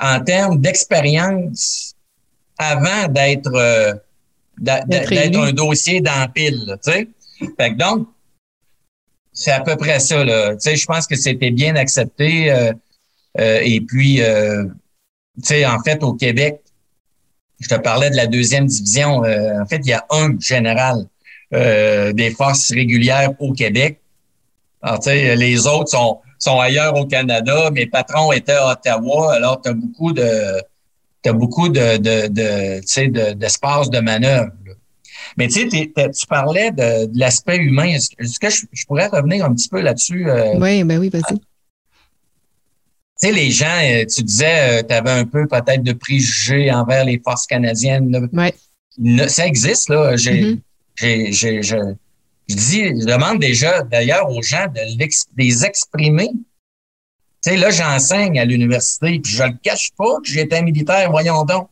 en 0.00 0.20
termes 0.20 0.60
d'expérience 0.60 1.94
avant 2.58 3.08
d'être 3.08 3.52
euh, 3.54 3.94
d'être 4.58 5.36
un 5.36 5.52
dossier 5.52 6.00
dans 6.00 6.28
pile, 6.32 6.76
tu 6.84 6.90
sais. 6.90 7.08
Fait 7.56 7.72
que 7.72 7.76
donc, 7.76 8.08
c'est 9.32 9.52
à 9.52 9.60
peu 9.60 9.76
près 9.76 10.00
ça, 10.00 10.24
là. 10.24 10.54
Tu 10.54 10.62
sais, 10.62 10.76
je 10.76 10.84
pense 10.84 11.06
que 11.06 11.14
c'était 11.14 11.52
bien 11.52 11.76
accepté. 11.76 12.50
Euh, 12.50 12.72
euh, 13.38 13.60
et 13.62 13.80
puis, 13.80 14.16
tu 14.16 15.44
sais, 15.44 15.64
en 15.64 15.80
fait, 15.80 16.02
au 16.02 16.14
Québec, 16.14 16.60
je 17.60 17.68
te 17.68 17.76
parlais 17.76 18.10
de 18.10 18.16
la 18.16 18.26
deuxième 18.26 18.66
division. 18.66 19.18
en 19.18 19.66
fait, 19.66 19.78
il 19.84 19.90
y 19.90 19.92
a 19.92 20.04
un 20.10 20.36
général 20.40 21.06
des 21.52 22.34
forces 22.36 22.72
régulières 22.72 23.30
au 23.38 23.52
Québec. 23.52 24.00
Alors, 24.82 24.98
tu 24.98 25.10
sais, 25.10 25.36
les 25.36 25.68
autres 25.68 25.90
sont 25.90 26.20
sont 26.38 26.60
ailleurs 26.60 26.94
au 26.96 27.06
Canada. 27.06 27.70
Mes 27.70 27.86
patrons 27.86 28.32
étaient 28.32 28.52
à 28.52 28.72
Ottawa. 28.72 29.34
Alors, 29.34 29.60
tu 29.60 29.70
as 29.70 29.74
beaucoup 29.74 30.12
de 30.12 30.62
as 31.28 31.32
beaucoup 31.32 31.68
de, 31.68 31.98
de, 31.98 32.28
de, 32.28 33.32
d'espace 33.34 33.90
de, 33.90 34.00
manœuvre. 34.00 34.50
Mais 35.36 35.48
tu 35.48 35.70
sais, 35.70 35.92
tu 35.94 36.26
parlais 36.26 36.70
de, 36.70 37.18
l'aspect 37.18 37.58
humain. 37.58 37.88
Est-ce 37.88 38.38
que 38.38 38.48
je, 38.50 38.86
pourrais 38.86 39.08
revenir 39.08 39.44
un 39.44 39.54
petit 39.54 39.68
peu 39.68 39.80
là-dessus? 39.80 40.28
Euh? 40.28 40.54
oui, 40.58 40.82
ben 40.84 40.98
oui, 40.98 41.08
vas-y. 41.10 41.38
Tu 41.38 41.40
sais, 43.16 43.32
les 43.32 43.50
gens, 43.50 43.80
euh, 43.82 44.04
tu 44.06 44.22
disais, 44.22 44.80
euh, 44.80 44.82
tu 44.88 44.94
avais 44.94 45.10
un 45.10 45.24
peu 45.24 45.46
peut-être 45.46 45.82
de 45.82 45.92
préjugés 45.92 46.70
envers 46.72 47.04
les 47.04 47.20
forces 47.22 47.46
canadiennes. 47.46 48.28
Oui. 48.32 49.28
Ça 49.28 49.46
existe, 49.46 49.90
là. 49.90 50.16
J'ai, 50.16 50.56
mm-hmm. 51.00 51.62
j'ai, 51.62 51.80
je, 52.48 52.54
dis, 52.54 52.84
je 53.00 53.06
demande 53.06 53.38
déjà, 53.38 53.82
d'ailleurs, 53.82 54.30
aux 54.30 54.42
gens 54.42 54.66
de 54.66 54.80
les 55.36 55.64
exprimer. 55.64 56.30
Tu 57.42 57.50
sais, 57.50 57.56
là, 57.56 57.70
j'enseigne 57.70 58.38
à 58.38 58.44
l'université, 58.44 59.20
puis 59.20 59.32
je 59.32 59.42
le 59.44 59.54
cache 59.62 59.90
pas 59.96 60.16
que 60.22 60.28
j'étais 60.28 60.62
militaire, 60.62 61.10
voyons 61.10 61.44
donc. 61.44 61.68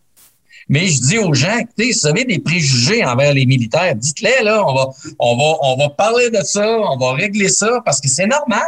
Mais 0.68 0.86
je 0.88 1.00
dis 1.00 1.18
aux 1.18 1.32
gens, 1.32 1.58
écoutez, 1.58 1.92
vous 1.92 2.06
avez 2.06 2.24
des 2.24 2.40
préjugés 2.40 3.04
envers 3.04 3.32
les 3.32 3.46
militaires, 3.46 3.94
dites-les, 3.94 4.42
là, 4.42 4.64
on 4.66 4.74
va, 4.74 4.88
on 5.18 5.36
va, 5.36 5.56
on 5.62 5.76
va 5.76 5.88
parler 5.90 6.30
de 6.30 6.42
ça, 6.42 6.78
on 6.80 6.96
va 6.96 7.12
régler 7.12 7.48
ça, 7.48 7.80
parce 7.84 8.00
que 8.00 8.08
c'est 8.08 8.26
normal. 8.26 8.66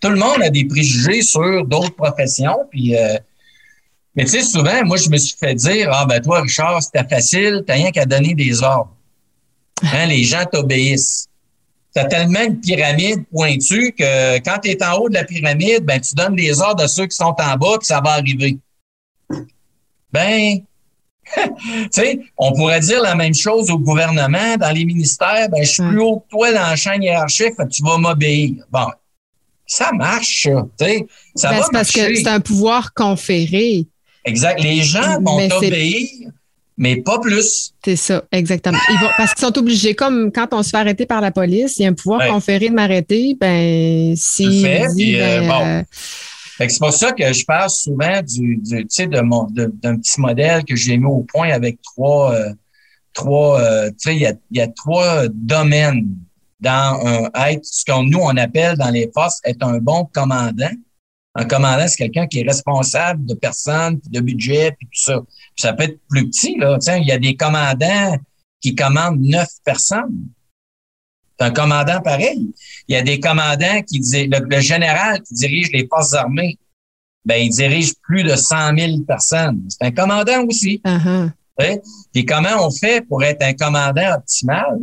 Tout 0.00 0.10
le 0.10 0.16
monde 0.16 0.42
a 0.42 0.50
des 0.50 0.64
préjugés 0.64 1.22
sur 1.22 1.64
d'autres 1.66 1.94
professions, 1.94 2.58
puis... 2.70 2.96
Euh, 2.96 3.18
mais 4.14 4.24
tu 4.24 4.30
sais, 4.30 4.42
souvent, 4.42 4.82
moi, 4.84 4.96
je 4.96 5.10
me 5.10 5.18
suis 5.18 5.36
fait 5.36 5.54
dire, 5.54 5.90
ah 5.92 6.06
ben 6.06 6.20
toi, 6.22 6.40
Richard, 6.40 6.82
c'était 6.82 7.06
facile, 7.06 7.64
t'as 7.66 7.74
rien 7.74 7.90
qu'à 7.90 8.06
donner 8.06 8.34
des 8.34 8.62
ordres. 8.62 8.95
Hein, 9.82 10.06
les 10.06 10.24
gens 10.24 10.44
t'obéissent. 10.50 11.28
T'as 11.92 12.04
tellement 12.04 12.42
une 12.42 12.60
pyramide 12.60 13.24
pointue 13.32 13.94
que 13.98 14.38
quand 14.40 14.58
tu 14.62 14.70
es 14.70 14.84
en 14.84 14.98
haut 14.98 15.08
de 15.08 15.14
la 15.14 15.24
pyramide, 15.24 15.84
ben 15.84 16.00
tu 16.00 16.14
donnes 16.14 16.36
des 16.36 16.60
ordres 16.60 16.82
à 16.82 16.88
ceux 16.88 17.06
qui 17.06 17.16
sont 17.16 17.34
en 17.38 17.56
bas, 17.56 17.78
puis 17.78 17.86
ça 17.86 18.00
va 18.04 18.12
arriver. 18.12 18.58
Ben, 20.12 20.60
tu 21.34 21.88
sais, 21.90 22.20
on 22.36 22.52
pourrait 22.52 22.80
dire 22.80 23.02
la 23.02 23.14
même 23.14 23.34
chose 23.34 23.70
au 23.70 23.78
gouvernement, 23.78 24.56
dans 24.56 24.70
les 24.70 24.84
ministères, 24.84 25.48
ben, 25.48 25.64
je 25.64 25.70
suis 25.70 25.82
plus 25.82 26.00
haut 26.00 26.20
que 26.20 26.28
toi 26.30 26.52
dans 26.52 26.68
la 26.68 26.76
chaîne 26.76 27.02
hiérarchique, 27.02 27.54
tu 27.70 27.82
vas 27.82 27.98
m'obéir. 27.98 28.64
Bon, 28.70 28.88
ça 29.66 29.90
marche, 29.92 30.42
tu 30.42 30.50
sais. 30.78 31.06
Ça 31.34 31.50
ben, 31.50 31.60
va 31.60 31.68
parce 31.72 31.90
que 31.90 32.14
c'est 32.14 32.28
un 32.28 32.40
pouvoir 32.40 32.92
conféré. 32.94 33.86
Exact. 34.24 34.60
Les 34.60 34.82
gens 34.82 35.20
vont 35.20 35.48
t'obéir, 35.48 36.30
mais 36.76 36.96
pas 36.96 37.18
plus. 37.18 37.72
C'est 37.84 37.96
ça, 37.96 38.24
exactement. 38.32 38.78
Ils 38.90 38.98
vont, 38.98 39.08
parce 39.16 39.34
qu'ils 39.34 39.46
sont 39.46 39.58
obligés, 39.58 39.94
comme 39.94 40.30
quand 40.30 40.48
on 40.52 40.62
se 40.62 40.70
fait 40.70 40.76
arrêter 40.76 41.06
par 41.06 41.20
la 41.20 41.30
police, 41.30 41.78
il 41.78 41.82
y 41.82 41.86
a 41.86 41.88
un 41.88 41.94
pouvoir 41.94 42.26
conféré 42.28 42.68
de 42.68 42.74
m'arrêter, 42.74 43.36
ben, 43.40 44.14
si. 44.16 44.64
Dit, 44.94 45.16
euh, 45.20 45.40
ben, 45.40 45.48
bon. 45.48 45.66
Euh, 45.66 45.82
c'est 46.58 46.78
pour 46.78 46.92
ça 46.92 47.12
que 47.12 47.32
je 47.32 47.44
parle 47.44 47.70
souvent 47.70 48.22
du, 48.22 48.56
du 48.56 48.86
d'un 48.86 49.96
petit 49.96 50.20
modèle 50.20 50.64
que 50.64 50.74
j'ai 50.74 50.96
mis 50.96 51.06
au 51.06 51.20
point 51.20 51.50
avec 51.50 51.80
trois, 51.82 52.34
euh, 52.34 52.52
trois, 53.12 53.60
euh, 53.60 53.90
tu 53.90 54.10
sais, 54.10 54.16
il 54.16 54.22
y 54.22 54.26
a, 54.26 54.32
y 54.50 54.60
a 54.60 54.68
trois 54.68 55.28
domaines 55.28 56.06
dans 56.60 57.00
un 57.04 57.48
être, 57.48 57.64
ce 57.64 57.84
qu'on 57.84 58.04
nous 58.04 58.20
on 58.20 58.36
appelle 58.36 58.76
dans 58.78 58.88
les 58.90 59.10
forces 59.12 59.40
être 59.44 59.62
un 59.62 59.78
bon 59.78 60.08
commandant. 60.12 60.70
Un 61.38 61.44
commandant, 61.44 61.86
c'est 61.86 61.96
quelqu'un 61.96 62.26
qui 62.26 62.40
est 62.40 62.48
responsable 62.48 63.26
de 63.26 63.34
personnes, 63.34 64.00
de 64.08 64.20
budget, 64.20 64.72
puis 64.72 64.86
tout 64.86 65.02
ça. 65.02 65.20
ça 65.56 65.72
peut 65.74 65.84
être 65.84 66.00
plus 66.08 66.28
petit, 66.30 66.56
là. 66.56 66.78
Sais, 66.80 67.00
il 67.00 67.06
y 67.06 67.12
a 67.12 67.18
des 67.18 67.36
commandants 67.36 68.16
qui 68.60 68.74
commandent 68.74 69.20
neuf 69.20 69.48
personnes. 69.64 70.28
C'est 71.38 71.46
un 71.46 71.50
commandant 71.50 72.00
pareil. 72.00 72.54
Il 72.88 72.94
y 72.94 72.96
a 72.96 73.02
des 73.02 73.20
commandants 73.20 73.82
qui 73.82 74.00
disent, 74.00 74.28
le, 74.30 74.60
général 74.60 75.20
qui 75.22 75.34
dirige 75.34 75.70
les 75.72 75.86
forces 75.86 76.14
armées, 76.14 76.58
ben, 77.24 77.36
il 77.36 77.50
dirige 77.50 77.92
plus 78.02 78.22
de 78.22 78.34
100 78.34 78.78
000 78.78 79.00
personnes. 79.06 79.62
C'est 79.68 79.84
un 79.86 79.90
commandant 79.90 80.44
aussi. 80.44 80.80
Uh 80.86 81.28
Et 82.14 82.24
comment 82.24 82.66
on 82.66 82.70
fait 82.70 83.06
pour 83.06 83.22
être 83.24 83.42
un 83.42 83.52
commandant 83.52 84.14
optimal? 84.14 84.78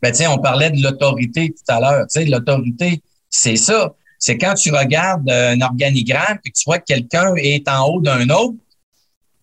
Ben, 0.00 0.12
tu 0.12 0.26
on 0.26 0.38
parlait 0.38 0.70
de 0.70 0.82
l'autorité 0.82 1.50
tout 1.50 1.72
à 1.72 1.80
l'heure. 1.80 2.06
Tu 2.06 2.20
sais, 2.20 2.24
l'autorité, 2.24 3.02
c'est 3.28 3.56
ça. 3.56 3.94
C'est 4.24 4.38
quand 4.38 4.54
tu 4.54 4.72
regardes 4.72 5.28
un 5.28 5.60
organigramme 5.60 6.38
et 6.42 6.50
que 6.50 6.56
tu 6.56 6.64
vois 6.64 6.78
que 6.78 6.86
quelqu'un 6.86 7.34
est 7.36 7.68
en 7.68 7.86
haut 7.88 8.00
d'un 8.00 8.26
autre, 8.30 8.56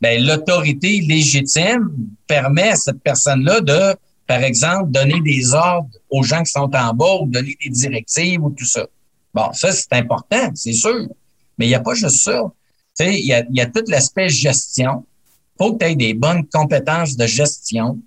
ben, 0.01 0.25
l'autorité 0.25 1.01
légitime 1.01 1.91
permet 2.25 2.69
à 2.69 2.75
cette 2.75 2.99
personne-là 3.03 3.61
de 3.61 3.95
par 4.25 4.41
exemple, 4.41 4.89
donner 4.89 5.21
des 5.21 5.53
ordres 5.53 5.89
aux 6.09 6.23
gens 6.23 6.41
qui 6.41 6.51
sont 6.51 6.73
en 6.73 6.93
bas 6.95 7.17
ou 7.21 7.27
donner 7.27 7.55
des 7.63 7.69
directives 7.69 8.41
ou 8.41 8.49
tout 8.49 8.65
ça. 8.65 8.87
Bon, 9.35 9.53
ça, 9.53 9.71
c'est 9.71 9.93
important, 9.93 10.49
c'est 10.55 10.73
sûr. 10.73 11.09
Mais 11.57 11.65
il 11.67 11.69
n'y 11.69 11.75
a 11.75 11.81
pas 11.81 11.93
juste 11.93 12.23
ça. 12.23 12.41
Il 13.01 13.25
y 13.25 13.33
a, 13.33 13.45
y 13.51 13.61
a 13.61 13.67
tout 13.67 13.83
l'aspect 13.87 14.29
gestion. 14.29 15.05
Il 15.59 15.63
faut 15.63 15.73
que 15.73 15.83
tu 15.83 15.91
aies 15.91 15.95
des 15.95 16.15
bonnes 16.15 16.47
compétences 16.47 17.15
de 17.15 17.27
gestion, 17.27 17.99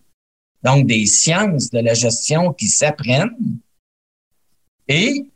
donc 0.64 0.88
des 0.88 1.06
sciences 1.06 1.70
de 1.70 1.78
la 1.78 1.94
gestion 1.94 2.52
qui 2.52 2.66
s'apprennent. 2.66 3.60
Et 4.88 5.26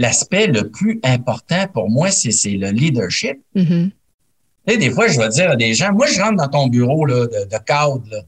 l'aspect 0.00 0.46
le 0.46 0.70
plus 0.70 0.98
important 1.04 1.66
pour 1.68 1.90
moi, 1.90 2.10
c'est 2.10 2.30
le 2.50 2.70
leadership. 2.70 3.38
Mm-hmm. 3.54 3.90
Tu 3.90 4.72
sais, 4.72 4.76
des 4.78 4.90
fois, 4.90 5.08
je 5.08 5.20
vais 5.20 5.28
dire 5.28 5.50
à 5.50 5.56
des 5.56 5.74
gens, 5.74 5.92
moi, 5.92 6.06
je 6.06 6.18
rentre 6.20 6.36
dans 6.36 6.48
ton 6.48 6.66
bureau 6.68 7.04
là, 7.04 7.26
de, 7.26 7.44
de 7.44 7.58
cadre, 7.64 8.02
là, 8.10 8.22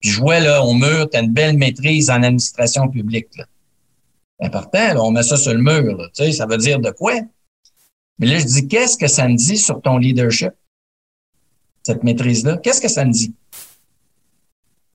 puis 0.00 0.10
je 0.10 0.20
vois 0.20 0.40
là 0.40 0.62
au 0.62 0.74
mur, 0.74 1.08
tu 1.10 1.16
as 1.16 1.22
une 1.22 1.32
belle 1.32 1.56
maîtrise 1.56 2.10
en 2.10 2.22
administration 2.22 2.88
publique. 2.88 3.28
Là. 3.36 3.46
Important, 4.40 4.92
là, 4.92 5.02
on 5.02 5.10
met 5.10 5.22
ça 5.22 5.38
sur 5.38 5.54
le 5.54 5.62
mur. 5.62 5.96
Là, 5.96 6.06
tu 6.14 6.24
sais, 6.24 6.32
ça 6.32 6.44
veut 6.44 6.58
dire 6.58 6.80
de 6.80 6.90
quoi? 6.90 7.14
Mais 8.18 8.26
là, 8.26 8.38
je 8.38 8.44
dis, 8.44 8.68
qu'est-ce 8.68 8.98
que 8.98 9.08
ça 9.08 9.26
me 9.26 9.36
dit 9.36 9.56
sur 9.56 9.80
ton 9.80 9.96
leadership? 9.96 10.52
Cette 11.82 12.04
maîtrise-là, 12.04 12.58
qu'est-ce 12.58 12.82
que 12.82 12.88
ça 12.88 13.06
me 13.06 13.12
dit? 13.12 13.34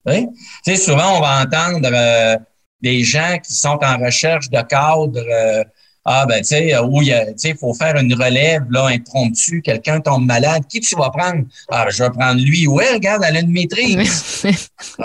Tu 0.05 0.27
sais, 0.65 0.75
souvent, 0.75 1.17
on 1.17 1.21
va 1.21 1.41
entendre 1.41 1.89
euh, 1.91 2.37
des 2.81 3.03
gens 3.03 3.39
qui 3.43 3.53
sont 3.53 3.79
en 3.81 3.97
recherche 3.97 4.49
de 4.49 4.61
cadres 4.61 5.17
euh, 5.17 5.63
ah, 6.03 6.25
ben, 6.25 6.39
tu 6.39 6.47
sais, 6.47 6.73
euh, 6.73 6.83
où 6.83 7.01
il 7.01 7.35
tu 7.39 7.55
faut 7.55 7.73
faire 7.75 7.95
une 7.95 8.13
relève, 8.13 8.63
là, 8.71 8.87
impromptu, 8.87 9.61
quelqu'un 9.61 10.01
tombe 10.01 10.25
malade. 10.25 10.63
Qui 10.67 10.79
tu 10.79 10.95
vas 10.95 11.11
prendre? 11.11 11.43
Ah, 11.69 11.85
ben, 11.85 11.91
je 11.91 12.03
vais 12.03 12.09
prendre 12.09 12.41
lui 12.41 12.65
ou 12.65 12.81
elle, 12.81 12.95
regarde, 12.95 13.23
elle 13.27 13.37
a 13.37 13.39
une 13.41 13.51
maîtrise. 13.51 14.43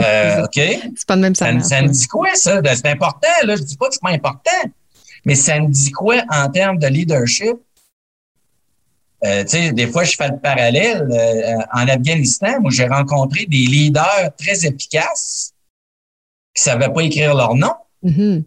euh, 0.00 0.42
OK? 0.44 0.54
C'est 0.54 1.06
pas 1.06 1.16
le 1.16 1.20
même 1.20 1.34
ça. 1.34 1.46
Ça, 1.60 1.82
me 1.82 1.88
dit 1.88 2.06
quoi, 2.06 2.34
ça? 2.34 2.62
Ben, 2.62 2.74
c'est 2.74 2.88
important, 2.88 3.28
là. 3.44 3.56
Je 3.56 3.62
dis 3.62 3.76
pas 3.76 3.88
que 3.88 3.94
c'est 3.94 4.02
pas 4.02 4.10
important. 4.10 4.70
Mais 5.26 5.34
ça 5.34 5.60
me 5.60 5.68
dit 5.68 5.90
quoi 5.90 6.22
en 6.30 6.48
termes 6.48 6.78
de 6.78 6.86
leadership? 6.86 7.56
Euh, 9.24 9.42
tu 9.44 9.50
sais, 9.50 9.72
des 9.72 9.88
fois, 9.88 10.04
je 10.04 10.16
fais 10.16 10.28
le 10.28 10.38
parallèle. 10.38 11.06
Euh, 11.10 11.58
en 11.74 11.88
Afghanistan, 11.88 12.60
moi, 12.60 12.70
j'ai 12.70 12.86
rencontré 12.86 13.44
des 13.44 13.66
leaders 13.66 14.30
très 14.38 14.64
efficaces 14.64 15.52
qui 16.54 16.62
savaient 16.62 16.90
pas 16.90 17.02
écrire 17.02 17.34
leur 17.34 17.54
nom. 17.54 17.74
Mm-hmm 18.02 18.44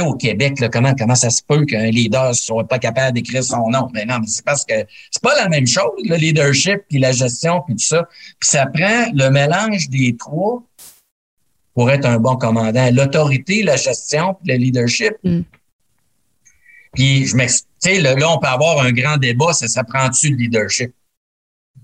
au 0.00 0.14
Québec, 0.14 0.60
là, 0.60 0.68
comment, 0.68 0.94
comment 0.94 1.14
ça 1.14 1.30
se 1.30 1.42
peut 1.46 1.64
qu'un 1.64 1.90
leader 1.90 2.34
soit 2.34 2.66
pas 2.66 2.78
capable 2.78 3.14
d'écrire 3.14 3.42
son 3.42 3.70
nom? 3.70 3.88
Mais 3.94 4.04
ben 4.04 4.14
non, 4.14 4.20
mais 4.20 4.26
c'est 4.26 4.44
parce 4.44 4.64
que 4.64 4.74
c'est 5.10 5.22
pas 5.22 5.34
la 5.36 5.48
même 5.48 5.66
chose, 5.66 5.92
le 6.04 6.16
leadership 6.16 6.82
puis 6.88 6.98
la 6.98 7.12
gestion 7.12 7.62
puis 7.66 7.74
tout 7.76 7.86
ça. 7.86 8.06
Puis 8.38 8.48
ça 8.48 8.66
prend 8.66 9.06
le 9.12 9.30
mélange 9.30 9.88
des 9.88 10.16
trois 10.16 10.62
pour 11.74 11.90
être 11.90 12.06
un 12.06 12.18
bon 12.18 12.36
commandant. 12.36 12.90
L'autorité, 12.90 13.62
la 13.62 13.76
gestion 13.76 14.34
puis 14.34 14.52
le 14.52 14.58
leadership. 14.58 15.14
Mm. 15.24 15.40
Puis 16.94 17.26
je 17.26 17.36
m'explique, 17.36 18.02
là, 18.02 18.14
là, 18.14 18.30
on 18.30 18.38
peut 18.38 18.48
avoir 18.48 18.80
un 18.80 18.92
grand 18.92 19.18
débat, 19.18 19.52
ça, 19.52 19.68
ça 19.68 19.84
prend-tu 19.84 20.30
le 20.30 20.36
leadership? 20.36 20.92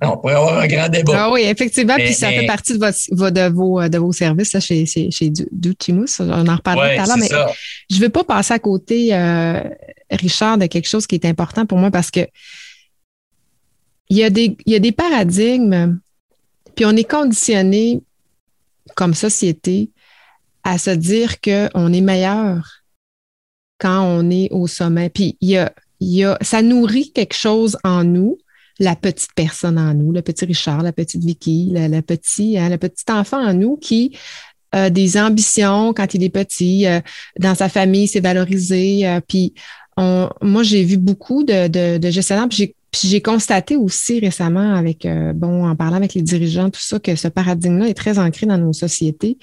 On 0.05 0.16
pourrait 0.16 0.34
avoir 0.34 0.59
un 0.59 0.66
grand 0.66 0.88
débat. 0.88 1.12
Ah 1.16 1.30
oui, 1.30 1.42
effectivement. 1.42 1.94
puis 1.96 2.12
ça 2.12 2.28
fait 2.30 2.46
partie 2.46 2.74
de, 2.74 2.78
votre, 2.78 3.30
de, 3.30 3.48
vos, 3.48 3.88
de 3.88 3.98
vos 3.98 4.12
services 4.12 4.53
là, 4.53 4.61
chez, 4.61 4.86
chez, 4.86 5.11
chez 5.11 5.32
On 6.20 6.48
en 6.48 6.57
reparlera 6.57 6.94
tout 6.94 7.00
à 7.00 7.07
l'heure. 7.07 7.16
Mais 7.18 7.28
je 7.90 7.96
ne 7.96 8.00
veux 8.00 8.09
pas 8.09 8.24
passer 8.24 8.55
à 8.55 8.59
côté, 8.59 9.14
euh, 9.14 9.62
Richard, 10.11 10.59
de 10.59 10.66
quelque 10.66 10.88
chose 10.88 11.07
qui 11.07 11.14
est 11.14 11.24
important 11.24 11.66
pour 11.66 11.78
moi 11.78 11.90
parce 11.90 12.11
que 12.11 12.26
il 14.09 14.18
y 14.18 14.24
a 14.24 14.30
des, 14.30 14.57
il 14.66 14.72
y 14.72 14.76
a 14.76 14.78
des 14.78 14.92
paradigmes, 14.92 15.98
puis 16.74 16.84
on 16.84 16.94
est 16.96 17.09
conditionné 17.09 18.03
comme 18.94 19.14
société 19.14 19.90
à 20.64 20.78
se 20.78 20.90
dire 20.90 21.40
qu'on 21.40 21.92
est 21.92 22.00
meilleur 22.00 22.82
quand 23.78 24.03
on 24.03 24.30
est 24.30 24.48
au 24.50 24.66
sommet. 24.66 25.09
Puis 25.09 25.36
il 25.40 25.50
y 25.50 25.57
a, 25.57 25.72
il 26.00 26.14
y 26.14 26.24
a, 26.24 26.36
ça 26.40 26.62
nourrit 26.62 27.12
quelque 27.12 27.34
chose 27.34 27.78
en 27.84 28.05
nous 28.05 28.38
la 28.83 28.97
petite 28.97 29.30
personne 29.35 29.78
en 29.78 29.95
nous, 29.95 30.12
le 30.12 30.22
petit 30.22 30.45
Richard, 30.45 30.83
la 30.83 30.93
petite 30.93 31.22
Vicky, 31.24 31.72
le, 31.72 32.01
petit, 32.01 32.59
hein, 32.59 32.68
le 32.68 32.78
petit 32.78 33.05
enfant 33.11 33.39
en 33.39 33.55
nous 33.55 33.76
qui 33.76 34.16
a 34.72 34.91
des 34.91 35.16
ambitions 35.16 35.93
quand 35.95 36.14
il 36.14 36.24
est 36.24 36.30
petit, 36.30 36.87
euh, 36.87 37.01
dans 37.39 37.55
sa 37.55 37.68
famille, 37.68 38.09
c'est 38.09 38.20
valorisé. 38.20 39.07
Euh, 39.07 39.20
puis 39.26 39.55
moi, 39.97 40.62
j'ai 40.62 40.83
vu 40.83 40.97
beaucoup 40.97 41.45
de, 41.45 41.68
de, 41.68 42.11
gestionnaires, 42.11 42.49
puis 42.49 42.74
j'ai 43.05 43.20
constaté 43.20 43.76
aussi 43.76 44.18
récemment 44.18 44.83
euh, 45.05 45.33
en 45.43 45.76
parlant 45.76 45.97
avec 45.97 46.14
les 46.14 46.22
dirigeants, 46.22 46.70
tout 46.70 46.80
ça, 46.80 46.99
que 46.99 47.14
ce 47.14 47.28
paradigme-là 47.28 47.89
est 47.89 47.95
très 47.95 48.18
ancré 48.18 48.47
dans 48.47 48.59
nos 48.59 48.72
sociétés. 48.72 49.39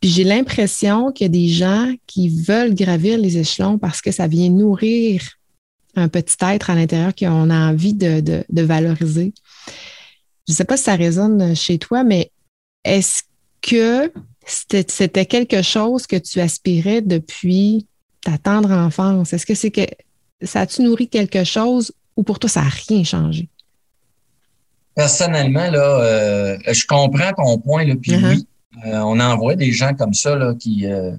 Puis 0.00 0.10
j'ai 0.10 0.24
l'impression 0.24 1.12
qu'il 1.12 1.26
y 1.26 1.28
a 1.28 1.32
des 1.32 1.48
gens 1.48 1.92
qui 2.06 2.28
veulent 2.28 2.74
gravir 2.74 3.18
les 3.18 3.38
échelons 3.38 3.78
parce 3.78 4.00
que 4.00 4.10
ça 4.10 4.26
vient 4.26 4.50
nourrir 4.50 5.22
un 5.96 6.08
petit 6.08 6.36
être 6.42 6.70
à 6.70 6.74
l'intérieur 6.74 7.14
qu'on 7.14 7.50
a 7.50 7.70
envie 7.70 7.94
de, 7.94 8.20
de, 8.20 8.62
valoriser. 8.62 9.32
Je 10.46 10.52
ne 10.52 10.54
sais 10.54 10.64
pas 10.64 10.76
si 10.76 10.84
ça 10.84 10.94
résonne 10.94 11.56
chez 11.56 11.78
toi, 11.78 12.04
mais 12.04 12.30
est-ce 12.84 13.22
que 13.62 14.12
c'était 14.46 15.26
quelque 15.26 15.62
chose 15.62 16.06
que 16.06 16.16
tu 16.16 16.40
aspirais 16.40 17.00
depuis 17.00 17.86
ta 18.22 18.38
tendre 18.38 18.70
enfance? 18.70 19.32
Est-ce 19.32 19.46
que 19.46 19.54
c'est 19.54 19.70
que 19.70 19.86
ça 20.42 20.60
a-tu 20.60 20.82
nourri 20.82 21.08
quelque 21.08 21.44
chose 21.44 21.92
ou 22.16 22.22
pour 22.22 22.38
toi, 22.38 22.48
ça 22.48 22.62
n'a 22.62 22.70
rien 22.88 23.02
changé? 23.02 23.48
Personnellement, 24.94 25.70
là, 25.70 26.00
euh, 26.00 26.58
je 26.72 26.86
comprends 26.86 27.32
ton 27.36 27.58
point, 27.58 27.84
là, 27.84 27.94
puis 28.00 28.12
uh-huh. 28.12 28.30
oui, 28.30 28.46
euh, 28.86 28.98
on 29.00 29.20
envoie 29.20 29.54
des 29.54 29.72
gens 29.72 29.94
comme 29.94 30.14
ça 30.14 30.36
là, 30.36 30.54
qui, 30.54 30.86
euh, 30.86 31.12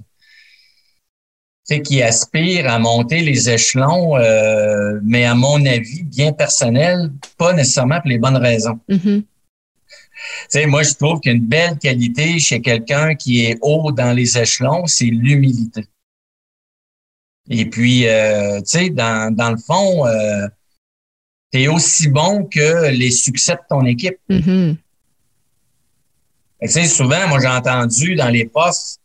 qui 1.76 2.02
aspirent 2.02 2.70
à 2.70 2.78
monter 2.78 3.20
les 3.20 3.50
échelons, 3.50 4.16
euh, 4.16 4.98
mais 5.02 5.24
à 5.24 5.34
mon 5.34 5.64
avis, 5.66 6.02
bien 6.02 6.32
personnel, 6.32 7.10
pas 7.36 7.52
nécessairement 7.52 8.00
pour 8.00 8.08
les 8.08 8.18
bonnes 8.18 8.38
raisons. 8.38 8.80
Mm-hmm. 8.88 10.66
moi, 10.66 10.82
je 10.82 10.94
trouve 10.94 11.20
qu'une 11.20 11.44
belle 11.44 11.78
qualité 11.78 12.38
chez 12.38 12.60
quelqu'un 12.60 13.14
qui 13.14 13.44
est 13.44 13.58
haut 13.60 13.92
dans 13.92 14.12
les 14.12 14.38
échelons, 14.38 14.86
c'est 14.86 15.04
l'humilité. 15.04 15.84
Et 17.50 17.66
puis, 17.66 18.08
euh, 18.08 18.60
tu 18.60 18.66
sais, 18.66 18.90
dans, 18.90 19.34
dans 19.34 19.50
le 19.50 19.58
fond, 19.58 20.06
euh, 20.06 20.48
tu 21.52 21.62
es 21.62 21.68
aussi 21.68 22.08
bon 22.08 22.44
que 22.44 22.90
les 22.90 23.10
succès 23.10 23.54
de 23.54 23.60
ton 23.68 23.84
équipe. 23.84 24.18
Mm-hmm. 24.30 24.76
Tu 26.62 26.68
sais, 26.68 26.86
souvent, 26.86 27.28
moi, 27.28 27.40
j'ai 27.40 27.48
entendu 27.48 28.14
dans 28.16 28.28
les 28.28 28.46
postes, 28.46 28.97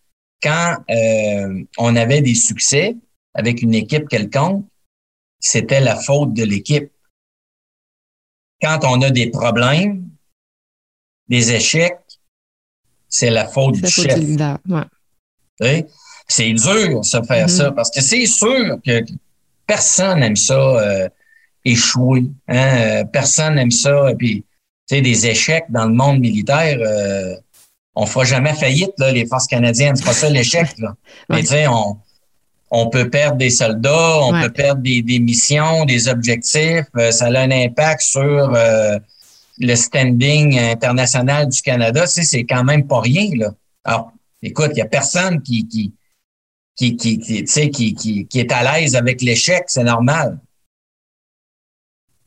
quand 0.44 0.78
euh, 0.90 1.64
on 1.78 1.96
avait 1.96 2.22
des 2.22 2.36
succès 2.36 2.98
avec 3.34 3.62
une 3.62 3.74
équipe 3.74 4.08
quelconque, 4.08 4.66
c'était 5.40 5.80
la 5.80 5.96
faute 5.96 6.34
de 6.34 6.44
l'équipe. 6.44 6.92
Quand 8.62 8.80
on 8.84 9.02
a 9.02 9.10
des 9.10 9.30
problèmes, 9.30 10.10
des 11.28 11.54
échecs, 11.54 11.98
c'est 13.10 13.30
la 13.30 13.48
faute 13.48 13.76
du 13.76 13.90
chef. 13.90 14.20
Ouais. 15.60 15.86
C'est 16.28 16.52
dur 16.54 17.02
de 17.02 17.26
faire 17.26 17.50
ça 17.50 17.70
mm-hmm. 17.70 17.76
parce 17.76 17.92
que 17.92 18.02
c'est 18.02 18.26
sûr 18.26 18.78
que 18.86 19.04
personne 19.68 20.20
n'aime 20.20 20.36
ça 20.36 20.56
euh, 20.56 21.10
échouer. 21.66 22.26
Hein? 22.48 22.78
Euh, 22.78 23.04
personne 23.06 23.56
n'aime 23.56 23.72
ça. 23.72 24.12
Et 24.12 24.16
puis, 24.16 24.46
tu 24.88 24.96
sais, 24.96 25.02
des 25.02 25.28
échecs 25.28 25.66
dans 25.70 25.86
le 25.86 25.94
monde 25.94 26.20
militaire, 26.20 26.78
euh, 26.82 27.36
on 27.96 28.06
fera 28.06 28.26
jamais 28.26 28.54
faillite, 28.54 28.94
là, 28.98 29.12
les 29.12 29.26
forces 29.26 29.48
canadiennes. 29.48 29.96
C'est 29.96 30.06
pas 30.06 30.14
ça 30.14 30.30
l'échec, 30.30 30.68
là. 30.80 30.96
Mais 31.30 31.42
tu 31.42 31.48
sais, 31.48 31.68
on, 31.68 31.98
on 32.72 32.90
peut 32.90 33.10
perdre 33.10 33.38
des 33.38 33.52
soldats, 33.52 34.20
on 34.22 34.42
peut 34.42 34.52
perdre 34.52 34.82
des, 34.82 35.02
des, 35.02 35.20
missions, 35.20 35.86
des 35.86 36.08
objectifs. 36.08 36.88
Euh, 36.98 37.12
ça 37.12 37.26
a 37.26 37.40
un 37.40 37.52
impact 37.52 38.02
sur 38.02 38.22
euh, 38.22 38.98
le 39.60 39.76
standing 39.76 40.58
international 40.58 41.50
du 41.50 41.62
Canada. 41.62 42.02
Tu 42.08 42.14
sais, 42.14 42.24
c'est 42.24 42.44
quand 42.46 42.64
même 42.64 42.88
pas 42.88 43.00
rien, 43.00 43.30
là. 43.36 43.54
Alors, 43.84 44.12
écoute, 44.42 44.72
il 44.74 44.80
y 44.80 44.82
a 44.82 44.86
personne 44.88 45.42
qui, 45.42 45.68
qui, 45.68 45.94
qui, 46.76 46.98
qui, 46.98 47.20
qui, 47.20 47.70
qui, 47.70 47.94
qui, 47.94 48.26
qui 48.26 48.40
est 48.40 48.52
à 48.52 48.64
l'aise 48.80 48.96
avec 48.96 49.22
l'échec, 49.22 49.66
c'est 49.68 49.84
normal. 49.84 50.40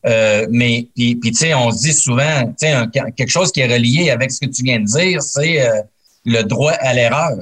Euh, 0.06 0.46
mais 0.50 0.88
puis, 0.94 1.18
tu 1.20 1.34
sais, 1.34 1.54
on 1.54 1.70
se 1.70 1.78
dit 1.78 1.92
souvent, 1.92 2.44
tu 2.58 2.66
sais, 2.66 2.74
quelque 3.16 3.28
chose 3.28 3.50
qui 3.50 3.60
est 3.60 3.72
relié 3.72 4.10
avec 4.10 4.30
ce 4.30 4.40
que 4.40 4.46
tu 4.46 4.62
viens 4.62 4.78
de 4.78 4.84
dire, 4.84 5.22
c'est 5.22 5.60
euh, 5.60 5.82
le 6.24 6.42
droit 6.42 6.72
à 6.72 6.94
l'erreur. 6.94 7.38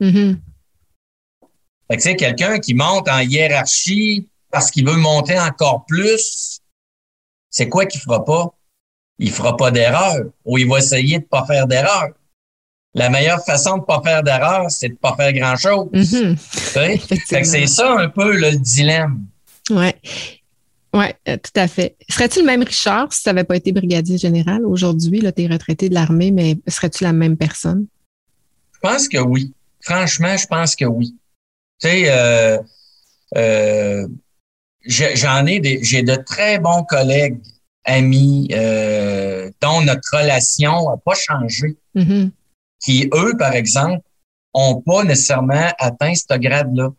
Mm-hmm. 0.00 0.36
Fait 1.90 1.96
que 1.96 2.02
tu 2.02 2.08
sais, 2.08 2.16
quelqu'un 2.16 2.58
qui 2.58 2.74
monte 2.74 3.08
en 3.08 3.20
hiérarchie 3.20 4.28
parce 4.50 4.70
qu'il 4.70 4.86
veut 4.86 4.96
monter 4.96 5.38
encore 5.38 5.84
plus, 5.86 6.60
c'est 7.50 7.68
quoi 7.68 7.86
qu'il 7.86 8.00
fera 8.00 8.24
pas? 8.24 8.54
Il 9.18 9.32
fera 9.32 9.56
pas 9.56 9.70
d'erreur 9.70 10.26
ou 10.44 10.58
il 10.58 10.68
va 10.68 10.78
essayer 10.78 11.18
de 11.18 11.24
pas 11.24 11.44
faire 11.46 11.66
d'erreur. 11.66 12.10
La 12.94 13.10
meilleure 13.10 13.44
façon 13.44 13.78
de 13.78 13.82
pas 13.84 14.00
faire 14.02 14.22
d'erreur, 14.22 14.70
c'est 14.70 14.90
de 14.90 14.94
pas 14.94 15.14
faire 15.16 15.32
grand-chose. 15.32 15.88
Fait 16.44 16.98
que 16.98 17.44
c'est 17.44 17.66
ça 17.66 17.92
un 17.92 18.08
peu 18.08 18.36
le 18.36 18.56
dilemme. 18.56 19.24
Ouais. 19.70 19.94
Oui, 20.94 21.04
euh, 21.28 21.36
tout 21.36 21.60
à 21.60 21.68
fait. 21.68 21.96
Serais-tu 22.08 22.40
le 22.40 22.46
même 22.46 22.62
Richard 22.62 23.12
si 23.12 23.22
tu 23.22 23.28
n'avais 23.28 23.44
pas 23.44 23.56
été 23.56 23.72
brigadier 23.72 24.16
général? 24.16 24.64
Aujourd'hui? 24.64 25.20
Tu 25.20 25.42
es 25.42 25.46
retraité 25.46 25.88
de 25.88 25.94
l'armée, 25.94 26.30
mais 26.30 26.58
serais-tu 26.66 27.04
la 27.04 27.12
même 27.12 27.36
personne? 27.36 27.86
Je 28.72 28.78
pense 28.80 29.08
que 29.08 29.18
oui. 29.18 29.52
Franchement, 29.80 30.36
je 30.36 30.46
pense 30.46 30.74
que 30.74 30.86
oui. 30.86 31.14
Tu 31.80 31.88
sais, 31.88 32.04
euh, 32.08 32.58
euh, 33.36 34.08
j'en 34.86 35.46
ai 35.46 35.60
des, 35.60 35.78
j'ai 35.82 36.02
de 36.02 36.14
très 36.14 36.58
bons 36.58 36.84
collègues, 36.84 37.38
amis, 37.84 38.48
dont 39.60 39.82
notre 39.82 40.08
relation 40.12 40.90
n'a 40.90 40.96
pas 40.96 41.14
changé. 41.14 41.76
Mm-hmm. 41.94 42.30
Qui, 42.82 43.10
eux, 43.14 43.36
par 43.38 43.52
exemple, 43.52 44.02
ont 44.54 44.80
pas 44.80 45.04
nécessairement 45.04 45.70
atteint 45.78 46.14
ce 46.14 46.38
grade-là. 46.38 46.90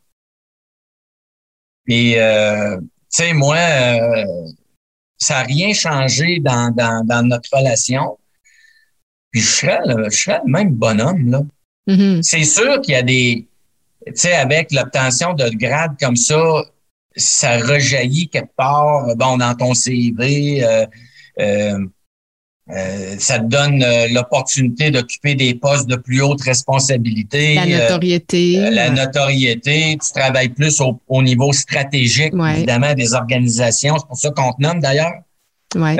Et 1.88 2.14
tu 2.16 2.82
sais, 3.10 3.34
moi, 3.34 3.58
euh, 3.58 4.26
ça 5.18 5.36
n'a 5.36 5.44
rien 5.44 5.74
changé 5.74 6.40
dans, 6.40 6.72
dans, 6.72 7.06
dans, 7.06 7.24
notre 7.24 7.50
relation. 7.56 8.18
Puis 9.32 9.42
je 9.42 9.48
serais, 9.48 9.80
le, 9.86 10.10
je 10.10 10.18
serais 10.18 10.42
le 10.46 10.52
même 10.52 10.72
bonhomme, 10.72 11.30
là. 11.30 11.42
Mm-hmm. 11.88 12.22
C'est 12.22 12.44
sûr 12.44 12.82
qu'il 12.82 12.94
y 12.94 12.98
a 12.98 13.02
des, 13.02 13.48
tu 14.06 14.14
sais, 14.16 14.34
avec 14.34 14.72
l'obtention 14.72 15.34
de 15.34 15.50
grade 15.50 15.96
comme 16.00 16.16
ça, 16.16 16.64
ça 17.16 17.58
rejaillit 17.58 18.30
quelque 18.30 18.56
part, 18.56 19.16
bon, 19.16 19.38
dans 19.38 19.56
ton 19.56 19.74
CV, 19.74 20.64
euh, 20.64 20.86
euh, 21.40 21.86
euh, 22.72 23.16
ça 23.18 23.40
te 23.40 23.46
donne 23.46 23.82
euh, 23.82 24.08
l'opportunité 24.12 24.92
d'occuper 24.92 25.34
des 25.34 25.56
postes 25.56 25.88
de 25.88 25.96
plus 25.96 26.22
haute 26.22 26.42
responsabilité. 26.42 27.56
La 27.56 27.64
euh, 27.64 27.82
notoriété. 27.82 28.70
la 28.70 28.90
notoriété. 28.92 29.98
Tu 30.00 30.14
travailles 30.14 30.50
plus 30.50 30.80
au, 30.80 31.24
niveau 31.24 31.52
stratégique, 31.52 32.34
évidemment, 32.34 32.94
des 32.94 33.14
organisations. 33.14 33.98
C'est 33.98 34.08
pour 34.08 34.18
ça 34.18 34.30
qu'on 34.32 34.54
te 34.54 34.62
nomme 34.62 34.80
d'ailleurs. 34.80 35.14
Ouais. 35.76 35.96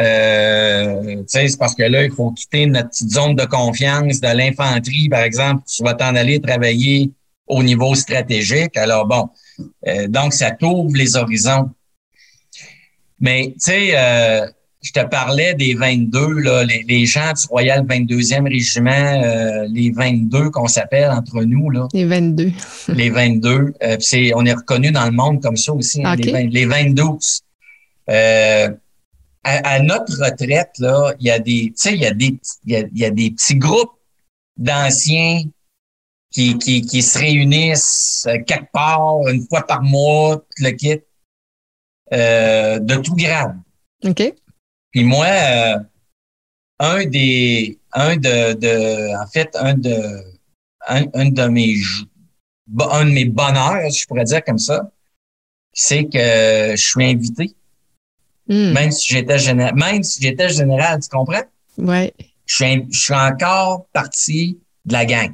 c'est 1.28 1.58
parce 1.60 1.76
que 1.76 1.84
là, 1.84 2.04
il 2.04 2.12
faut 2.12 2.32
quitter 2.32 2.66
notre 2.66 2.90
petite 2.90 3.12
zone 3.12 3.36
de 3.36 3.46
confiance 3.46 4.20
de 4.20 4.28
l'infanterie, 4.28 5.10
par 5.10 5.22
exemple. 5.22 5.64
Tu 5.68 5.84
vas 5.84 5.94
t'en 5.94 6.16
aller 6.16 6.40
travailler 6.40 7.12
au 7.48 7.64
niveau 7.64 7.96
stratégique. 7.96 8.78
Alors 8.78 9.08
bon, 9.08 9.30
donc 10.08 10.34
ça 10.34 10.52
t'ouvre 10.52 10.96
les 10.96 11.16
horizons. 11.16 11.70
Mais 13.20 13.54
tu 13.54 13.72
sais, 13.72 13.96
je 14.82 14.94
te 14.94 15.06
parlais 15.06 15.54
des 15.56 15.76
22, 15.76 16.40
là, 16.40 16.64
les, 16.64 17.06
gens 17.06 17.34
du 17.34 17.46
Royal 17.50 17.86
22e 17.86 18.48
Régiment, 18.48 18.92
euh, 18.92 19.68
les 19.70 19.92
22 19.92 20.52
qu'on 20.52 20.68
s'appelle 20.68 21.12
entre 21.12 21.44
nous. 21.44 21.70
Là. 21.70 21.88
Les 21.94 22.06
22. 22.06 22.52
les 22.94 23.10
22. 23.10 23.74
Euh, 23.84 23.98
c'est, 24.00 24.32
on 24.36 24.46
est 24.46 24.54
reconnu 24.54 24.92
dans 24.92 25.06
le 25.06 25.12
monde 25.12 25.42
comme 25.42 25.58
ça 25.58 25.74
aussi, 25.74 26.04
hein, 26.06 26.16
les, 26.16 26.48
les 26.48 26.66
22. 26.66 27.04
Euh, 28.10 28.70
à, 29.44 29.80
notre 29.80 30.14
retraite, 30.24 30.72
là, 30.80 31.14
il 31.20 31.28
y 31.28 31.32
a 31.32 31.40
des, 31.40 31.74
il 31.86 31.96
y 31.96 32.06
a 32.06 32.14
des, 32.14 32.40
il 32.66 32.90
y 32.94 33.06
a, 33.06 33.10
des 33.10 33.32
petits 33.32 33.56
groupes 33.56 33.94
d'anciens 34.58 35.44
qui, 36.32 36.58
qui, 36.58 36.82
qui 36.82 37.02
se 37.02 37.18
réunissent 37.18 38.28
quelque 38.46 38.72
part, 38.72 39.28
une 39.28 39.46
fois 39.48 39.66
par 39.66 39.82
mois, 39.82 40.44
le 40.58 40.72
kit, 40.72 41.00
de 42.12 42.96
tout 43.02 43.16
grade. 43.16 43.58
OK. 44.06 44.34
Puis 44.92 45.04
moi, 45.04 45.26
euh, 45.28 45.80
un 46.80 47.06
des, 47.06 47.78
un 47.94 48.16
de, 48.16 48.54
de, 48.54 49.22
en 49.22 49.28
fait, 49.28 49.50
un 49.56 49.74
de, 49.74 50.24
un, 50.88 51.30
de 51.30 51.48
mes, 51.48 51.76
un 52.80 53.06
de 53.06 53.12
mes 53.12 53.26
bonheurs, 53.26 53.90
je 53.90 54.06
pourrais 54.08 54.24
dire 54.24 54.44
comme 54.44 54.58
ça, 54.58 54.90
c'est 55.74 56.06
que 56.06 56.76
je 56.76 56.84
suis 56.84 57.06
invité. 57.06 57.54
Hmm. 58.48 58.74
Même 58.74 58.92
si 58.92 59.10
j'étais 59.10 59.38
général, 59.38 59.76
même 59.76 60.02
si 60.02 60.22
j'étais 60.22 60.50
général, 60.50 61.00
tu 61.02 61.10
comprends? 61.10 61.44
Ouais. 61.78 62.14
Je 62.46 62.56
suis, 62.56 62.88
je 62.90 63.00
suis 63.00 63.14
encore 63.14 63.86
partie 63.94 64.60
de 64.86 64.94
la 64.94 65.06
gang. 65.06 65.34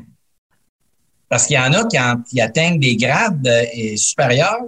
Parce 1.29 1.47
qu'il 1.47 1.55
y 1.55 1.59
en 1.59 1.71
a 1.71 1.85
qui, 1.87 1.97
qui 2.29 2.41
atteignent 2.41 2.79
des 2.79 2.97
grades 2.97 3.47
euh, 3.47 3.95
supérieurs, 3.95 4.65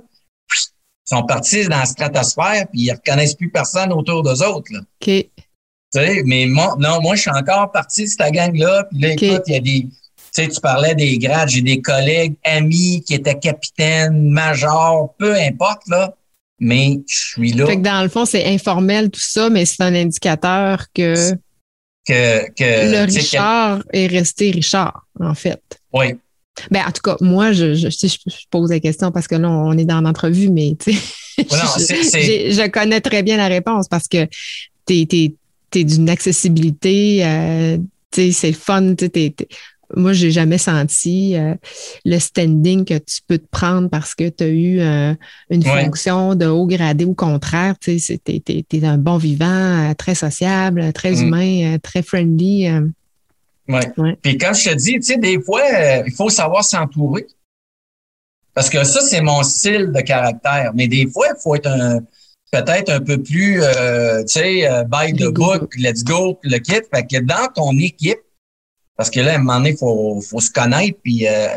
sont 1.08 1.24
partis 1.24 1.64
dans 1.68 1.78
la 1.78 1.86
stratosphère 1.86 2.68
puis 2.72 2.82
ils 2.82 2.92
reconnaissent 2.92 3.36
plus 3.36 3.50
personne 3.50 3.92
autour 3.94 4.24
d'eux 4.24 4.44
autres. 4.44 4.72
Là. 4.72 4.80
OK. 4.80 5.08
Tu 5.08 5.30
sais, 5.94 6.22
mais 6.26 6.46
moi, 6.48 6.76
non, 6.80 7.02
moi, 7.02 7.16
je 7.16 7.22
suis 7.22 7.32
encore 7.32 7.72
parti 7.72 8.04
de 8.04 8.10
cette 8.10 8.32
gang-là. 8.34 8.86
Puis 8.92 9.00
là, 9.00 9.10
écoute, 9.14 9.44
il 9.48 9.54
y 9.54 9.56
a 9.56 9.60
des. 9.60 9.88
Tu 10.36 10.44
sais, 10.44 10.48
tu 10.50 10.60
parlais 10.60 10.94
des 10.94 11.18
grades, 11.18 11.50
j'ai 11.50 11.62
des 11.62 11.82
collègues, 11.82 12.36
amis 12.44 13.04
qui 13.08 13.14
étaient 13.14 13.40
capitaines, 13.40 14.30
majors, 14.30 15.16
peu 15.18 15.34
importe, 15.36 15.88
là. 15.88 16.14
Mais 16.60 17.00
je 17.08 17.18
suis 17.18 17.54
là. 17.54 17.68
Fait 17.68 17.78
que 17.78 17.82
dans 17.82 18.04
le 18.04 18.10
fond, 18.10 18.26
c'est 18.26 18.46
informel 18.46 19.10
tout 19.10 19.22
ça, 19.22 19.50
mais 19.50 19.66
c'est 19.66 19.82
un 19.82 19.96
indicateur 19.96 20.88
que, 20.94 21.32
que, 22.06 22.50
que 22.52 22.92
le 22.92 23.06
Richard 23.06 23.84
est 23.94 24.08
resté 24.08 24.52
Richard, 24.52 25.08
en 25.20 25.36
fait. 25.36 25.62
Oui. 25.94 26.18
Ben, 26.72 26.84
en 26.88 26.92
tout 26.92 27.02
cas, 27.04 27.18
moi, 27.22 27.52
je, 27.52 27.76
je, 27.76 27.90
je, 27.90 28.18
pose 28.50 28.70
la 28.70 28.80
question 28.80 29.12
parce 29.12 29.28
que 29.28 29.36
là, 29.36 29.50
on 29.50 29.78
est 29.78 29.86
dans 29.86 30.02
l'entrevue, 30.02 30.50
mais 30.50 30.76
tu 30.80 30.94
sais, 30.94 31.00
je, 31.38 32.68
connais 32.70 33.02
très 33.02 33.24
bien 33.24 33.38
la 33.38 33.48
réponse 33.48 33.88
parce 33.88 34.08
que 34.08 34.28
tu 34.86 35.08
es, 35.74 35.84
d'une 35.84 36.10
accessibilité, 36.10 37.26
euh, 37.26 37.78
c'est 38.12 38.54
fun. 38.54 38.96
moi, 39.96 40.14
j'ai 40.14 40.32
jamais 40.32 40.58
senti 40.58 41.36
euh, 41.36 41.54
le 42.04 42.18
standing 42.18 42.84
que 42.84 42.98
tu 42.98 43.20
peux 43.28 43.38
te 43.38 43.48
prendre 43.52 43.90
parce 43.90 44.16
que 44.16 44.28
tu 44.30 44.44
as 44.44 44.48
eu 44.48 44.80
euh, 44.80 45.14
une 45.52 45.64
fonction 45.64 46.34
de 46.34 46.48
haut 46.48 46.66
gradé. 46.66 47.06
Au 47.06 47.14
contraire, 47.14 47.76
tu 47.80 47.92
es, 47.96 48.84
un 48.84 48.98
bon 48.98 49.18
vivant, 49.18 49.94
très 49.96 50.16
sociable, 50.16 50.92
très 50.94 51.12
mm. 51.12 51.22
humain, 51.22 51.78
très 51.84 52.02
friendly. 52.02 52.68
Oui. 53.68 54.16
Puis 54.22 54.38
quand 54.38 54.54
je 54.54 54.70
te 54.70 54.76
dis, 54.76 54.94
tu 54.94 55.02
sais, 55.02 55.18
des 55.18 55.42
fois, 55.42 55.62
il 56.06 56.14
faut 56.14 56.30
savoir 56.30 56.64
s'entourer. 56.64 57.28
Parce 58.54 58.70
que 58.70 58.84
ça, 58.84 59.02
c'est 59.02 59.22
mon 59.22 59.44
style 59.44 59.92
de 59.92 60.02
caractère. 60.02 60.72
Mais 60.74 60.88
des 60.88 61.08
fois, 61.08 61.28
il 61.30 61.42
faut 61.42 61.56
être 61.56 61.68
un 61.68 62.02
peut-être 62.52 62.90
un 62.90 63.02
peu 63.02 63.22
plus, 63.22 63.62
euh, 63.62 64.24
tu 64.24 64.40
sais, 64.40 64.70
euh, 64.70 64.84
by 64.84 65.14
the 65.14 65.28
book, 65.28 65.74
let's 65.78 66.04
go, 66.04 66.40
le 66.44 66.58
kit. 66.60 66.82
Fait 66.94 67.06
que 67.06 67.20
dans 67.22 67.48
ton 67.54 67.78
équipe, 67.78 68.20
parce 68.96 69.10
que 69.10 69.20
là, 69.20 69.34
à 69.34 69.36
un 69.36 69.38
moment 69.40 69.58
donné, 69.58 69.72
il 69.72 69.78
faut, 69.78 70.20
faut 70.22 70.40
se 70.40 70.52
connaître, 70.52 70.98
puis 71.04 71.28
euh, 71.28 71.50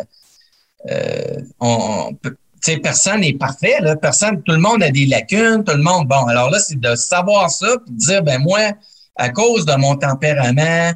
euh 0.90 1.40
on, 1.60 2.16
tu 2.22 2.30
sais, 2.60 2.76
personne 2.78 3.20
n'est 3.20 3.34
parfait, 3.34 3.80
là. 3.80 3.96
Personne, 3.96 4.42
tout 4.42 4.52
le 4.52 4.58
monde 4.58 4.82
a 4.82 4.90
des 4.90 5.06
lacunes, 5.06 5.64
tout 5.64 5.76
le 5.76 5.82
monde. 5.82 6.08
Bon, 6.08 6.26
alors 6.26 6.50
là, 6.50 6.58
c'est 6.58 6.78
de 6.78 6.94
savoir 6.94 7.50
ça, 7.50 7.76
puis 7.84 7.94
de 7.94 7.98
dire, 7.98 8.22
ben 8.22 8.38
moi, 8.38 8.72
à 9.16 9.30
cause 9.30 9.64
de 9.64 9.74
mon 9.76 9.96
tempérament, 9.96 10.90
euh, 10.90 10.92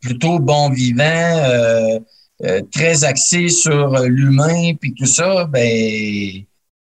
plutôt 0.00 0.38
bon 0.38 0.70
vivant, 0.70 2.00
euh, 2.44 2.60
très 2.70 3.02
axé 3.04 3.48
sur 3.48 3.94
euh, 3.94 4.08
l'humain 4.08 4.74
puis 4.78 4.92
tout 4.92 5.06
ça, 5.06 5.46
ben 5.46 6.44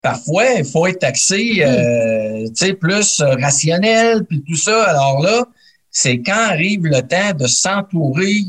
parfois 0.00 0.44
il 0.58 0.64
faut 0.64 0.86
être 0.86 1.02
axé 1.02 1.54
hmm. 1.56 1.68
euh, 1.68 2.48
tu 2.48 2.66
sais 2.66 2.74
plus 2.74 3.20
rationnel 3.20 4.24
puis 4.24 4.44
tout 4.46 4.56
ça. 4.56 4.84
Alors 4.84 5.20
là, 5.20 5.44
c'est 5.90 6.18
quand 6.18 6.48
arrive 6.50 6.84
le 6.84 7.02
temps 7.02 7.34
de 7.36 7.48
s'entourer 7.48 8.42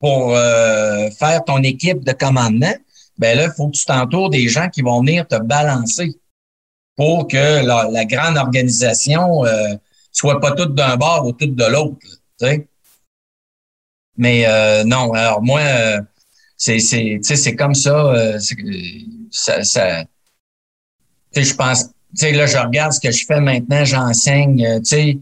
pour 0.00 0.32
faire 0.32 1.44
ton 1.46 1.62
équipe 1.62 2.04
de 2.04 2.10
commandement, 2.10 2.74
ben 3.18 3.38
là, 3.38 3.44
il 3.44 3.52
faut 3.56 3.68
que 3.68 3.76
tu 3.76 3.84
t'entoures 3.84 4.30
des 4.30 4.48
gens 4.48 4.68
qui 4.68 4.82
vont 4.82 4.98
venir 4.98 5.28
te 5.28 5.36
balancer 5.36 6.18
pour 6.96 7.28
que 7.28 7.64
la, 7.64 8.04
grande 8.04 8.36
organisation 8.36 9.46
euh, 9.46 9.74
soit 10.10 10.40
pas 10.40 10.52
toute 10.52 10.74
d'un 10.74 10.96
bord 10.96 11.24
ou 11.24 11.32
toute 11.32 11.54
de 11.54 11.64
l'autre. 11.64 12.04
Mais 14.16 14.44
euh, 14.46 14.84
non, 14.84 15.12
alors 15.12 15.42
moi, 15.42 15.60
euh, 15.60 16.00
c'est 16.56 16.78
c'est 16.78 17.56
comme 17.56 17.74
ça, 17.74 17.96
euh, 17.96 18.38
ça, 19.30 19.64
ça 19.64 20.04
je 21.34 21.54
pense, 21.54 21.86
là 22.20 22.46
je 22.46 22.58
regarde 22.58 22.92
ce 22.92 23.00
que 23.00 23.10
je 23.10 23.24
fais 23.24 23.40
maintenant, 23.40 23.84
j'enseigne, 23.84 24.80
tu 24.80 24.84
sais 24.84 25.18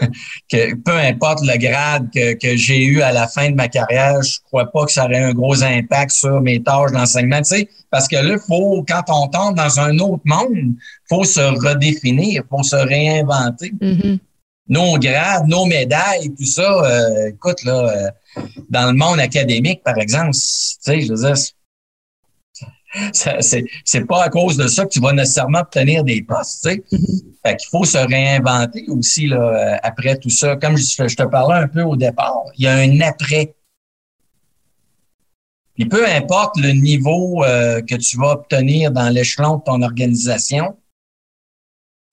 que 0.50 0.74
peu 0.74 0.96
importe 0.96 1.40
le 1.42 1.56
grade 1.56 2.08
que, 2.14 2.34
que 2.34 2.56
j'ai 2.56 2.84
eu 2.84 3.00
à 3.00 3.12
la 3.12 3.26
fin 3.26 3.50
de 3.50 3.54
ma 3.54 3.68
carrière, 3.68 4.22
je 4.22 4.38
crois 4.44 4.70
pas 4.70 4.84
que 4.84 4.92
ça 4.92 5.04
aurait 5.04 5.22
un 5.22 5.32
gros 5.32 5.62
impact 5.62 6.10
sur 6.10 6.40
mes 6.40 6.62
tâches 6.62 6.92
d'enseignement, 6.92 7.38
tu 7.38 7.56
sais, 7.56 7.68
parce 7.90 8.06
que 8.06 8.16
là, 8.16 8.38
faut, 8.38 8.84
quand 8.86 9.02
on 9.08 9.28
tombe 9.28 9.56
dans 9.56 9.80
un 9.80 9.98
autre 9.98 10.22
monde, 10.24 10.74
faut 11.08 11.24
se 11.24 11.40
redéfinir, 11.40 12.42
faut 12.50 12.62
se 12.62 12.76
réinventer. 12.76 13.72
Mm-hmm. 13.80 14.18
Nos 14.68 14.98
grades, 14.98 15.46
nos 15.46 15.64
médailles, 15.64 16.34
tout 16.36 16.44
ça, 16.44 17.28
écoute, 17.28 17.64
là, 17.64 18.12
dans 18.68 18.90
le 18.90 18.92
monde 18.92 19.18
académique, 19.18 19.82
par 19.82 19.96
exemple, 19.96 20.32
tu 20.32 20.40
sais, 20.40 21.00
je 21.00 21.12
veux 21.12 21.16
dire, 21.16 21.36
c'est, 23.12 23.64
c'est 23.84 24.04
pas 24.04 24.24
à 24.24 24.28
cause 24.28 24.56
de 24.56 24.66
ça 24.66 24.84
que 24.84 24.90
tu 24.90 25.00
vas 25.00 25.12
nécessairement 25.12 25.60
obtenir 25.60 26.04
des 26.04 26.22
postes, 26.22 26.62
tu 26.62 26.70
sais. 26.70 26.84
Mm-hmm. 26.92 27.28
Fait 27.46 27.56
qu'il 27.56 27.68
faut 27.68 27.84
se 27.84 27.98
réinventer 27.98 28.84
aussi, 28.88 29.26
là, 29.26 29.40
euh, 29.40 29.76
après 29.82 30.18
tout 30.18 30.30
ça. 30.30 30.56
Comme 30.56 30.76
je, 30.76 31.08
je 31.08 31.16
te 31.16 31.22
parlais 31.24 31.56
un 31.56 31.68
peu 31.68 31.82
au 31.82 31.96
départ, 31.96 32.44
il 32.56 32.64
y 32.64 32.68
a 32.68 32.74
un 32.74 33.00
après. 33.00 33.54
Puis 35.74 35.86
peu 35.86 36.06
importe 36.06 36.56
le 36.58 36.72
niveau 36.72 37.44
euh, 37.44 37.80
que 37.82 37.94
tu 37.94 38.16
vas 38.16 38.32
obtenir 38.32 38.90
dans 38.90 39.08
l'échelon 39.10 39.58
de 39.58 39.62
ton 39.62 39.82
organisation, 39.82 40.76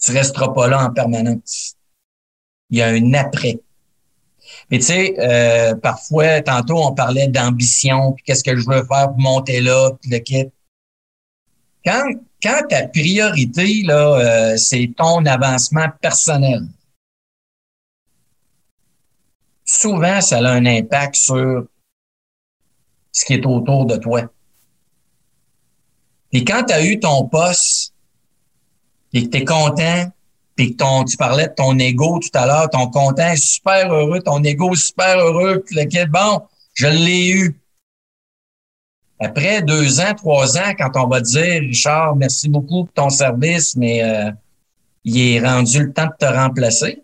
tu 0.03 0.11
resteras 0.11 0.49
pas 0.49 0.67
là 0.67 0.85
en 0.85 0.93
permanence. 0.93 1.75
Il 2.69 2.77
y 2.77 2.81
a 2.81 2.87
un 2.87 3.13
après. 3.13 3.59
Mais 4.69 4.79
tu 4.79 4.85
sais, 4.85 5.15
euh, 5.19 5.75
parfois, 5.75 6.41
tantôt, 6.41 6.77
on 6.83 6.93
parlait 6.93 7.27
d'ambition, 7.27 8.13
puis 8.13 8.23
qu'est-ce 8.25 8.43
que 8.43 8.55
je 8.55 8.65
veux 8.67 8.85
faire 8.85 9.09
pour 9.09 9.19
monter 9.19 9.61
là, 9.61 9.91
puis 10.01 10.09
le 10.09 10.19
kit. 10.19 10.49
Quand, 11.83 12.03
quand 12.41 12.61
ta 12.69 12.87
priorité, 12.87 13.83
là, 13.83 14.19
euh, 14.19 14.57
c'est 14.57 14.91
ton 14.97 15.25
avancement 15.25 15.87
personnel, 16.01 16.61
souvent, 19.63 20.21
ça 20.21 20.37
a 20.37 20.51
un 20.51 20.65
impact 20.65 21.15
sur 21.15 21.65
ce 23.11 23.25
qui 23.25 23.33
est 23.33 23.45
autour 23.45 23.85
de 23.85 23.97
toi. 23.97 24.23
Et 26.31 26.43
quand 26.43 26.63
tu 26.65 26.73
as 26.73 26.83
eu 26.83 26.99
ton 26.99 27.27
poste 27.27 27.93
et 29.13 29.25
que 29.25 29.29
tu 29.29 29.37
es 29.37 29.45
content, 29.45 30.11
puis 30.55 30.75
ton, 30.75 31.03
tu 31.03 31.17
parlais 31.17 31.47
de 31.47 31.53
ton 31.53 31.77
ego 31.77 32.19
tout 32.19 32.37
à 32.37 32.45
l'heure, 32.45 32.69
ton 32.69 32.87
content 32.87 33.29
est 33.29 33.37
super 33.37 33.91
heureux, 33.91 34.21
ton 34.21 34.41
ego 34.43 34.73
super 34.75 35.19
heureux, 35.19 35.63
lequel, 35.71 36.09
bon, 36.09 36.41
je 36.73 36.87
l'ai 36.87 37.29
eu. 37.29 37.59
Après 39.19 39.61
deux 39.61 39.99
ans, 39.99 40.13
trois 40.15 40.57
ans, 40.57 40.73
quand 40.77 40.91
on 40.95 41.07
va 41.07 41.21
dire, 41.21 41.61
Richard, 41.61 42.15
merci 42.15 42.49
beaucoup 42.49 42.85
pour 42.85 42.93
ton 42.93 43.09
service, 43.09 43.75
mais 43.75 44.03
euh, 44.03 44.31
il 45.03 45.19
est 45.19 45.39
rendu 45.39 45.83
le 45.83 45.93
temps 45.93 46.07
de 46.07 46.25
te 46.25 46.25
remplacer, 46.25 47.03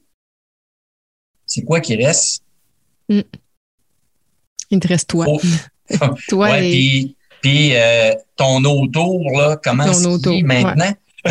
c'est 1.46 1.64
quoi 1.64 1.82
qui 1.82 1.96
reste? 1.96 2.44
Mm. 3.10 3.22
Il 4.70 4.80
te 4.80 4.88
reste 4.88 5.10
toi. 5.10 5.26
toi 6.30 6.62
et... 6.62 7.16
Puis, 7.42 7.76
euh, 7.76 8.14
ton 8.36 8.64
autour, 8.64 9.20
là, 9.32 9.58
comment 9.62 9.92
c'est 9.92 10.42
maintenant? 10.44 10.94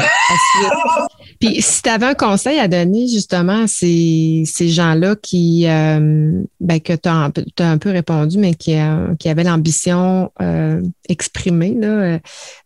Puis 1.40 1.62
si 1.62 1.80
tu 1.80 1.88
avais 1.88 2.04
un 2.04 2.14
conseil 2.14 2.58
à 2.58 2.68
donner 2.68 3.08
justement 3.08 3.62
à 3.62 3.66
ces, 3.66 4.42
ces 4.44 4.68
gens-là 4.68 5.16
qui, 5.16 5.66
euh, 5.66 6.42
ben, 6.60 6.80
que 6.80 6.92
tu 6.92 7.08
as, 7.08 7.32
un 7.60 7.78
peu 7.78 7.90
répondu, 7.90 8.36
mais 8.36 8.52
qui, 8.52 8.74
euh, 8.76 9.14
qui 9.18 9.30
avaient 9.30 9.44
l'ambition 9.44 10.30
euh, 10.42 10.82
exprimée 11.08 11.74
là, 11.80 12.18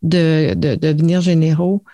de, 0.02 0.54
de, 0.54 0.74
devenir 0.74 1.20
généraux, 1.20 1.84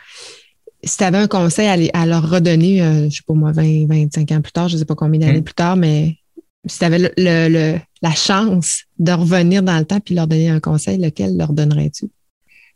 si 0.82 0.96
tu 0.96 1.04
avais 1.04 1.18
un 1.18 1.26
conseil 1.28 1.90
à, 1.92 2.00
à 2.00 2.06
leur 2.06 2.30
redonner, 2.30 2.78
je 2.78 3.04
ne 3.04 3.10
sais 3.10 3.22
pas 3.26 3.34
moi, 3.34 3.52
20, 3.52 3.86
25 3.86 4.32
ans 4.32 4.40
plus 4.40 4.52
tard, 4.52 4.68
je 4.70 4.76
ne 4.76 4.78
sais 4.78 4.86
pas 4.86 4.94
combien 4.94 5.20
d'années 5.20 5.40
mmh. 5.40 5.44
plus 5.44 5.54
tard, 5.54 5.76
mais 5.76 6.16
si 6.64 6.78
tu 6.78 6.84
avais 6.86 6.98
le, 6.98 7.10
le, 7.18 7.78
la 8.00 8.14
chance 8.14 8.84
de 8.98 9.12
revenir 9.12 9.62
dans 9.62 9.78
le 9.78 9.84
temps 9.84 10.00
puis 10.00 10.14
leur 10.14 10.26
donner 10.26 10.48
un 10.48 10.60
conseil, 10.60 10.96
lequel 10.96 11.36
leur 11.36 11.52
donnerais-tu? 11.52 12.06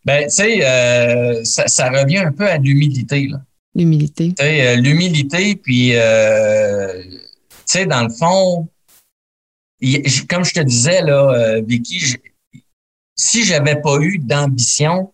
Ben, 0.05 0.25
tu 0.25 0.35
sais, 0.35 1.45
ça, 1.45 1.67
ça, 1.67 1.89
revient 1.89 2.19
un 2.19 2.33
peu 2.33 2.47
à 2.47 2.59
l'humilité. 2.59 3.31
L'humilité. 3.75 4.35
Euh, 4.41 4.77
l'humilité, 4.77 5.57
puis, 5.57 5.93
euh, 5.95 7.03
tu 7.03 7.19
sais, 7.67 7.87
dans 7.87 8.05
le 8.05 8.11
fond, 8.11 8.69
comme 10.29 10.45
je 10.45 10.55
te 10.55 10.61
disais, 10.61 11.03
là, 11.03 11.31
euh, 11.31 11.63
Vicky, 11.67 12.17
si 13.17 13.45
j'avais 13.45 13.81
pas 13.81 13.99
eu 14.01 14.19
d'ambition, 14.19 15.13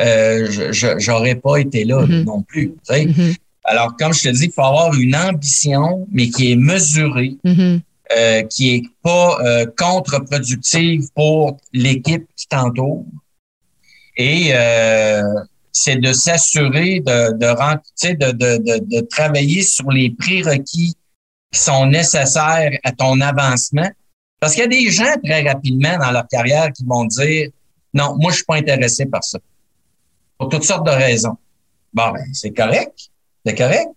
euh, 0.00 0.72
j'aurais 0.98 1.34
pas 1.34 1.56
été 1.56 1.84
là 1.84 2.04
mm-hmm. 2.04 2.24
non 2.24 2.42
plus. 2.42 2.74
Mm-hmm. 2.88 3.36
Alors, 3.64 3.96
comme 3.96 4.14
je 4.14 4.22
te 4.22 4.28
dis, 4.28 4.44
il 4.46 4.52
faut 4.52 4.62
avoir 4.62 4.94
une 4.94 5.16
ambition, 5.16 6.06
mais 6.10 6.30
qui 6.30 6.52
est 6.52 6.56
mesurée, 6.56 7.36
mm-hmm. 7.44 7.80
euh, 8.16 8.42
qui 8.42 8.76
est 8.76 8.82
pas 9.02 9.38
euh, 9.40 9.66
contre-productive 9.76 11.08
pour 11.14 11.58
l'équipe 11.72 12.26
qui 12.36 12.46
t'entoure. 12.46 13.04
Et 14.16 14.52
c'est 15.78 15.96
de 15.96 16.12
s'assurer 16.12 17.00
de, 17.00 17.32
de, 17.32 18.32
de, 18.32 18.78
de, 18.80 19.00
travailler 19.06 19.62
sur 19.62 19.90
les 19.90 20.10
prérequis 20.10 20.94
qui 21.52 21.60
sont 21.60 21.86
nécessaires 21.86 22.70
à 22.84 22.92
ton 22.92 23.20
avancement. 23.20 23.88
Parce 24.40 24.54
qu'il 24.54 24.62
y 24.62 24.66
a 24.66 24.68
des 24.68 24.90
gens 24.90 25.14
très 25.24 25.42
rapidement 25.42 25.96
dans 25.98 26.10
leur 26.10 26.26
carrière 26.28 26.72
qui 26.72 26.84
vont 26.84 27.04
dire 27.04 27.50
non, 27.94 28.16
moi 28.18 28.30
je 28.30 28.36
suis 28.36 28.44
pas 28.44 28.56
intéressé 28.56 29.06
par 29.06 29.22
ça. 29.24 29.38
Pour 30.36 30.48
toutes 30.48 30.64
sortes 30.64 30.86
de 30.86 30.92
raisons. 30.92 31.36
Bon, 31.92 32.10
ben, 32.12 32.24
c'est 32.32 32.52
correct. 32.52 33.10
C'est 33.44 33.56
correct. 33.56 33.88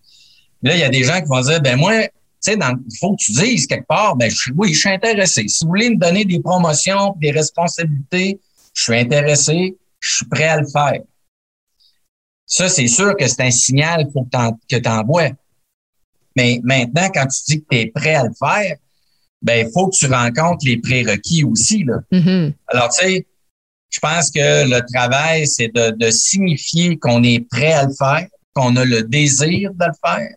là, 0.64 0.76
il 0.76 0.80
y 0.80 0.84
a 0.84 0.90
des 0.90 1.04
gens 1.04 1.20
qui 1.20 1.28
vont 1.28 1.42
dire 1.42 1.62
ben 1.62 1.78
moi, 1.78 2.04
tu 2.04 2.10
sais, 2.40 2.58
il 2.58 2.98
faut 3.00 3.16
que 3.16 3.24
tu 3.24 3.32
dises 3.34 3.68
quelque 3.68 3.88
part, 3.88 4.16
ben 4.16 4.32
oui, 4.56 4.74
je 4.74 4.80
suis 4.80 4.90
intéressé. 4.90 5.48
Si 5.48 5.64
vous 5.64 5.70
voulez 5.70 5.90
me 5.90 5.98
donner 5.98 6.26
des 6.26 6.40
promotions, 6.40 7.16
des 7.20 7.32
responsabilités, 7.32 8.40
je 8.74 8.84
suis 8.84 8.98
intéressé, 8.98 9.76
je 10.00 10.16
suis 10.16 10.26
prêt 10.26 10.48
à 10.48 10.62
le 10.62 10.68
faire. 10.68 11.02
Ça, 12.52 12.68
c'est 12.68 12.88
sûr 12.88 13.16
que 13.16 13.26
c'est 13.28 13.42
un 13.44 13.52
signal 13.52 14.10
faut 14.12 14.28
que 14.70 14.76
tu 14.76 14.90
envoies. 14.90 15.32
Mais 16.36 16.60
maintenant, 16.64 17.08
quand 17.14 17.26
tu 17.28 17.42
dis 17.48 17.62
que 17.62 17.66
tu 17.72 17.78
es 17.78 17.86
prêt 17.88 18.16
à 18.16 18.24
le 18.26 18.34
faire, 18.38 18.76
ben 19.42 19.66
il 19.66 19.72
faut 19.72 19.88
que 19.88 19.96
tu 19.96 20.06
rencontres 20.08 20.66
les 20.66 20.78
prérequis 20.78 21.46
aussi. 21.46 21.86
Là. 21.86 22.00
Mm-hmm. 22.12 22.54
Alors, 22.68 22.90
tu 22.90 23.06
sais, 23.06 23.28
Je 23.90 24.00
pense 24.02 24.30
que 24.32 24.70
le 24.70 24.82
travail, 24.94 25.48
c'est 25.48 25.70
de, 25.70 25.92
de 25.92 26.12
signifier 26.12 26.98
qu'on 26.98 27.24
est 27.24 27.40
prêt 27.40 27.72
à 27.72 27.86
le 27.86 27.94
faire, 27.94 28.28
qu'on 28.54 28.76
a 28.76 28.84
le 28.84 29.04
désir 29.04 29.74
de 29.74 29.86
le 29.86 29.94
faire. 30.06 30.36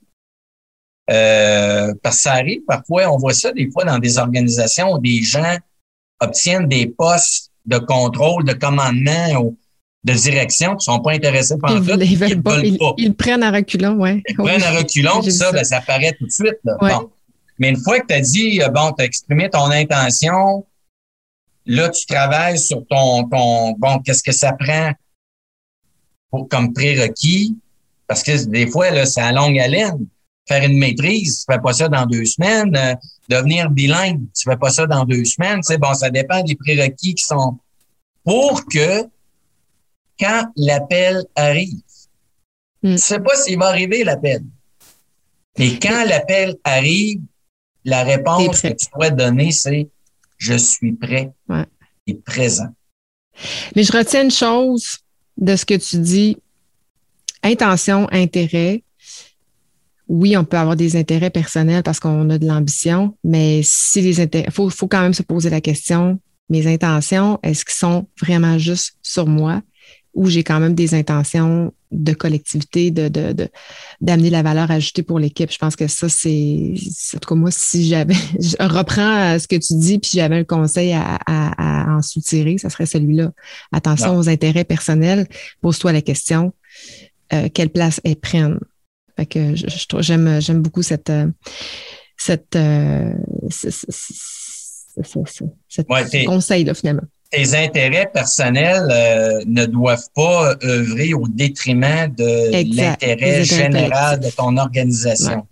Euh, 1.10 1.94
parce 2.00 2.16
que 2.16 2.22
ça 2.22 2.32
arrive 2.34 2.62
parfois, 2.66 3.12
on 3.12 3.18
voit 3.18 3.34
ça 3.34 3.52
des 3.52 3.70
fois 3.72 3.84
dans 3.84 3.98
des 3.98 4.18
organisations 4.18 4.92
où 4.92 4.98
des 4.98 5.22
gens 5.22 5.56
obtiennent 6.20 6.68
des 6.68 6.86
postes 6.86 7.50
de 7.66 7.78
contrôle, 7.78 8.44
de 8.44 8.54
commandement 8.54 9.42
ou 9.42 9.58
de 10.04 10.12
direction 10.12 10.76
qui 10.76 10.84
sont 10.84 11.00
pas 11.00 11.12
intéressés 11.12 11.56
par 11.56 11.70
tout. 11.70 11.76
Ils, 11.78 12.16
veulent 12.18 12.42
pas, 12.42 12.58
ils, 12.98 13.14
prennent 13.14 13.42
à 13.42 13.50
reculons, 13.50 13.96
ouais. 13.96 14.22
Ils 14.28 14.36
prennent 14.36 14.62
à 14.62 14.70
reculons, 14.72 15.20
puis 15.22 15.32
ça, 15.32 15.50
Ben, 15.50 15.64
ça 15.64 15.80
paraît 15.80 16.14
tout 16.18 16.26
de 16.26 16.30
suite. 16.30 16.58
Là. 16.64 16.76
Bon. 16.78 17.10
Mais 17.58 17.70
une 17.70 17.78
fois 17.78 18.00
que 18.00 18.06
tu 18.06 18.14
as 18.14 18.20
dit, 18.20 18.62
euh, 18.62 18.68
bon, 18.68 18.92
tu 18.92 19.02
as 19.02 19.06
exprimé 19.06 19.48
ton 19.48 19.70
intention, 19.70 20.66
là, 21.64 21.88
tu 21.88 22.04
travailles 22.04 22.58
sur 22.58 22.86
ton, 22.86 23.24
ton 23.28 23.72
bon, 23.72 24.00
qu'est-ce 24.00 24.22
que 24.22 24.32
ça 24.32 24.52
prend 24.52 24.92
pour, 26.30 26.48
comme 26.48 26.72
prérequis? 26.74 27.56
Parce 28.06 28.22
que 28.22 28.44
des 28.44 28.66
fois, 28.66 28.90
là, 28.90 29.06
c'est 29.06 29.22
à 29.22 29.32
longue 29.32 29.58
haleine. 29.58 30.06
Faire 30.46 30.62
une 30.64 30.78
maîtrise, 30.78 31.38
tu 31.38 31.54
fais 31.54 31.60
pas 31.60 31.72
ça 31.72 31.88
dans 31.88 32.04
deux 32.04 32.26
semaines. 32.26 32.76
Euh, 32.76 32.94
devenir 33.30 33.70
bilingue, 33.70 34.20
tu 34.36 34.50
fais 34.50 34.58
pas 34.58 34.68
ça 34.68 34.86
dans 34.86 35.06
deux 35.06 35.24
semaines. 35.24 35.60
Tu 35.60 35.72
sais, 35.72 35.78
bon, 35.78 35.94
ça 35.94 36.10
dépend 36.10 36.42
des 36.42 36.56
prérequis 36.56 37.14
qui 37.14 37.24
sont 37.24 37.56
pour 38.24 38.66
que 38.66 39.08
quand 40.18 40.46
l'appel 40.56 41.24
arrive, 41.34 41.80
mm. 42.82 42.94
tu 42.94 42.98
sais 42.98 43.20
pas 43.20 43.36
s'il 43.36 43.58
va 43.58 43.66
arriver 43.66 44.04
l'appel. 44.04 44.42
Mais 45.58 45.78
quand 45.78 46.04
l'appel 46.04 46.56
arrive, 46.64 47.20
la 47.84 48.02
réponse 48.02 48.60
que 48.60 48.68
tu 48.68 48.86
dois 48.94 49.10
donner, 49.10 49.52
c'est 49.52 49.88
je 50.38 50.54
suis 50.54 50.92
prêt 50.92 51.32
et 52.06 52.14
présent. 52.14 52.68
Mais 53.74 53.82
je 53.82 53.92
retiens 53.92 54.24
une 54.24 54.30
chose 54.30 54.98
de 55.36 55.56
ce 55.56 55.64
que 55.64 55.74
tu 55.74 55.98
dis. 55.98 56.36
Intention, 57.42 58.08
intérêt. 58.10 58.82
Oui, 60.08 60.36
on 60.36 60.44
peut 60.44 60.58
avoir 60.58 60.76
des 60.76 60.96
intérêts 60.96 61.30
personnels 61.30 61.82
parce 61.82 61.98
qu'on 61.98 62.28
a 62.30 62.38
de 62.38 62.46
l'ambition, 62.46 63.16
mais 63.24 63.62
si 63.62 64.02
les 64.02 64.20
intérêts, 64.20 64.50
faut, 64.50 64.68
faut 64.68 64.86
quand 64.86 65.00
même 65.00 65.14
se 65.14 65.22
poser 65.22 65.50
la 65.50 65.60
question, 65.60 66.20
mes 66.50 66.66
intentions, 66.66 67.38
est-ce 67.42 67.64
qu'ils 67.64 67.74
sont 67.74 68.06
vraiment 68.20 68.58
juste 68.58 68.98
sur 69.02 69.26
moi? 69.26 69.62
Où 70.14 70.28
j'ai 70.28 70.44
quand 70.44 70.60
même 70.60 70.74
des 70.74 70.94
intentions 70.94 71.72
de 71.90 72.12
collectivité, 72.12 72.90
de, 72.90 73.08
de, 73.08 73.48
d'amener 74.00 74.30
la 74.30 74.42
valeur 74.42 74.70
ajoutée 74.70 75.02
pour 75.02 75.18
l'équipe. 75.18 75.50
Je 75.50 75.58
pense 75.58 75.76
que 75.76 75.86
ça, 75.86 76.08
c'est, 76.08 76.74
en 77.14 77.18
tout 77.18 77.28
cas, 77.28 77.34
moi, 77.34 77.50
si 77.50 77.88
j'avais, 77.88 78.14
je 78.40 78.56
reprends 78.62 79.38
ce 79.38 79.46
que 79.46 79.56
tu 79.56 79.74
dis, 79.74 79.98
puis 79.98 80.12
j'avais 80.14 80.38
un 80.38 80.44
conseil 80.44 80.92
à, 80.92 81.18
à, 81.26 81.96
en 81.96 82.02
soutirer, 82.02 82.58
ça 82.58 82.70
serait 82.70 82.86
celui-là. 82.86 83.32
Attention 83.72 84.16
aux 84.16 84.28
intérêts 84.28 84.64
personnels. 84.64 85.26
Pose-toi 85.60 85.92
la 85.92 86.02
question, 86.02 86.52
euh, 87.32 87.48
quelle 87.52 87.70
place 87.70 88.00
elles 88.04 88.16
prennent? 88.16 88.58
Fait 89.16 89.26
que 89.26 89.54
j'aime, 90.00 90.40
j'aime 90.40 90.60
beaucoup 90.60 90.82
cette, 90.82 91.10
euh, 91.10 91.28
cette, 92.16 92.56
euh, 92.56 93.12
conseil-là, 96.26 96.74
finalement 96.74 97.04
tes 97.30 97.54
intérêts 97.54 98.10
personnels 98.12 98.88
euh, 98.90 99.40
ne 99.46 99.66
doivent 99.66 100.08
pas 100.14 100.54
œuvrer 100.62 101.14
au 101.14 101.26
détriment 101.28 102.12
de 102.16 102.74
l'intérêt 102.76 103.44
général 103.44 104.20
de 104.20 104.30
ton 104.30 104.56
organisation. 104.56 105.46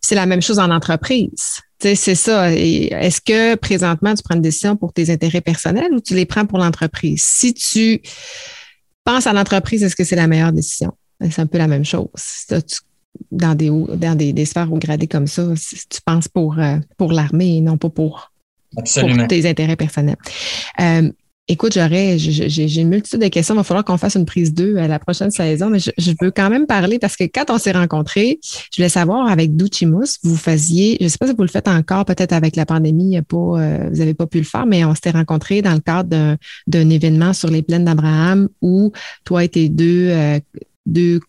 C'est 0.00 0.14
la 0.14 0.26
même 0.26 0.42
chose 0.42 0.58
en 0.58 0.70
entreprise. 0.70 1.60
C'est 1.78 2.14
ça. 2.14 2.52
Est-ce 2.52 3.20
que 3.20 3.56
présentement, 3.56 4.14
tu 4.14 4.22
prends 4.22 4.36
une 4.36 4.42
décision 4.42 4.76
pour 4.76 4.92
tes 4.92 5.10
intérêts 5.10 5.40
personnels 5.40 5.92
ou 5.92 6.00
tu 6.00 6.14
les 6.14 6.26
prends 6.26 6.46
pour 6.46 6.58
l'entreprise? 6.58 7.22
Si 7.24 7.54
tu 7.54 8.00
penses 9.04 9.26
à 9.26 9.32
l'entreprise, 9.32 9.82
est-ce 9.82 9.96
que 9.96 10.04
c'est 10.04 10.16
la 10.16 10.28
meilleure 10.28 10.52
décision? 10.52 10.92
C'est 11.20 11.40
un 11.40 11.46
peu 11.46 11.58
la 11.58 11.68
même 11.68 11.84
chose. 11.84 12.08
dans 13.30 13.54
des, 13.54 13.68
dans 13.68 14.16
des, 14.16 14.44
sphères 14.44 14.72
haut 14.72 14.78
gradées 14.78 15.06
comme 15.08 15.26
ça, 15.26 15.44
tu 15.90 16.00
penses 16.04 16.28
pour, 16.28 16.58
euh, 16.58 16.78
pour 16.96 17.12
l'armée 17.12 17.56
et 17.56 17.60
non 17.60 17.76
pas 17.76 17.90
pour 17.90 18.31
pour 18.74 19.26
tes 19.28 19.48
intérêts 19.48 19.76
personnels. 19.76 20.16
Euh, 20.80 21.10
écoute, 21.48 21.74
j'aurais, 21.74 22.18
j'ai 22.18 22.80
une 22.80 22.88
multitude 22.88 23.20
de 23.20 23.28
questions. 23.28 23.54
Il 23.54 23.58
va 23.58 23.64
falloir 23.64 23.84
qu'on 23.84 23.98
fasse 23.98 24.14
une 24.16 24.24
prise 24.24 24.54
2 24.54 24.76
à 24.76 24.88
la 24.88 24.98
prochaine 24.98 25.30
saison, 25.30 25.70
mais 25.70 25.78
je, 25.78 26.12
veux 26.20 26.30
quand 26.30 26.50
même 26.50 26.66
parler 26.66 26.98
parce 26.98 27.16
que 27.16 27.24
quand 27.24 27.50
on 27.50 27.58
s'est 27.58 27.72
rencontrés, 27.72 28.38
je 28.42 28.76
voulais 28.76 28.88
savoir 28.88 29.28
avec 29.28 29.56
Douchimus, 29.56 30.18
vous 30.22 30.36
faisiez, 30.36 30.96
je 31.00 31.04
ne 31.04 31.08
sais 31.08 31.18
pas 31.18 31.26
si 31.26 31.34
vous 31.34 31.42
le 31.42 31.48
faites 31.48 31.68
encore, 31.68 32.04
peut-être 32.04 32.32
avec 32.32 32.56
la 32.56 32.66
pandémie, 32.66 33.20
pas, 33.22 33.36
euh, 33.36 33.88
vous 33.90 33.98
n'avez 33.98 34.14
pas 34.14 34.26
pu 34.26 34.38
le 34.38 34.44
faire, 34.44 34.66
mais 34.66 34.84
on 34.84 34.94
s'était 34.94 35.10
rencontrés 35.10 35.62
dans 35.62 35.74
le 35.74 35.80
cadre 35.80 36.36
d'un 36.66 36.90
événement 36.90 37.32
sur 37.32 37.50
les 37.50 37.62
plaines 37.62 37.84
d'Abraham 37.84 38.48
où 38.60 38.92
toi 39.24 39.44
et 39.44 39.48
tes 39.48 39.68
deux, 39.68 40.08
euh, 40.10 40.38
deux 40.86 41.20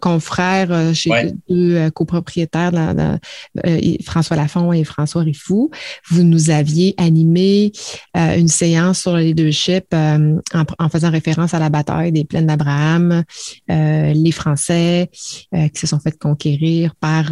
confrères 0.00 0.72
euh, 0.72 0.92
chez 0.92 1.10
deux 1.48 1.76
euh, 1.76 1.90
copropriétaires, 1.90 2.72
euh, 2.74 3.96
François 4.04 4.36
Lafont 4.36 4.72
et 4.72 4.84
François 4.84 5.22
Rifou. 5.22 5.70
Vous 6.10 6.22
nous 6.22 6.50
aviez 6.50 6.94
animé 6.98 7.72
une 8.14 8.48
séance 8.48 9.00
sur 9.00 9.14
le 9.14 9.20
leadership 9.20 9.86
en, 9.92 10.40
en, 10.52 10.88
faisant 10.88 11.10
référence 11.10 11.54
à 11.54 11.58
la 11.58 11.68
bataille 11.68 12.12
des 12.12 12.24
plaines 12.24 12.46
d'Abraham, 12.46 13.22
les 13.68 14.32
Français 14.32 15.10
qui 15.12 15.80
se 15.80 15.86
sont 15.86 15.98
fait 15.98 16.16
conquérir 16.18 16.94
par, 16.96 17.30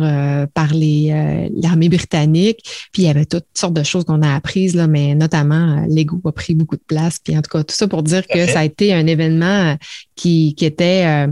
par 0.53 0.69
l'armée 0.75 1.89
britannique. 1.89 2.59
Puis 2.93 3.03
il 3.03 3.07
y 3.07 3.09
avait 3.09 3.27
toutes 3.27 3.47
sortes 3.55 3.75
de 3.75 3.83
choses 3.83 4.05
qu'on 4.05 4.23
a 4.23 4.35
apprises, 4.35 4.75
là, 4.75 4.87
mais 4.87 5.15
notamment 5.15 5.85
l'ego 5.89 6.21
a 6.25 6.33
pris 6.33 6.55
beaucoup 6.55 6.77
de 6.77 6.85
place. 6.87 7.19
Puis 7.23 7.37
en 7.37 7.43
tout 7.43 7.51
cas, 7.51 7.65
tout 7.65 7.75
ça 7.75 7.89
pour 7.89 8.03
dire 8.03 8.27
que 8.27 8.47
ça 8.47 8.61
a 8.61 8.65
été 8.65 8.93
un 8.93 9.07
événement 9.07 9.77
qui, 10.17 10.55
qui 10.55 10.65
était 10.65 11.29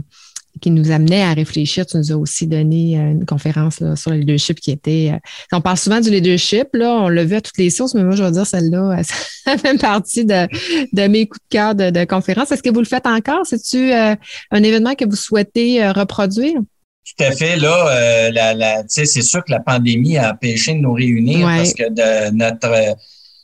qui 0.61 0.71
nous 0.71 0.91
amenait 0.91 1.23
à 1.23 1.33
réfléchir. 1.33 1.87
Tu 1.87 1.97
nous 1.97 2.13
as 2.13 2.17
aussi 2.17 2.47
donné 2.47 2.99
euh, 2.99 3.13
une 3.13 3.27
conférence 3.27 3.83
sur 3.97 4.11
le 4.11 4.19
leadership 4.19 4.61
qui 4.61 4.71
était. 4.71 5.13
Euh, 5.15 5.19
on 5.53 5.61
parle 5.61 5.79
souvent 5.79 6.01
du 6.01 6.11
leadership, 6.11 6.69
là, 6.75 6.91
on 7.01 7.09
l'a 7.09 7.25
vu 7.25 7.37
à 7.37 7.41
toutes 7.41 7.59
les 7.59 7.71
sources, 7.71 7.95
mais 7.95 8.05
moi, 8.05 8.15
je 8.15 8.23
vais 8.23 8.31
dire 8.31 8.47
celle-là, 8.47 9.03
ça 9.45 9.59
fait 9.59 9.79
partie 9.81 10.25
de, 10.25 10.47
de, 10.93 11.09
mes 11.09 11.27
coups 11.27 11.41
de 11.51 11.57
cœur 11.57 11.75
de, 11.75 11.91
de 11.91 12.05
conférence. 12.05 12.53
Est-ce 12.53 12.63
que 12.63 12.71
vous 12.71 12.81
le 12.81 12.87
faites 12.87 13.07
encore? 13.07 13.47
C'est-tu 13.47 13.93
euh, 13.93 14.15
un 14.51 14.63
événement 14.63 14.95
que 14.95 15.05
vous 15.05 15.17
souhaitez 15.17 15.89
reproduire? 15.91 16.55
Tout 16.55 17.25
à 17.25 17.33
fait. 17.33 17.57
Là, 17.57 18.31
la, 18.31 18.55
la, 18.55 18.83
c'est 18.87 19.07
sûr 19.07 19.45
que 19.45 19.51
la 19.51 19.61
pandémie 19.61 20.17
a 20.19 20.33
empêché 20.33 20.75
de 20.75 20.79
nous 20.79 20.93
réunir 20.93 21.47
parce 21.47 21.75
que 21.75 21.91
de 21.91 22.31
notre 22.35 22.97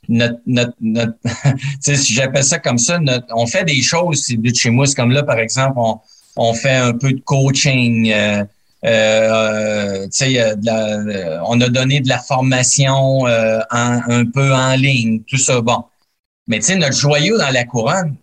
notre, 0.07 0.39
notre, 0.47 0.73
notre 0.81 1.13
si 1.81 2.13
j'appelle 2.13 2.43
ça 2.43 2.57
comme 2.57 2.79
ça, 2.79 2.99
on 3.35 3.45
fait 3.45 3.63
des 3.63 3.81
choses 3.81 4.25
de 4.27 4.55
chez 4.55 4.71
moi. 4.71 4.85
comme 4.95 5.11
là, 5.11 5.21
par 5.21 5.37
exemple, 5.37 5.73
on, 5.77 5.99
on 6.39 6.53
fait 6.53 6.75
un 6.75 6.93
peu 6.93 7.11
de 7.11 7.19
coaching. 7.19 8.11
Euh, 8.11 8.45
euh, 8.85 10.07
euh, 10.21 11.39
on 11.45 11.59
a 11.59 11.67
donné 11.67 11.99
de 11.99 12.07
la 12.07 12.19
formation 12.19 13.25
un 13.25 14.25
peu 14.33 14.53
en 14.53 14.73
ligne, 14.75 15.21
tout 15.27 15.37
ça. 15.37 15.59
Bon. 15.59 15.83
Mais 16.47 16.59
tu 16.59 16.67
sais, 16.67 16.75
notre 16.77 16.95
joyau 16.95 17.37
dans 17.37 17.49
la 17.49 17.65
couronne 17.65 18.15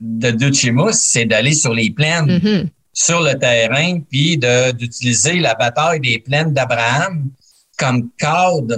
de 0.00 0.30
Duchimus, 0.30 0.92
c'est 0.92 1.24
d'aller 1.24 1.54
sur 1.54 1.74
les 1.74 1.90
plaines, 1.90 2.38
mm-hmm. 2.38 2.68
sur 2.92 3.20
le 3.20 3.34
terrain, 3.34 3.98
puis 4.08 4.38
d'utiliser 4.38 5.40
la 5.40 5.54
bataille 5.54 6.00
des 6.00 6.20
plaines 6.20 6.52
d'Abraham 6.52 7.30
comme 7.76 8.08
cadre 8.16 8.76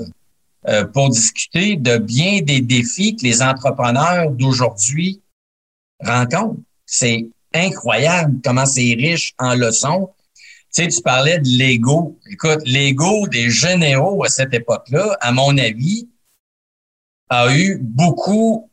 pour 0.94 1.10
discuter 1.10 1.76
de 1.76 1.98
bien 1.98 2.40
des 2.40 2.62
défis 2.62 3.16
que 3.16 3.24
les 3.24 3.42
entrepreneurs 3.42 4.30
d'aujourd'hui 4.30 5.20
rencontrent. 6.02 6.56
C'est 6.86 7.28
incroyable 7.54 8.38
comment 8.44 8.66
c'est 8.66 8.94
riche 8.94 9.34
en 9.38 9.54
leçons. 9.54 10.10
Tu 10.74 10.82
sais, 10.82 10.88
tu 10.88 11.02
parlais 11.02 11.38
de 11.38 11.48
l'ego. 11.48 12.18
Écoute, 12.30 12.60
l'ego 12.66 13.26
des 13.28 13.50
généraux 13.50 14.24
à 14.24 14.28
cette 14.28 14.52
époque-là, 14.52 15.16
à 15.20 15.32
mon 15.32 15.56
avis, 15.56 16.08
a 17.30 17.54
eu 17.54 17.78
beaucoup, 17.80 18.70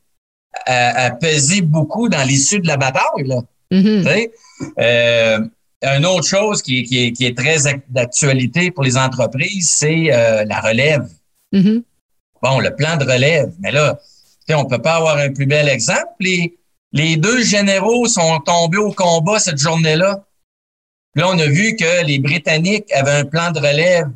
a, 0.66 1.10
pesé 1.12 1.62
beaucoup 1.62 2.08
dans 2.08 2.22
l'issue 2.22 2.60
de 2.60 2.66
la 2.66 2.76
bataille. 2.76 3.24
Là. 3.24 3.40
Mm-hmm. 3.70 4.02
tu 4.02 4.08
sais? 4.08 4.32
Euh, 4.78 5.40
une 5.82 6.06
autre 6.06 6.26
chose 6.26 6.62
qui, 6.62 6.82
qui, 6.84 7.12
qui 7.12 7.26
est 7.26 7.36
très 7.36 7.56
d'actualité 7.88 8.70
pour 8.70 8.84
les 8.84 8.96
entreprises, 8.96 9.70
c'est 9.70 10.12
euh, 10.12 10.44
la 10.44 10.60
relève. 10.60 11.08
Mm-hmm. 11.52 11.82
Bon, 12.42 12.60
le 12.60 12.74
plan 12.74 12.96
de 12.96 13.04
relève. 13.04 13.52
Mais 13.60 13.72
là, 13.72 13.98
on 14.50 14.66
peut 14.66 14.80
pas 14.80 14.96
avoir 14.96 15.18
un 15.18 15.32
plus 15.32 15.46
bel 15.46 15.68
exemple. 15.68 16.12
Les, 16.20 16.58
les 16.96 17.18
deux 17.18 17.42
généraux 17.42 18.06
sont 18.06 18.40
tombés 18.40 18.78
au 18.78 18.90
combat 18.90 19.38
cette 19.38 19.58
journée-là. 19.58 20.24
Là, 21.14 21.28
on 21.28 21.38
a 21.38 21.46
vu 21.46 21.76
que 21.76 22.04
les 22.06 22.18
Britanniques 22.18 22.90
avaient 22.90 23.18
un 23.20 23.26
plan 23.26 23.52
de 23.52 23.58
relève 23.58 24.10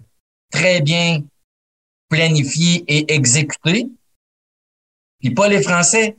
très 0.51 0.81
bien 0.81 1.23
planifié 2.09 2.83
et 2.89 3.15
exécuté, 3.15 3.87
puis 5.21 5.31
pas 5.31 5.49
les 5.49 5.63
Français. 5.63 6.17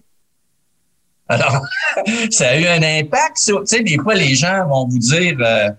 Alors, 1.28 1.66
ça 2.30 2.50
a 2.50 2.56
eu 2.58 2.68
un 2.68 2.84
impact 2.84 3.38
tu 3.38 3.54
sais, 3.66 3.82
des 3.82 3.98
fois, 3.98 4.14
les 4.14 4.36
gens 4.36 4.68
vont 4.68 4.88
vous 4.88 5.00
dire, 5.00 5.38
euh, 5.42 5.72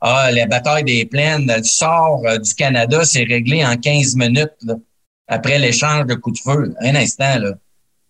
ah, 0.00 0.30
la 0.30 0.46
bataille 0.46 0.84
des 0.84 1.04
plaines, 1.04 1.52
le 1.52 1.64
sort 1.64 2.22
euh, 2.26 2.38
du 2.38 2.54
Canada, 2.54 3.04
c'est 3.04 3.24
réglé 3.24 3.64
en 3.64 3.76
15 3.76 4.14
minutes, 4.14 4.54
après 5.26 5.58
l'échange 5.58 6.06
de 6.06 6.14
coups 6.14 6.40
de 6.40 6.50
feu. 6.52 6.74
Un 6.80 6.94
instant, 6.94 7.38
là. 7.40 7.54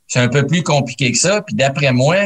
C'est 0.09 0.21
un 0.21 0.29
peu 0.29 0.47
plus 0.47 0.63
compliqué 0.63 1.13
que 1.13 1.19
ça. 1.19 1.43
Puis 1.43 1.55
d'après 1.55 1.93
moi, 1.93 2.17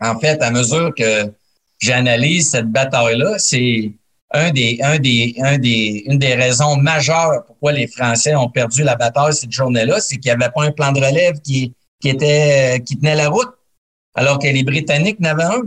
en 0.00 0.18
fait, 0.18 0.42
à 0.42 0.50
mesure 0.50 0.92
que 0.94 1.32
j'analyse 1.78 2.50
cette 2.50 2.70
bataille-là, 2.72 3.38
c'est 3.38 3.92
un 4.32 4.50
des, 4.50 4.78
un 4.82 4.98
des, 4.98 5.36
un 5.38 5.58
des, 5.58 6.02
une 6.06 6.18
des 6.18 6.34
raisons 6.34 6.76
majeures 6.76 7.44
pourquoi 7.46 7.72
les 7.72 7.86
Français 7.86 8.34
ont 8.34 8.48
perdu 8.48 8.82
la 8.82 8.96
bataille 8.96 9.34
cette 9.34 9.52
journée-là, 9.52 10.00
c'est 10.00 10.16
qu'il 10.16 10.32
n'y 10.32 10.42
avait 10.42 10.52
pas 10.52 10.64
un 10.64 10.72
plan 10.72 10.90
de 10.90 10.98
relève 10.98 11.40
qui, 11.40 11.74
qui 12.00 12.08
était, 12.08 12.82
qui 12.84 12.98
tenait 12.98 13.14
la 13.14 13.28
route, 13.28 13.54
alors 14.14 14.38
que 14.38 14.48
les 14.48 14.64
Britanniques 14.64 15.20
n'avaient 15.20 15.44
un. 15.44 15.62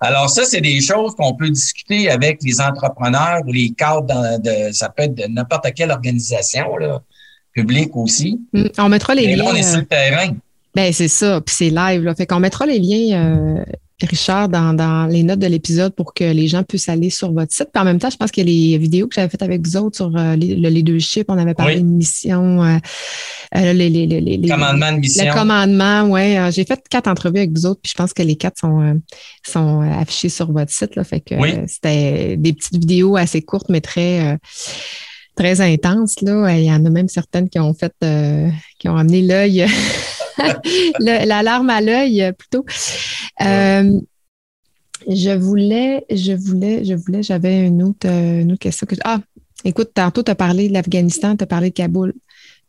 Alors 0.00 0.28
ça, 0.30 0.44
c'est 0.44 0.60
des 0.60 0.80
choses 0.80 1.14
qu'on 1.14 1.34
peut 1.34 1.48
discuter 1.48 2.10
avec 2.10 2.42
les 2.42 2.60
entrepreneurs 2.60 3.42
ou 3.46 3.52
les 3.52 3.70
cadres 3.70 4.38
de, 4.40 4.72
ça 4.72 4.88
peut 4.88 5.04
être 5.04 5.14
de 5.14 5.24
n'importe 5.28 5.72
quelle 5.74 5.92
organisation, 5.92 6.76
là, 6.76 7.00
publique 7.58 7.96
aussi. 7.96 8.40
Mm, 8.52 8.64
on 8.78 8.88
mettra 8.88 9.14
les 9.14 9.26
liens. 9.26 9.36
Là, 9.36 9.50
on 9.50 9.54
est 9.54 9.62
sur 9.62 9.78
le 9.78 9.82
euh, 9.82 9.86
terrain. 9.86 10.36
Ben 10.74 10.92
c'est 10.92 11.08
ça, 11.08 11.40
puis 11.40 11.54
c'est 11.56 11.70
live. 11.70 12.04
Là. 12.04 12.14
Fait 12.14 12.26
qu'on 12.26 12.38
mettra 12.38 12.64
les 12.64 12.78
liens, 12.78 13.18
euh, 13.18 13.64
Richard, 14.00 14.48
dans, 14.48 14.74
dans, 14.74 15.06
les 15.06 15.24
notes 15.24 15.40
de 15.40 15.46
l'épisode 15.48 15.92
pour 15.92 16.14
que 16.14 16.22
les 16.22 16.46
gens 16.46 16.62
puissent 16.62 16.88
aller 16.88 17.10
sur 17.10 17.32
votre 17.32 17.52
site. 17.52 17.70
Puis 17.72 17.82
en 17.82 17.84
même 17.84 17.98
temps, 17.98 18.10
je 18.10 18.16
pense 18.16 18.30
que 18.30 18.42
les 18.42 18.78
vidéos 18.78 19.08
que 19.08 19.14
j'avais 19.14 19.28
faites 19.28 19.42
avec 19.42 19.66
vous 19.66 19.76
autres 19.76 19.96
sur 19.96 20.16
euh, 20.16 20.36
les, 20.36 20.54
le 20.54 20.68
leadership, 20.68 21.26
on 21.28 21.38
avait 21.38 21.54
parlé 21.54 21.80
de 21.80 21.84
mission, 21.84 22.62
euh, 22.62 22.78
les, 23.54 23.72
les, 23.88 24.06
les, 24.06 24.20
les, 24.20 24.48
commandement 24.48 24.92
de 24.92 24.98
mission. 24.98 25.24
Le 25.24 25.32
commandement, 25.32 26.02
oui. 26.02 26.36
j'ai 26.52 26.64
fait 26.64 26.80
quatre 26.88 27.08
entrevues 27.08 27.38
avec 27.38 27.50
vous 27.52 27.66
autres, 27.66 27.80
puis 27.82 27.90
je 27.90 27.96
pense 27.96 28.12
que 28.12 28.22
les 28.22 28.36
quatre 28.36 28.58
sont, 28.58 29.00
sont 29.44 29.80
affichés 29.80 30.28
sur 30.28 30.52
votre 30.52 30.70
site. 30.70 30.94
Là, 30.94 31.02
fait 31.02 31.20
que 31.20 31.34
c'était 31.66 32.36
des 32.36 32.52
petites 32.52 32.76
vidéos 32.76 33.16
assez 33.16 33.42
courtes, 33.42 33.68
mais 33.68 33.80
très 33.80 34.38
très 35.38 35.60
intenses. 35.60 36.20
Là. 36.20 36.56
Il 36.56 36.64
y 36.64 36.72
en 36.72 36.84
a 36.84 36.90
même 36.90 37.08
certaines 37.08 37.48
qui 37.48 37.58
ont 37.58 37.74
fait 37.74 37.94
qui 38.78 38.88
ont 38.88 38.96
amené 38.96 39.22
l'œil 39.22 39.66
l'alarme 41.00 41.70
à 41.70 41.80
l'œil 41.80 42.22
euh, 42.22 42.32
plutôt. 42.32 42.64
Euh, 43.42 44.00
je 45.08 45.30
voulais, 45.30 46.04
je 46.10 46.32
voulais, 46.32 46.84
je 46.84 46.94
voulais, 46.94 47.22
j'avais 47.22 47.66
une 47.66 47.82
autre, 47.82 48.06
euh, 48.06 48.40
une 48.40 48.52
autre 48.52 48.60
question. 48.60 48.86
Que, 48.86 48.96
ah, 49.04 49.20
écoute, 49.64 49.90
tantôt, 49.94 50.22
tu 50.22 50.30
as 50.30 50.34
parlé 50.34 50.68
de 50.68 50.74
l'Afghanistan, 50.74 51.36
tu 51.36 51.44
as 51.44 51.46
parlé 51.46 51.70
de 51.70 51.74
Kaboul. 51.74 52.14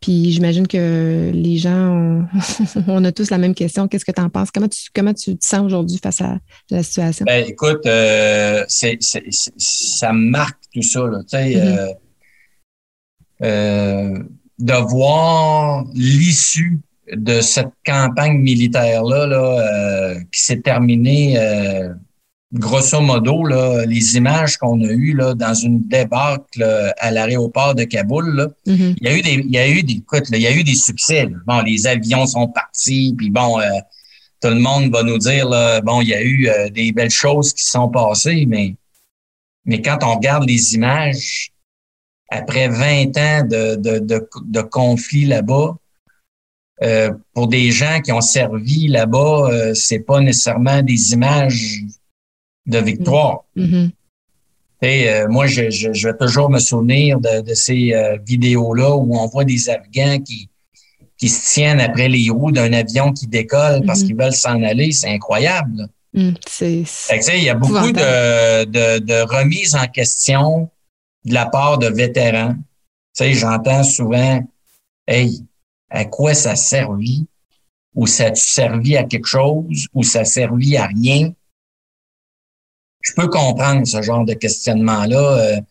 Puis 0.01 0.31
j'imagine 0.31 0.65
que 0.65 1.29
les 1.33 1.57
gens, 1.57 2.25
on 2.87 3.03
a 3.03 3.11
tous 3.11 3.31
la 3.31 3.37
même 3.37 3.53
question. 3.53 3.89
Qu'est-ce 3.89 4.05
que 4.05 4.13
tu 4.13 4.21
en 4.21 4.29
penses? 4.29 4.49
Comment 4.49 4.69
tu, 4.69 4.89
comment 4.95 5.13
tu 5.13 5.37
te 5.37 5.45
sens 5.45 5.59
aujourd'hui 5.59 5.99
face 6.01 6.21
à 6.21 6.37
la 6.71 6.83
situation? 6.83 7.25
Ben, 7.25 7.43
écoute, 7.45 7.81
c'est, 8.69 8.97
ça 9.57 10.13
marque 10.13 10.61
tout 10.73 10.81
ça. 10.81 11.01
Là. 11.01 11.19
Mm-hmm. 11.33 11.95
De 13.41 14.89
voir 14.89 15.85
l'issue 15.93 16.79
de 17.15 17.41
cette 17.41 17.71
campagne 17.85 18.37
militaire-là 18.37 19.27
là, 19.27 19.37
euh, 19.37 20.19
qui 20.31 20.41
s'est 20.41 20.61
terminée 20.61 21.37
euh, 21.37 21.93
grosso 22.53 22.99
modo, 23.01 23.45
là, 23.45 23.85
les 23.85 24.17
images 24.17 24.57
qu'on 24.57 24.81
a 24.81 24.87
eues 24.87 25.13
là, 25.15 25.33
dans 25.33 25.53
une 25.53 25.87
débâcle 25.87 26.93
à 26.97 27.11
l'aéroport 27.11 27.75
de 27.75 27.83
Kaboul, 27.83 28.51
mm-hmm. 28.67 28.95
il 28.99 29.07
y 29.07 29.07
a 29.07 29.17
eu 29.17 29.21
des, 29.21 29.33
il 29.33 29.51
y 29.51 29.57
a 29.57 29.67
eu 29.67 29.83
des, 29.83 29.93
écoute, 29.93 30.23
il 30.31 30.41
y 30.41 30.47
a 30.47 30.51
eu 30.51 30.63
des 30.63 30.75
succès. 30.75 31.27
Bon, 31.45 31.61
les 31.61 31.85
avions 31.87 32.25
sont 32.25 32.47
partis, 32.47 33.13
puis 33.17 33.29
bon, 33.29 33.59
euh, 33.59 33.65
tout 34.41 34.49
le 34.49 34.59
monde 34.59 34.91
va 34.91 35.03
nous 35.03 35.17
dire, 35.17 35.47
là, 35.47 35.81
bon, 35.81 36.01
il 36.01 36.09
y 36.09 36.13
a 36.13 36.23
eu 36.23 36.49
des 36.71 36.91
belles 36.91 37.09
choses 37.09 37.53
qui 37.53 37.65
sont 37.65 37.89
passées, 37.89 38.45
mais, 38.47 38.75
mais 39.65 39.81
quand 39.81 39.99
on 40.03 40.15
regarde 40.15 40.47
les 40.47 40.75
images, 40.75 41.51
après 42.31 42.67
20 42.69 43.17
ans 43.17 43.43
de, 43.43 43.75
de, 43.75 43.99
de, 43.99 44.29
de 44.45 44.61
conflit 44.61 45.25
là-bas, 45.25 45.75
euh, 46.81 47.11
pour 47.33 47.47
des 47.47 47.71
gens 47.71 47.99
qui 48.01 48.11
ont 48.11 48.21
servi 48.21 48.87
là-bas, 48.87 49.49
euh, 49.51 49.73
c'est 49.73 49.99
pas 49.99 50.21
nécessairement 50.21 50.81
des 50.81 51.13
images 51.13 51.81
de 52.65 52.77
victoire. 52.77 53.43
Et 53.57 53.61
mm-hmm. 53.61 53.91
euh, 54.83 55.27
moi, 55.27 55.47
je, 55.47 55.69
je, 55.69 56.07
vais 56.07 56.17
toujours 56.17 56.49
me 56.49 56.59
souvenir 56.59 57.19
de, 57.19 57.41
de 57.41 57.53
ces 57.53 57.93
euh, 57.93 58.17
vidéos-là 58.25 58.95
où 58.95 59.17
on 59.17 59.27
voit 59.27 59.43
des 59.43 59.69
Afghans 59.69 60.19
qui, 60.21 60.49
qui 61.17 61.27
se 61.27 61.53
tiennent 61.53 61.81
après 61.81 62.07
les 62.07 62.29
roues 62.29 62.51
d'un 62.51 62.71
avion 62.71 63.11
qui 63.11 63.27
décolle 63.27 63.81
parce 63.85 64.01
mm-hmm. 64.01 64.05
qu'ils 64.05 64.15
veulent 64.15 64.33
s'en 64.33 64.63
aller. 64.63 64.93
C'est 64.93 65.09
incroyable. 65.09 65.89
Mm, 66.13 66.31
c'est, 66.47 66.83
il 67.35 67.43
y 67.43 67.49
a 67.49 67.55
beaucoup 67.55 67.91
de, 67.91 68.65
de, 68.65 68.99
de 68.99 69.21
remises 69.21 69.75
en 69.75 69.85
question 69.87 70.69
de 71.25 71.33
la 71.33 71.45
part 71.45 71.77
de 71.77 71.87
vétérans. 71.87 72.53
Tu 72.53 73.23
sais, 73.23 73.33
j'entends 73.33 73.83
souvent, 73.83 74.41
hey, 75.07 75.45
à 75.89 76.05
quoi 76.05 76.33
ça 76.33 76.55
servit, 76.55 77.27
ou 77.95 78.07
ça 78.07 78.33
servi 78.35 78.95
à 78.95 79.03
quelque 79.03 79.25
chose, 79.25 79.87
ou 79.93 80.03
ça 80.03 80.21
a 80.21 80.25
servi 80.25 80.77
à 80.77 80.87
rien? 80.87 81.33
Je 83.01 83.13
peux 83.13 83.27
comprendre 83.27 83.85
ce 83.87 84.01
genre 84.01 84.25
de 84.25 84.33
questionnement-là 84.33 85.37
euh, 85.37 85.61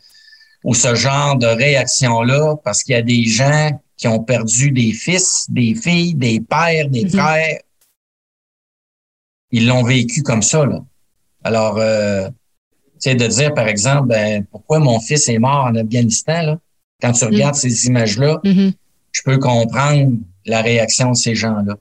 ou 0.64 0.74
ce 0.74 0.94
genre 0.94 1.36
de 1.36 1.46
réaction-là 1.46 2.56
parce 2.64 2.82
qu'il 2.82 2.94
y 2.94 2.98
a 2.98 3.02
des 3.02 3.24
gens 3.24 3.70
qui 3.96 4.08
ont 4.08 4.22
perdu 4.22 4.70
des 4.70 4.92
fils, 4.92 5.46
des 5.48 5.74
filles, 5.74 6.14
des 6.14 6.40
pères, 6.40 6.88
des 6.88 7.04
mm-hmm. 7.04 7.18
frères. 7.18 7.60
Ils 9.50 9.66
l'ont 9.66 9.82
vécu 9.82 10.22
comme 10.22 10.42
ça. 10.42 10.64
Là. 10.64 10.80
Alors, 11.44 11.78
euh, 11.78 12.28
tu 13.00 13.14
de 13.14 13.26
dire, 13.26 13.54
par 13.54 13.68
exemple, 13.68 14.08
ben, 14.08 14.44
pourquoi 14.50 14.78
mon 14.78 15.00
fils 15.00 15.28
est 15.28 15.38
mort 15.38 15.64
en 15.64 15.74
Afghanistan, 15.74 16.42
là, 16.42 16.58
quand 17.00 17.12
tu 17.12 17.24
regardes 17.24 17.54
mm. 17.54 17.58
ces 17.58 17.86
images-là, 17.86 18.40
mm-hmm 18.44 18.72
je 19.18 19.22
peux 19.22 19.38
comprendre 19.38 20.12
la 20.46 20.62
réaction 20.62 21.10
de 21.10 21.16
ces 21.16 21.34
gens-là. 21.34 21.76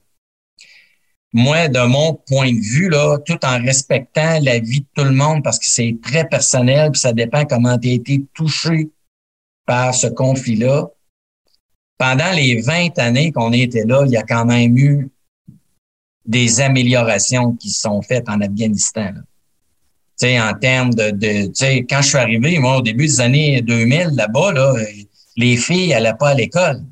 Moi, 1.32 1.68
de 1.68 1.86
mon 1.86 2.14
point 2.14 2.52
de 2.52 2.60
vue, 2.60 2.88
là, 2.88 3.18
tout 3.18 3.38
en 3.44 3.62
respectant 3.62 4.40
la 4.40 4.58
vie 4.58 4.80
de 4.80 4.86
tout 4.94 5.04
le 5.04 5.12
monde, 5.12 5.44
parce 5.44 5.58
que 5.58 5.66
c'est 5.66 5.96
très 6.02 6.26
personnel, 6.26 6.90
puis 6.90 7.00
ça 7.00 7.12
dépend 7.12 7.44
comment 7.44 7.78
tu 7.78 7.88
as 7.88 7.92
été 7.92 8.24
touché 8.32 8.90
par 9.66 9.94
ce 9.94 10.06
conflit-là. 10.06 10.88
Pendant 11.98 12.30
les 12.32 12.60
20 12.60 12.98
années 12.98 13.32
qu'on 13.32 13.52
était 13.52 13.84
là, 13.84 14.04
il 14.06 14.12
y 14.12 14.16
a 14.16 14.22
quand 14.22 14.46
même 14.46 14.76
eu 14.78 15.10
des 16.24 16.60
améliorations 16.60 17.54
qui 17.54 17.70
sont 17.70 18.00
faites 18.00 18.28
en 18.28 18.40
Afghanistan. 18.40 19.12
Sais, 20.26 20.40
en 20.40 20.54
termes 20.54 20.94
de, 20.94 21.10
de 21.10 21.46
tu 21.46 21.54
sais, 21.54 21.86
quand 21.88 22.02
je 22.02 22.08
suis 22.08 22.18
arrivé, 22.18 22.58
moi, 22.58 22.78
au 22.78 22.82
début 22.82 23.06
des 23.06 23.20
années 23.20 23.62
2000, 23.62 24.10
là-bas, 24.14 24.52
là, 24.52 24.74
les 25.36 25.56
filles 25.56 25.90
n'allaient 25.90 26.16
pas 26.18 26.30
à 26.30 26.34
l'école. 26.34 26.82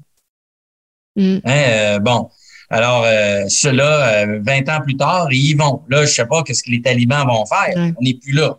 Mm. 1.17 1.39
Hein, 1.45 1.63
euh, 1.69 1.99
bon, 1.99 2.31
alors 2.71 3.05
euh, 3.05 3.45
ceux-là, 3.49 4.27
20 4.41 4.69
ans 4.69 4.81
plus 4.83 4.97
tard, 4.97 5.29
ils 5.33 5.51
y 5.51 5.55
vont. 5.55 5.83
Là, 5.89 6.05
je 6.05 6.13
sais 6.13 6.27
pas 6.27 6.43
qu'est-ce 6.43 6.63
que 6.63 6.71
les 6.71 6.83
talibans 6.83 7.27
vont 7.27 7.47
faire. 7.47 7.93
On 7.99 8.03
n'est 8.03 8.15
plus 8.15 8.33
là. 8.33 8.59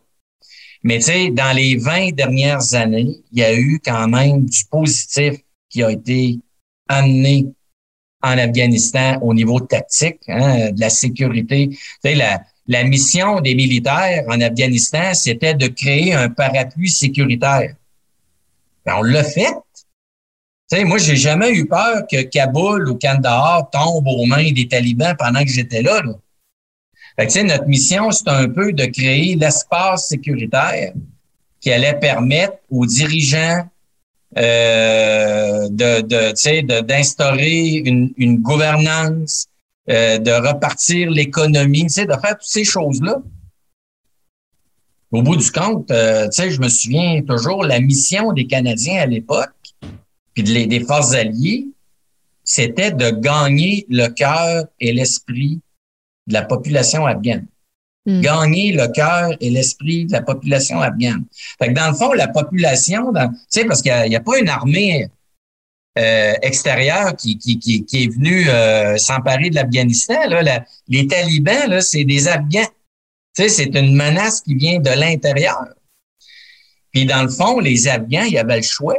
Mais 0.84 0.98
tu 0.98 1.06
sais, 1.06 1.30
dans 1.32 1.56
les 1.56 1.76
20 1.78 2.14
dernières 2.14 2.74
années, 2.74 3.18
il 3.32 3.40
y 3.40 3.44
a 3.44 3.54
eu 3.54 3.80
quand 3.84 4.08
même 4.08 4.46
du 4.46 4.66
positif 4.66 5.36
qui 5.70 5.84
a 5.84 5.92
été 5.92 6.40
amené 6.88 7.48
en 8.24 8.38
Afghanistan 8.38 9.20
au 9.22 9.34
niveau 9.34 9.60
tactique, 9.60 10.20
hein, 10.28 10.72
de 10.72 10.80
la 10.80 10.90
sécurité. 10.90 11.70
Tu 11.70 11.78
sais, 12.04 12.16
la, 12.16 12.42
la 12.68 12.84
mission 12.84 13.40
des 13.40 13.56
militaires 13.56 14.24
en 14.28 14.42
Afghanistan, 14.42 15.14
c'était 15.14 15.54
de 15.54 15.68
créer 15.68 16.14
un 16.14 16.30
parapluie 16.30 16.90
sécuritaire. 16.90 17.76
Ben, 18.86 18.96
on 18.98 19.04
l'a 19.04 19.24
fait. 19.24 19.54
Sais, 20.68 20.84
moi, 20.84 20.98
j'ai 20.98 21.16
jamais 21.16 21.52
eu 21.52 21.66
peur 21.66 22.04
que 22.12 22.22
Kaboul 22.24 22.90
ou 22.90 22.96
Kandahar 22.96 23.70
tombe 23.70 24.08
aux 24.08 24.26
mains 24.26 24.52
des 24.52 24.68
talibans 24.68 25.16
pendant 25.18 25.44
que 25.44 25.50
j'étais 25.50 25.82
là. 25.82 26.02
là. 26.02 26.14
Fait 27.18 27.44
notre 27.44 27.68
mission, 27.68 28.12
c'est 28.12 28.28
un 28.28 28.50
peu 28.50 28.74
de 28.74 28.86
créer 28.86 29.36
l'espace 29.36 30.10
sécuritaire 30.10 30.94
qui 31.62 31.72
allait 31.72 31.98
permettre 31.98 32.58
aux 32.70 32.86
dirigeants 32.86 33.68
euh, 34.38 35.68
de, 35.70 36.82
d'instaurer 36.82 37.82
une, 37.86 38.14
une 38.18 38.40
gouvernance, 38.40 39.48
euh, 39.90 40.18
de 40.18 40.32
repartir 40.32 41.10
l'économie, 41.10 41.86
de 41.86 41.90
faire 41.90 42.38
toutes 42.38 42.42
ces 42.42 42.64
choses-là. 42.64 43.22
Au 45.12 45.22
bout 45.22 45.38
du 45.38 45.50
compte, 45.50 45.90
euh, 45.92 46.28
je 46.32 46.60
me 46.60 46.68
souviens 46.68 47.22
toujours, 47.22 47.64
la 47.64 47.80
mission 47.80 48.34
des 48.34 48.48
Canadiens 48.48 49.02
à 49.02 49.06
l'époque, 49.06 49.54
puis 50.34 50.44
des 50.44 50.80
forces 50.82 51.14
alliées, 51.14 51.68
c'était 52.44 52.92
de 52.92 53.12
gagner 53.12 53.86
le 53.90 54.08
cœur 54.08 54.66
et 54.80 54.94
l'esprit 54.94 55.60
de 56.28 56.34
la 56.34 56.44
population 56.44 57.06
afghane. 57.06 57.46
Hmm. 58.06 58.22
Gagner 58.22 58.72
le 58.72 58.88
cœur 58.88 59.32
et 59.42 59.50
l'esprit 59.50 60.06
de 60.06 60.14
la 60.14 60.22
population 60.22 60.80
afghane. 60.82 61.26
Fait 61.60 61.68
que 61.70 61.74
dans 61.74 61.90
le 61.90 61.96
fond, 61.96 62.14
la 62.14 62.28
population, 62.30 63.12
tu 63.14 63.20
sais, 63.50 63.66
parce 63.66 63.82
qu'il 63.82 63.92
n'y 64.08 64.16
a, 64.16 64.22
pas 64.22 64.38
une 64.38 64.50
armée 64.50 65.10
euh, 65.98 66.34
extérieure 66.42 67.16
qui, 67.16 67.40
est 67.94 68.14
venue 68.14 68.50
euh, 68.50 68.98
s'emparer 68.98 69.50
de 69.50 69.56
l'Afghanistan. 69.56 70.16
les 70.88 71.08
talibans, 71.08 71.70
là, 71.70 71.82
c'est 71.82 72.04
des 72.04 72.28
Afghans. 72.28 72.70
C'est 73.34 73.76
une 73.76 73.96
menace 73.96 74.42
qui 74.42 74.56
vient 74.56 74.80
de 74.80 74.90
l'intérieur. 74.90 75.66
Puis 76.92 77.06
dans 77.06 77.24
le 77.24 77.30
fond, 77.30 77.60
les 77.60 77.88
Afghans, 77.88 78.26
il 78.26 78.34
y 78.34 78.38
avait 78.38 78.58
le 78.58 78.64
choix 78.64 78.98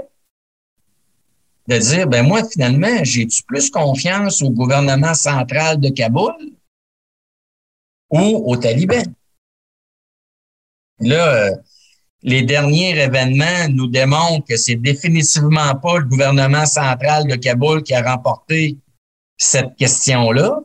de 1.68 1.76
dire, 1.76 2.06
ben 2.06 2.26
moi, 2.26 2.42
finalement, 2.48 3.04
j'ai-tu 3.04 3.42
plus 3.42 3.70
confiance 3.70 4.42
au 4.42 4.50
gouvernement 4.50 5.14
central 5.14 5.78
de 5.78 5.90
Kaboul 5.90 6.34
ou 8.10 8.42
aux 8.46 8.56
talibans? 8.56 9.14
Là, 11.00 11.34
euh, 11.34 11.56
les 12.22 12.42
derniers 12.42 12.98
événements 12.98 13.68
nous 13.70 13.86
démontrent 13.86 14.46
que 14.46 14.56
c'est 14.56 14.76
définitivement 14.76 15.74
pas 15.76 15.98
le 15.98 16.04
gouvernement 16.04 16.66
central 16.66 17.26
de 17.26 17.36
Kaboul 17.36 17.82
qui 17.82 17.94
a 17.94 18.02
remporté 18.02 18.76
cette 19.36 19.76
question-là. 19.76 20.58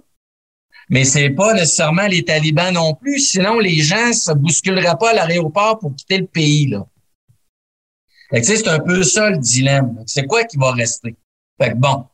Mais 0.89 1.05
c'est 1.05 1.29
pas 1.29 1.53
nécessairement 1.53 2.07
les 2.07 2.25
talibans 2.25 2.73
non 2.73 2.93
plus, 2.93 3.19
sinon 3.19 3.59
les 3.59 3.79
gens 3.79 4.11
se 4.13 4.33
bousculeraient 4.33 4.97
pas 4.99 5.11
à 5.11 5.13
l'aéroport 5.13 5.79
pour 5.79 5.95
quitter 5.95 6.17
le 6.17 6.25
pays. 6.25 6.67
Là. 6.67 6.85
c'est 8.41 8.67
un 8.67 8.79
peu 8.79 9.03
ça 9.03 9.29
le 9.29 9.37
dilemme. 9.37 10.03
C'est 10.05 10.25
quoi 10.25 10.43
qui 10.43 10.57
va 10.57 10.71
rester? 10.71 11.15
Fait 11.61 11.71
que 11.71 11.77
bon. 11.77 12.05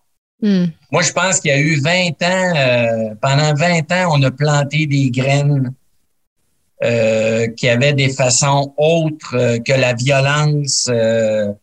Hmm. 0.42 0.68
Moi, 0.92 1.02
je 1.02 1.12
pense 1.12 1.40
qu'il 1.40 1.52
y 1.52 1.54
a 1.54 1.60
eu 1.60 1.82
20 1.82 2.24
ans, 2.24 2.54
euh, 2.56 3.16
pendant 3.22 3.54
20 3.54 3.92
ans, 3.92 4.14
on 4.14 4.24
a 4.24 4.32
planté 4.32 4.86
des 4.86 5.10
graines 5.12 5.74
euh, 6.84 7.48
qui 7.58 7.68
avaient 7.68 7.94
des 7.94 8.10
façons 8.10 8.74
autres 8.78 9.36
euh, 9.36 9.60
que 9.60 9.74
la 9.74 9.94
violence, 9.94 10.90
euh, 10.90 11.54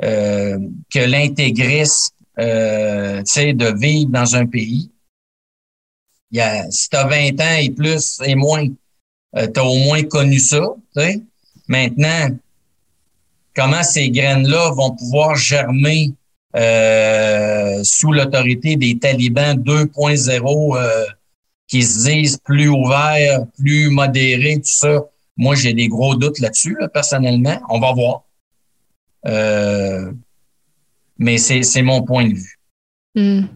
que 0.00 0.98
l'intégrisme, 0.98 2.14
euh, 2.38 3.22
de 3.22 3.78
vivre 3.78 4.10
dans 4.10 4.34
un 4.34 4.46
pays. 4.46 4.90
Il 6.30 6.38
y 6.38 6.40
a, 6.40 6.68
si 6.70 6.88
tu 6.88 6.96
as 6.96 7.06
20 7.06 7.40
ans 7.40 7.58
et 7.60 7.70
plus 7.70 8.20
et 8.24 8.34
moins, 8.34 8.66
euh, 9.36 9.46
tu 9.52 9.60
as 9.60 9.64
au 9.64 9.76
moins 9.78 10.02
connu 10.02 10.38
ça. 10.38 10.62
sais. 10.96 11.20
Maintenant, 11.68 12.28
comment 13.54 13.82
ces 13.82 14.10
graines-là 14.10 14.70
vont 14.70 14.96
pouvoir 14.96 15.36
germer 15.36 16.12
euh, 16.56 17.82
sous 17.84 18.12
l'autorité 18.12 18.76
des 18.76 18.98
talibans 18.98 19.56
2.0 19.56 20.76
euh, 20.76 21.04
qui 21.66 21.82
se 21.82 22.08
disent 22.08 22.38
plus 22.38 22.68
ouverts, 22.68 23.46
plus 23.58 23.90
modérés, 23.90 24.56
tout 24.56 24.62
ça. 24.64 25.04
Moi, 25.36 25.54
j'ai 25.54 25.72
des 25.72 25.88
gros 25.88 26.14
doutes 26.14 26.38
là-dessus, 26.38 26.76
personnellement. 26.92 27.60
On 27.68 27.80
va 27.80 27.92
voir. 27.92 28.24
Euh, 29.26 30.12
mais 31.18 31.38
c'est 31.38 31.82
mon 31.82 32.02
point 32.02 32.28
de 32.28 32.34
vue. 32.34 32.58
Hmm. 33.14 33.46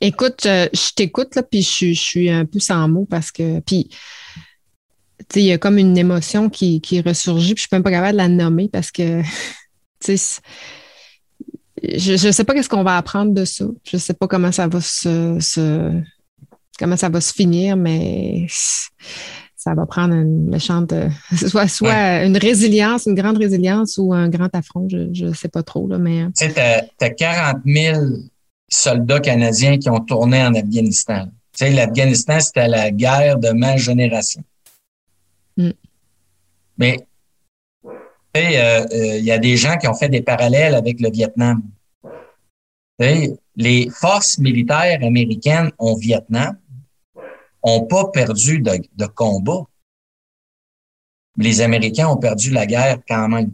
Écoute, 0.00 0.46
euh, 0.46 0.68
je 0.72 0.92
t'écoute, 0.94 1.34
là, 1.34 1.42
puis 1.42 1.62
je, 1.62 1.92
suis 1.92 2.30
un 2.30 2.44
peu 2.44 2.58
sans 2.58 2.88
mots 2.88 3.06
parce 3.08 3.30
que. 3.30 3.60
Puis, 3.60 3.88
il 5.36 5.42
y 5.42 5.52
a 5.52 5.58
comme 5.58 5.78
une 5.78 5.96
émotion 5.96 6.50
qui, 6.50 6.80
qui 6.80 7.00
ressurgit, 7.00 7.54
puis 7.54 7.62
je 7.62 7.68
suis 7.68 7.76
même 7.76 7.82
pas 7.82 7.90
capable 7.90 8.12
de 8.12 8.18
la 8.18 8.28
nommer 8.28 8.68
parce 8.68 8.90
que, 8.90 9.22
tu 10.00 10.16
sais, 10.16 10.40
je 11.82 12.26
ne 12.26 12.32
sais 12.32 12.44
pas 12.44 12.54
qu'est-ce 12.54 12.68
qu'on 12.68 12.84
va 12.84 12.96
apprendre 12.96 13.32
de 13.32 13.44
ça. 13.44 13.64
Je 13.84 13.96
ne 13.96 14.00
sais 14.00 14.14
pas 14.14 14.28
comment 14.28 14.52
ça 14.52 14.68
va 14.68 14.80
se, 14.80 16.02
comment 16.82 16.96
ça 16.96 17.08
va 17.08 17.20
se 17.20 17.32
finir, 17.32 17.76
mais 17.76 18.46
ça 19.56 19.72
va 19.72 19.86
prendre 19.86 20.14
une 20.14 20.50
méchante, 20.50 20.92
soit, 21.36 21.68
soit 21.68 22.24
une 22.24 22.36
résilience, 22.36 23.06
une 23.06 23.14
grande 23.14 23.38
résilience 23.38 23.98
ou 23.98 24.12
un 24.12 24.28
grand 24.28 24.52
affront, 24.52 24.88
je 24.88 25.26
ne 25.26 25.32
sais 25.32 25.48
pas 25.48 25.62
trop. 25.62 25.86
Là, 25.86 25.98
mais... 25.98 26.26
Tu 26.36 26.50
sais, 26.50 26.88
tu 26.98 27.04
as, 27.04 27.10
40 27.10 27.62
000 27.64 28.00
soldats 28.68 29.20
canadiens 29.20 29.78
qui 29.78 29.88
ont 29.90 30.00
tourné 30.00 30.42
en 30.42 30.54
Afghanistan. 30.54 31.26
Tu 31.56 31.66
sais, 31.66 31.70
l'Afghanistan, 31.70 32.40
c'était 32.40 32.66
la 32.66 32.90
guerre 32.90 33.38
de 33.38 33.50
ma 33.50 33.76
génération. 33.76 34.42
Mm. 35.56 35.70
Mais 36.78 37.06
euh, 38.36 38.86
euh, 38.92 39.18
il 39.18 39.24
y 39.24 39.30
a 39.30 39.38
des 39.38 39.56
gens 39.56 39.76
qui 39.76 39.86
ont 39.86 39.94
fait 39.94 40.08
des 40.08 40.22
parallèles 40.22 40.74
avec 40.74 41.00
le 41.00 41.10
Vietnam. 41.12 41.62
les 42.98 43.88
forces 43.90 44.38
militaires 44.38 44.98
américaines 45.02 45.70
au 45.78 45.96
Vietnam 45.96 46.56
ont 47.62 47.86
pas 47.86 48.08
perdu 48.10 48.60
de, 48.60 48.72
de 48.96 49.06
combat. 49.06 49.66
Les 51.36 51.60
Américains 51.60 52.08
ont 52.08 52.16
perdu 52.16 52.50
la 52.50 52.66
guerre 52.66 52.98
quand 53.08 53.28
même. 53.28 53.52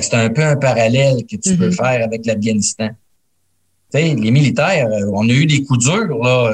C'est 0.00 0.14
un 0.14 0.30
peu 0.30 0.42
un 0.42 0.56
parallèle 0.56 1.24
que 1.24 1.36
tu 1.36 1.56
peux 1.56 1.68
mm-hmm. 1.68 1.76
faire 1.76 2.04
avec 2.04 2.26
l'Afghanistan. 2.26 2.90
Les 3.92 4.30
militaires, 4.30 4.88
euh, 4.88 5.10
on 5.12 5.28
a 5.28 5.32
eu 5.32 5.46
des 5.46 5.62
coups 5.62 5.84
durs. 5.84 6.18
Là, 6.18 6.52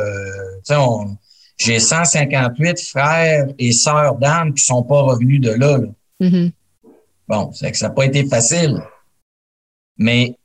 j'ai 1.56 1.78
158 1.78 2.80
frères 2.80 3.48
et 3.58 3.72
sœurs 3.72 4.16
d'armes 4.16 4.54
qui 4.54 4.64
sont 4.64 4.82
pas 4.82 5.02
revenus 5.02 5.40
de 5.40 5.50
là. 5.50 5.78
là. 5.78 5.88
Mm-hmm. 6.20 6.52
Bon, 7.28 7.52
c'est 7.52 7.70
que 7.70 7.78
ça 7.78 7.88
n'a 7.88 7.94
pas 7.94 8.06
été 8.06 8.26
facile. 8.26 8.82
Mais 9.96 10.36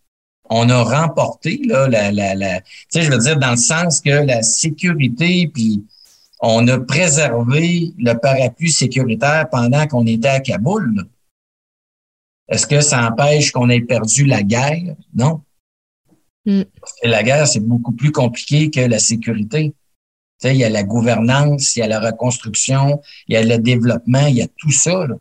on 0.49 0.69
a 0.69 0.83
remporté 0.83 1.61
là, 1.65 1.87
la, 1.87 2.11
la, 2.11 2.35
la 2.35 2.61
tu 2.61 2.67
sais, 2.89 3.01
je 3.01 3.11
veux 3.11 3.17
dire, 3.17 3.37
dans 3.37 3.51
le 3.51 3.57
sens 3.57 4.01
que 4.01 4.09
la 4.09 4.43
sécurité, 4.43 5.49
puis 5.53 5.83
on 6.39 6.67
a 6.67 6.79
préservé 6.79 7.93
le 7.97 8.13
parapluie 8.13 8.71
sécuritaire 8.71 9.49
pendant 9.49 9.87
qu'on 9.87 10.05
était 10.05 10.27
à 10.27 10.39
Kaboul. 10.39 11.05
Est-ce 12.47 12.67
que 12.67 12.81
ça 12.81 13.07
empêche 13.07 13.51
qu'on 13.51 13.69
ait 13.69 13.81
perdu 13.81 14.25
la 14.25 14.43
guerre? 14.43 14.95
Non. 15.15 15.41
Mm. 16.45 16.63
Parce 16.79 16.93
que 17.01 17.07
la 17.07 17.23
guerre, 17.23 17.47
c'est 17.47 17.59
beaucoup 17.59 17.93
plus 17.93 18.11
compliqué 18.11 18.69
que 18.69 18.81
la 18.81 18.99
sécurité. 18.99 19.73
Tu 20.39 20.49
sais, 20.49 20.55
il 20.55 20.59
y 20.59 20.63
a 20.63 20.69
la 20.69 20.83
gouvernance, 20.83 21.75
il 21.75 21.79
y 21.79 21.81
a 21.81 21.87
la 21.87 21.99
reconstruction, 21.99 23.01
il 23.27 23.33
y 23.33 23.37
a 23.37 23.43
le 23.43 23.57
développement, 23.57 24.27
il 24.27 24.35
y 24.35 24.41
a 24.41 24.47
tout 24.47 24.71
ça. 24.71 25.07
Là 25.07 25.15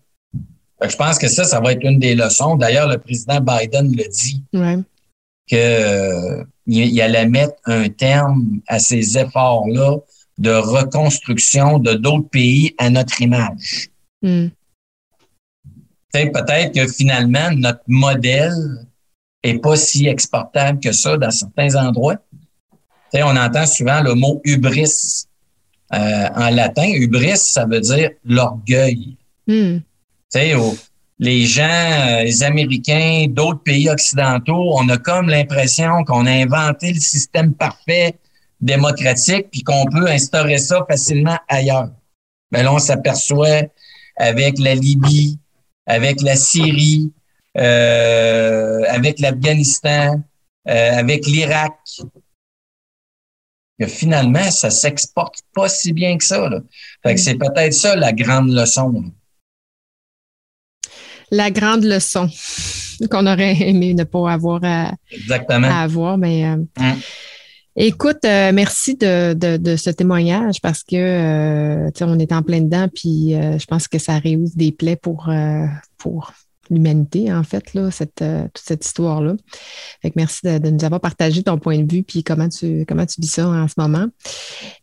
je 0.88 0.96
pense 0.96 1.18
que 1.18 1.28
ça, 1.28 1.44
ça 1.44 1.60
va 1.60 1.72
être 1.72 1.84
une 1.84 1.98
des 1.98 2.14
leçons. 2.14 2.56
D'ailleurs, 2.56 2.88
le 2.88 2.98
président 2.98 3.40
Biden 3.40 3.94
le 3.94 4.08
dit. 4.08 4.42
Ouais. 4.52 4.78
Que 5.50 5.56
euh, 5.56 6.44
il, 6.66 7.00
allait 7.00 7.28
mettre 7.28 7.54
un 7.66 7.88
terme 7.88 8.60
à 8.66 8.78
ces 8.78 9.18
efforts-là 9.18 9.98
de 10.38 10.50
reconstruction 10.50 11.78
de 11.78 11.92
d'autres 11.94 12.28
pays 12.28 12.74
à 12.78 12.90
notre 12.90 13.20
image. 13.20 13.90
Mm. 14.22 14.46
Peut-être 16.12 16.74
que 16.74 16.86
finalement, 16.86 17.50
notre 17.52 17.82
modèle 17.86 18.86
est 19.42 19.58
pas 19.58 19.76
si 19.76 20.06
exportable 20.06 20.80
que 20.80 20.92
ça 20.92 21.16
dans 21.18 21.30
certains 21.30 21.74
endroits. 21.74 22.16
T'sais, 23.10 23.22
on 23.22 23.36
entend 23.36 23.66
souvent 23.66 24.00
le 24.00 24.14
mot 24.14 24.40
hubris 24.44 25.26
euh, 25.92 26.28
en 26.34 26.50
latin. 26.50 26.88
Hubris, 26.94 27.36
ça 27.36 27.66
veut 27.66 27.80
dire 27.80 28.10
l'orgueil. 28.24 29.16
Mm 29.46 29.78
les 31.18 31.46
gens, 31.46 31.62
euh, 31.64 32.22
les 32.24 32.42
Américains, 32.42 33.26
d'autres 33.28 33.62
pays 33.62 33.88
occidentaux, 33.88 34.76
on 34.76 34.88
a 34.88 34.96
comme 34.96 35.28
l'impression 35.28 36.04
qu'on 36.04 36.26
a 36.26 36.30
inventé 36.30 36.92
le 36.92 37.00
système 37.00 37.54
parfait 37.54 38.18
démocratique 38.60 39.50
puis 39.50 39.62
qu'on 39.62 39.84
peut 39.86 40.08
instaurer 40.08 40.58
ça 40.58 40.84
facilement 40.88 41.38
ailleurs. 41.48 41.90
Mais 42.50 42.62
là, 42.62 42.72
on 42.72 42.78
s'aperçoit 42.78 43.62
avec 44.16 44.58
la 44.58 44.74
Libye, 44.74 45.38
avec 45.86 46.20
la 46.22 46.36
Syrie, 46.36 47.12
euh, 47.56 48.82
avec 48.88 49.20
l'Afghanistan, 49.20 50.20
euh, 50.68 50.90
avec 50.92 51.26
l'Irak, 51.26 51.74
que 53.78 53.86
finalement, 53.86 54.50
ça 54.50 54.70
s'exporte 54.70 55.40
pas 55.52 55.68
si 55.68 55.92
bien 55.92 56.16
que 56.16 56.24
ça. 56.24 56.48
Là. 56.48 56.60
Fait 57.02 57.14
que 57.14 57.20
mm. 57.20 57.22
c'est 57.22 57.34
peut-être 57.34 57.74
ça 57.74 57.96
la 57.96 58.12
grande 58.12 58.50
leçon 58.50 59.12
la 61.30 61.50
grande 61.50 61.84
leçon 61.84 62.28
qu'on 63.10 63.26
aurait 63.26 63.56
aimé 63.60 63.94
ne 63.94 64.04
pas 64.04 64.30
avoir 64.30 64.60
à, 64.62 64.92
avoir. 65.82 66.18
Mais, 66.18 66.44
euh, 66.44 66.56
hum. 66.80 66.96
Écoute, 67.76 68.24
euh, 68.24 68.52
merci 68.54 68.94
de, 68.94 69.76
ce 69.76 69.90
témoignage 69.90 70.60
parce 70.60 70.84
que 70.84 70.94
euh, 70.94 71.90
on 72.02 72.18
est 72.20 72.32
en 72.32 72.42
plein 72.42 72.60
dedans, 72.60 72.86
puis 72.94 73.30
je 73.32 73.64
pense 73.66 73.88
que 73.88 73.98
ça 73.98 74.18
réouvre 74.18 74.52
des 74.54 74.70
plaies 74.70 74.96
pour, 74.96 75.28
pour 75.98 76.32
l'humanité, 76.70 77.32
en 77.32 77.42
fait, 77.42 77.74
là, 77.74 77.90
cette, 77.90 78.22
euh, 78.22 78.44
toute 78.54 78.64
cette 78.64 78.84
histoire-là. 78.84 79.34
Merci 80.16 80.40
de, 80.44 80.70
nous 80.70 80.84
avoir 80.84 81.00
partagé 81.00 81.42
ton 81.42 81.58
point 81.58 81.78
de 81.78 81.92
vue 81.92 82.02
puis 82.02 82.22
comment 82.22 82.48
tu, 82.48 82.84
comment 82.86 83.06
tu 83.06 83.20
vis 83.20 83.28
ça 83.28 83.48
en 83.48 83.68
ce 83.68 83.74
moment. 83.78 84.06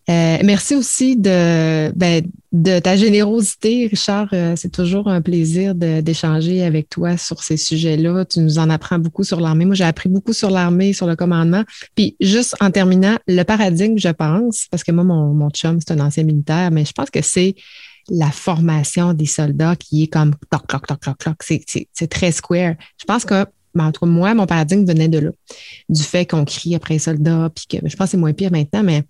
Euh, 0.10 0.38
merci 0.44 0.76
aussi 0.76 1.16
de, 1.16 1.92
ben, 1.96 2.24
de 2.52 2.80
ta 2.80 2.96
générosité, 2.96 3.88
Richard. 3.88 4.30
Euh, 4.34 4.56
c'est 4.56 4.72
toujours 4.72 5.08
un 5.08 5.22
plaisir 5.22 5.76
d'échanger 5.76 6.64
avec 6.64 6.90
toi 6.90 7.18
sur 7.18 7.44
ces 7.44 7.58
sujets-là. 7.58 8.26
Tu 8.26 8.40
nous 8.40 8.60
en 8.60 8.70
apprends 8.70 9.00
beaucoup 9.00 9.24
sur 9.24 9.40
l'armée. 9.40 9.66
Moi, 9.66 9.76
j'ai 9.76 9.84
appris 9.84 10.10
beaucoup 10.10 10.34
sur 10.34 10.50
l'armée, 10.50 10.94
sur 10.94 11.08
le 11.08 11.16
commandement. 11.16 11.64
Puis 11.96 12.16
juste 12.20 12.56
en 12.60 12.72
terminant, 12.72 13.18
le 13.28 13.44
paradigme, 13.44 13.98
je 13.98 14.10
pense, 14.10 14.68
parce 14.70 14.84
que 14.84 14.92
moi, 14.92 15.04
mon, 15.04 15.34
mon 15.34 15.50
chum, 15.50 15.80
c'est 15.80 15.94
un 15.94 16.00
ancien 16.00 16.24
militaire, 16.24 16.72
mais 16.72 16.84
je 16.84 16.92
pense 16.92 17.10
que 17.10 17.22
c'est 17.22 17.56
la 18.10 18.32
formation 18.32 19.14
des 19.14 19.26
soldats 19.26 19.76
qui 19.76 20.04
est 20.04 20.08
comme 20.08 20.34
toc, 20.50 20.68
toc, 20.68 20.88
toc, 20.88 21.00
toc, 21.00 21.18
toc. 21.18 21.36
C'est 21.44 22.08
très 22.10 22.32
square. 22.32 22.76
Je 23.00 23.06
pense 23.06 23.26
que, 23.26 23.46
en 23.78 23.92
tout 23.92 24.02
cas, 24.02 24.12
moi, 24.12 24.34
mon 24.34 24.46
paradigme 24.46 24.86
venait 24.86 25.08
de 25.08 25.20
là. 25.20 25.32
Du 25.90 26.04
fait 26.04 26.26
qu'on 26.26 26.46
crie 26.46 26.76
après 26.76 26.96
les 26.96 27.00
soldats, 27.00 27.50
puis 27.54 27.66
que 27.68 27.88
je 27.88 27.96
pense 27.96 28.08
que 28.08 28.12
c'est 28.12 28.18
moins 28.18 28.34
pire 28.34 28.52
maintenant, 28.52 28.84
mais 28.84 29.04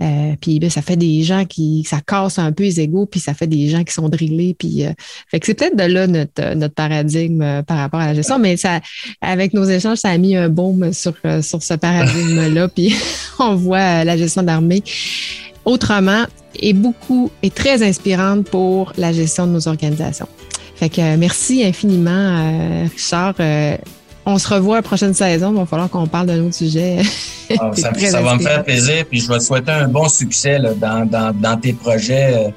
Euh, 0.00 0.36
puis 0.40 0.60
ben, 0.60 0.70
ça 0.70 0.80
fait 0.80 0.96
des 0.96 1.22
gens 1.24 1.44
qui, 1.44 1.84
ça 1.84 2.00
casse 2.00 2.38
un 2.38 2.52
peu 2.52 2.62
les 2.62 2.80
égaux, 2.80 3.06
puis 3.06 3.18
ça 3.18 3.34
fait 3.34 3.48
des 3.48 3.68
gens 3.68 3.82
qui 3.82 3.92
sont 3.92 4.08
drillés. 4.08 4.54
Puis, 4.54 4.86
euh, 4.86 4.92
fait 5.28 5.40
que 5.40 5.46
c'est 5.46 5.54
peut-être 5.54 5.76
de 5.76 5.82
là 5.82 6.06
notre, 6.06 6.54
notre 6.54 6.74
paradigme 6.74 7.42
euh, 7.42 7.62
par 7.62 7.78
rapport 7.78 8.00
à 8.00 8.06
la 8.06 8.14
gestion, 8.14 8.38
mais 8.38 8.56
ça, 8.56 8.80
avec 9.20 9.54
nos 9.54 9.64
échanges, 9.64 9.98
ça 9.98 10.10
a 10.10 10.18
mis 10.18 10.36
un 10.36 10.48
baume 10.48 10.92
sur, 10.92 11.14
sur 11.42 11.62
ce 11.62 11.74
paradigme-là. 11.74 12.68
puis 12.74 12.94
on 13.40 13.56
voit 13.56 14.04
la 14.04 14.16
gestion 14.16 14.42
d'armée 14.42 14.82
autrement 15.68 16.24
est 16.60 16.72
beaucoup, 16.72 17.30
est 17.42 17.54
très 17.54 17.82
inspirante 17.82 18.48
pour 18.48 18.92
la 18.96 19.12
gestion 19.12 19.46
de 19.46 19.52
nos 19.52 19.68
organisations. 19.68 20.28
Fait 20.74 20.88
que 20.88 21.16
merci 21.16 21.64
infiniment, 21.64 22.84
Richard 22.90 23.34
on 24.28 24.38
se 24.38 24.48
revoit 24.48 24.76
la 24.76 24.82
prochaine 24.82 25.14
saison. 25.14 25.52
Il 25.52 25.56
va 25.56 25.66
falloir 25.66 25.88
qu'on 25.88 26.06
parle 26.06 26.26
d'un 26.26 26.44
autre 26.44 26.54
sujet. 26.54 26.98
Ah, 27.58 27.70
ça, 27.74 28.20
va 28.20 28.34
me 28.34 28.40
faire 28.40 28.62
plaisir. 28.62 29.06
Puis 29.06 29.20
je 29.20 29.28
vais 29.28 29.38
te 29.38 29.44
souhaiter 29.44 29.72
un 29.72 29.88
bon 29.88 30.08
succès 30.08 30.58
dans, 30.76 31.60
tes 31.60 31.72
projets 31.72 32.34
euh, 32.34 32.50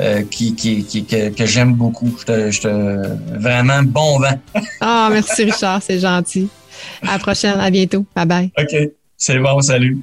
euh, 0.00 0.22
qui, 0.28 0.54
que, 0.56 1.46
j'aime 1.46 1.74
beaucoup. 1.74 2.12
Je 2.26 2.60
te, 2.60 3.38
vraiment 3.38 3.82
bon 3.84 4.18
vent. 4.18 4.40
ah, 4.80 5.08
merci 5.12 5.44
Richard, 5.44 5.80
c'est 5.82 6.00
gentil. 6.00 6.48
À 7.06 7.12
la 7.12 7.18
prochaine. 7.20 7.60
À 7.60 7.70
bientôt. 7.70 8.04
Bye 8.16 8.26
bye. 8.26 8.52
OK. 8.58 8.90
C'est 9.16 9.38
bon. 9.38 9.60
Salut. 9.60 10.02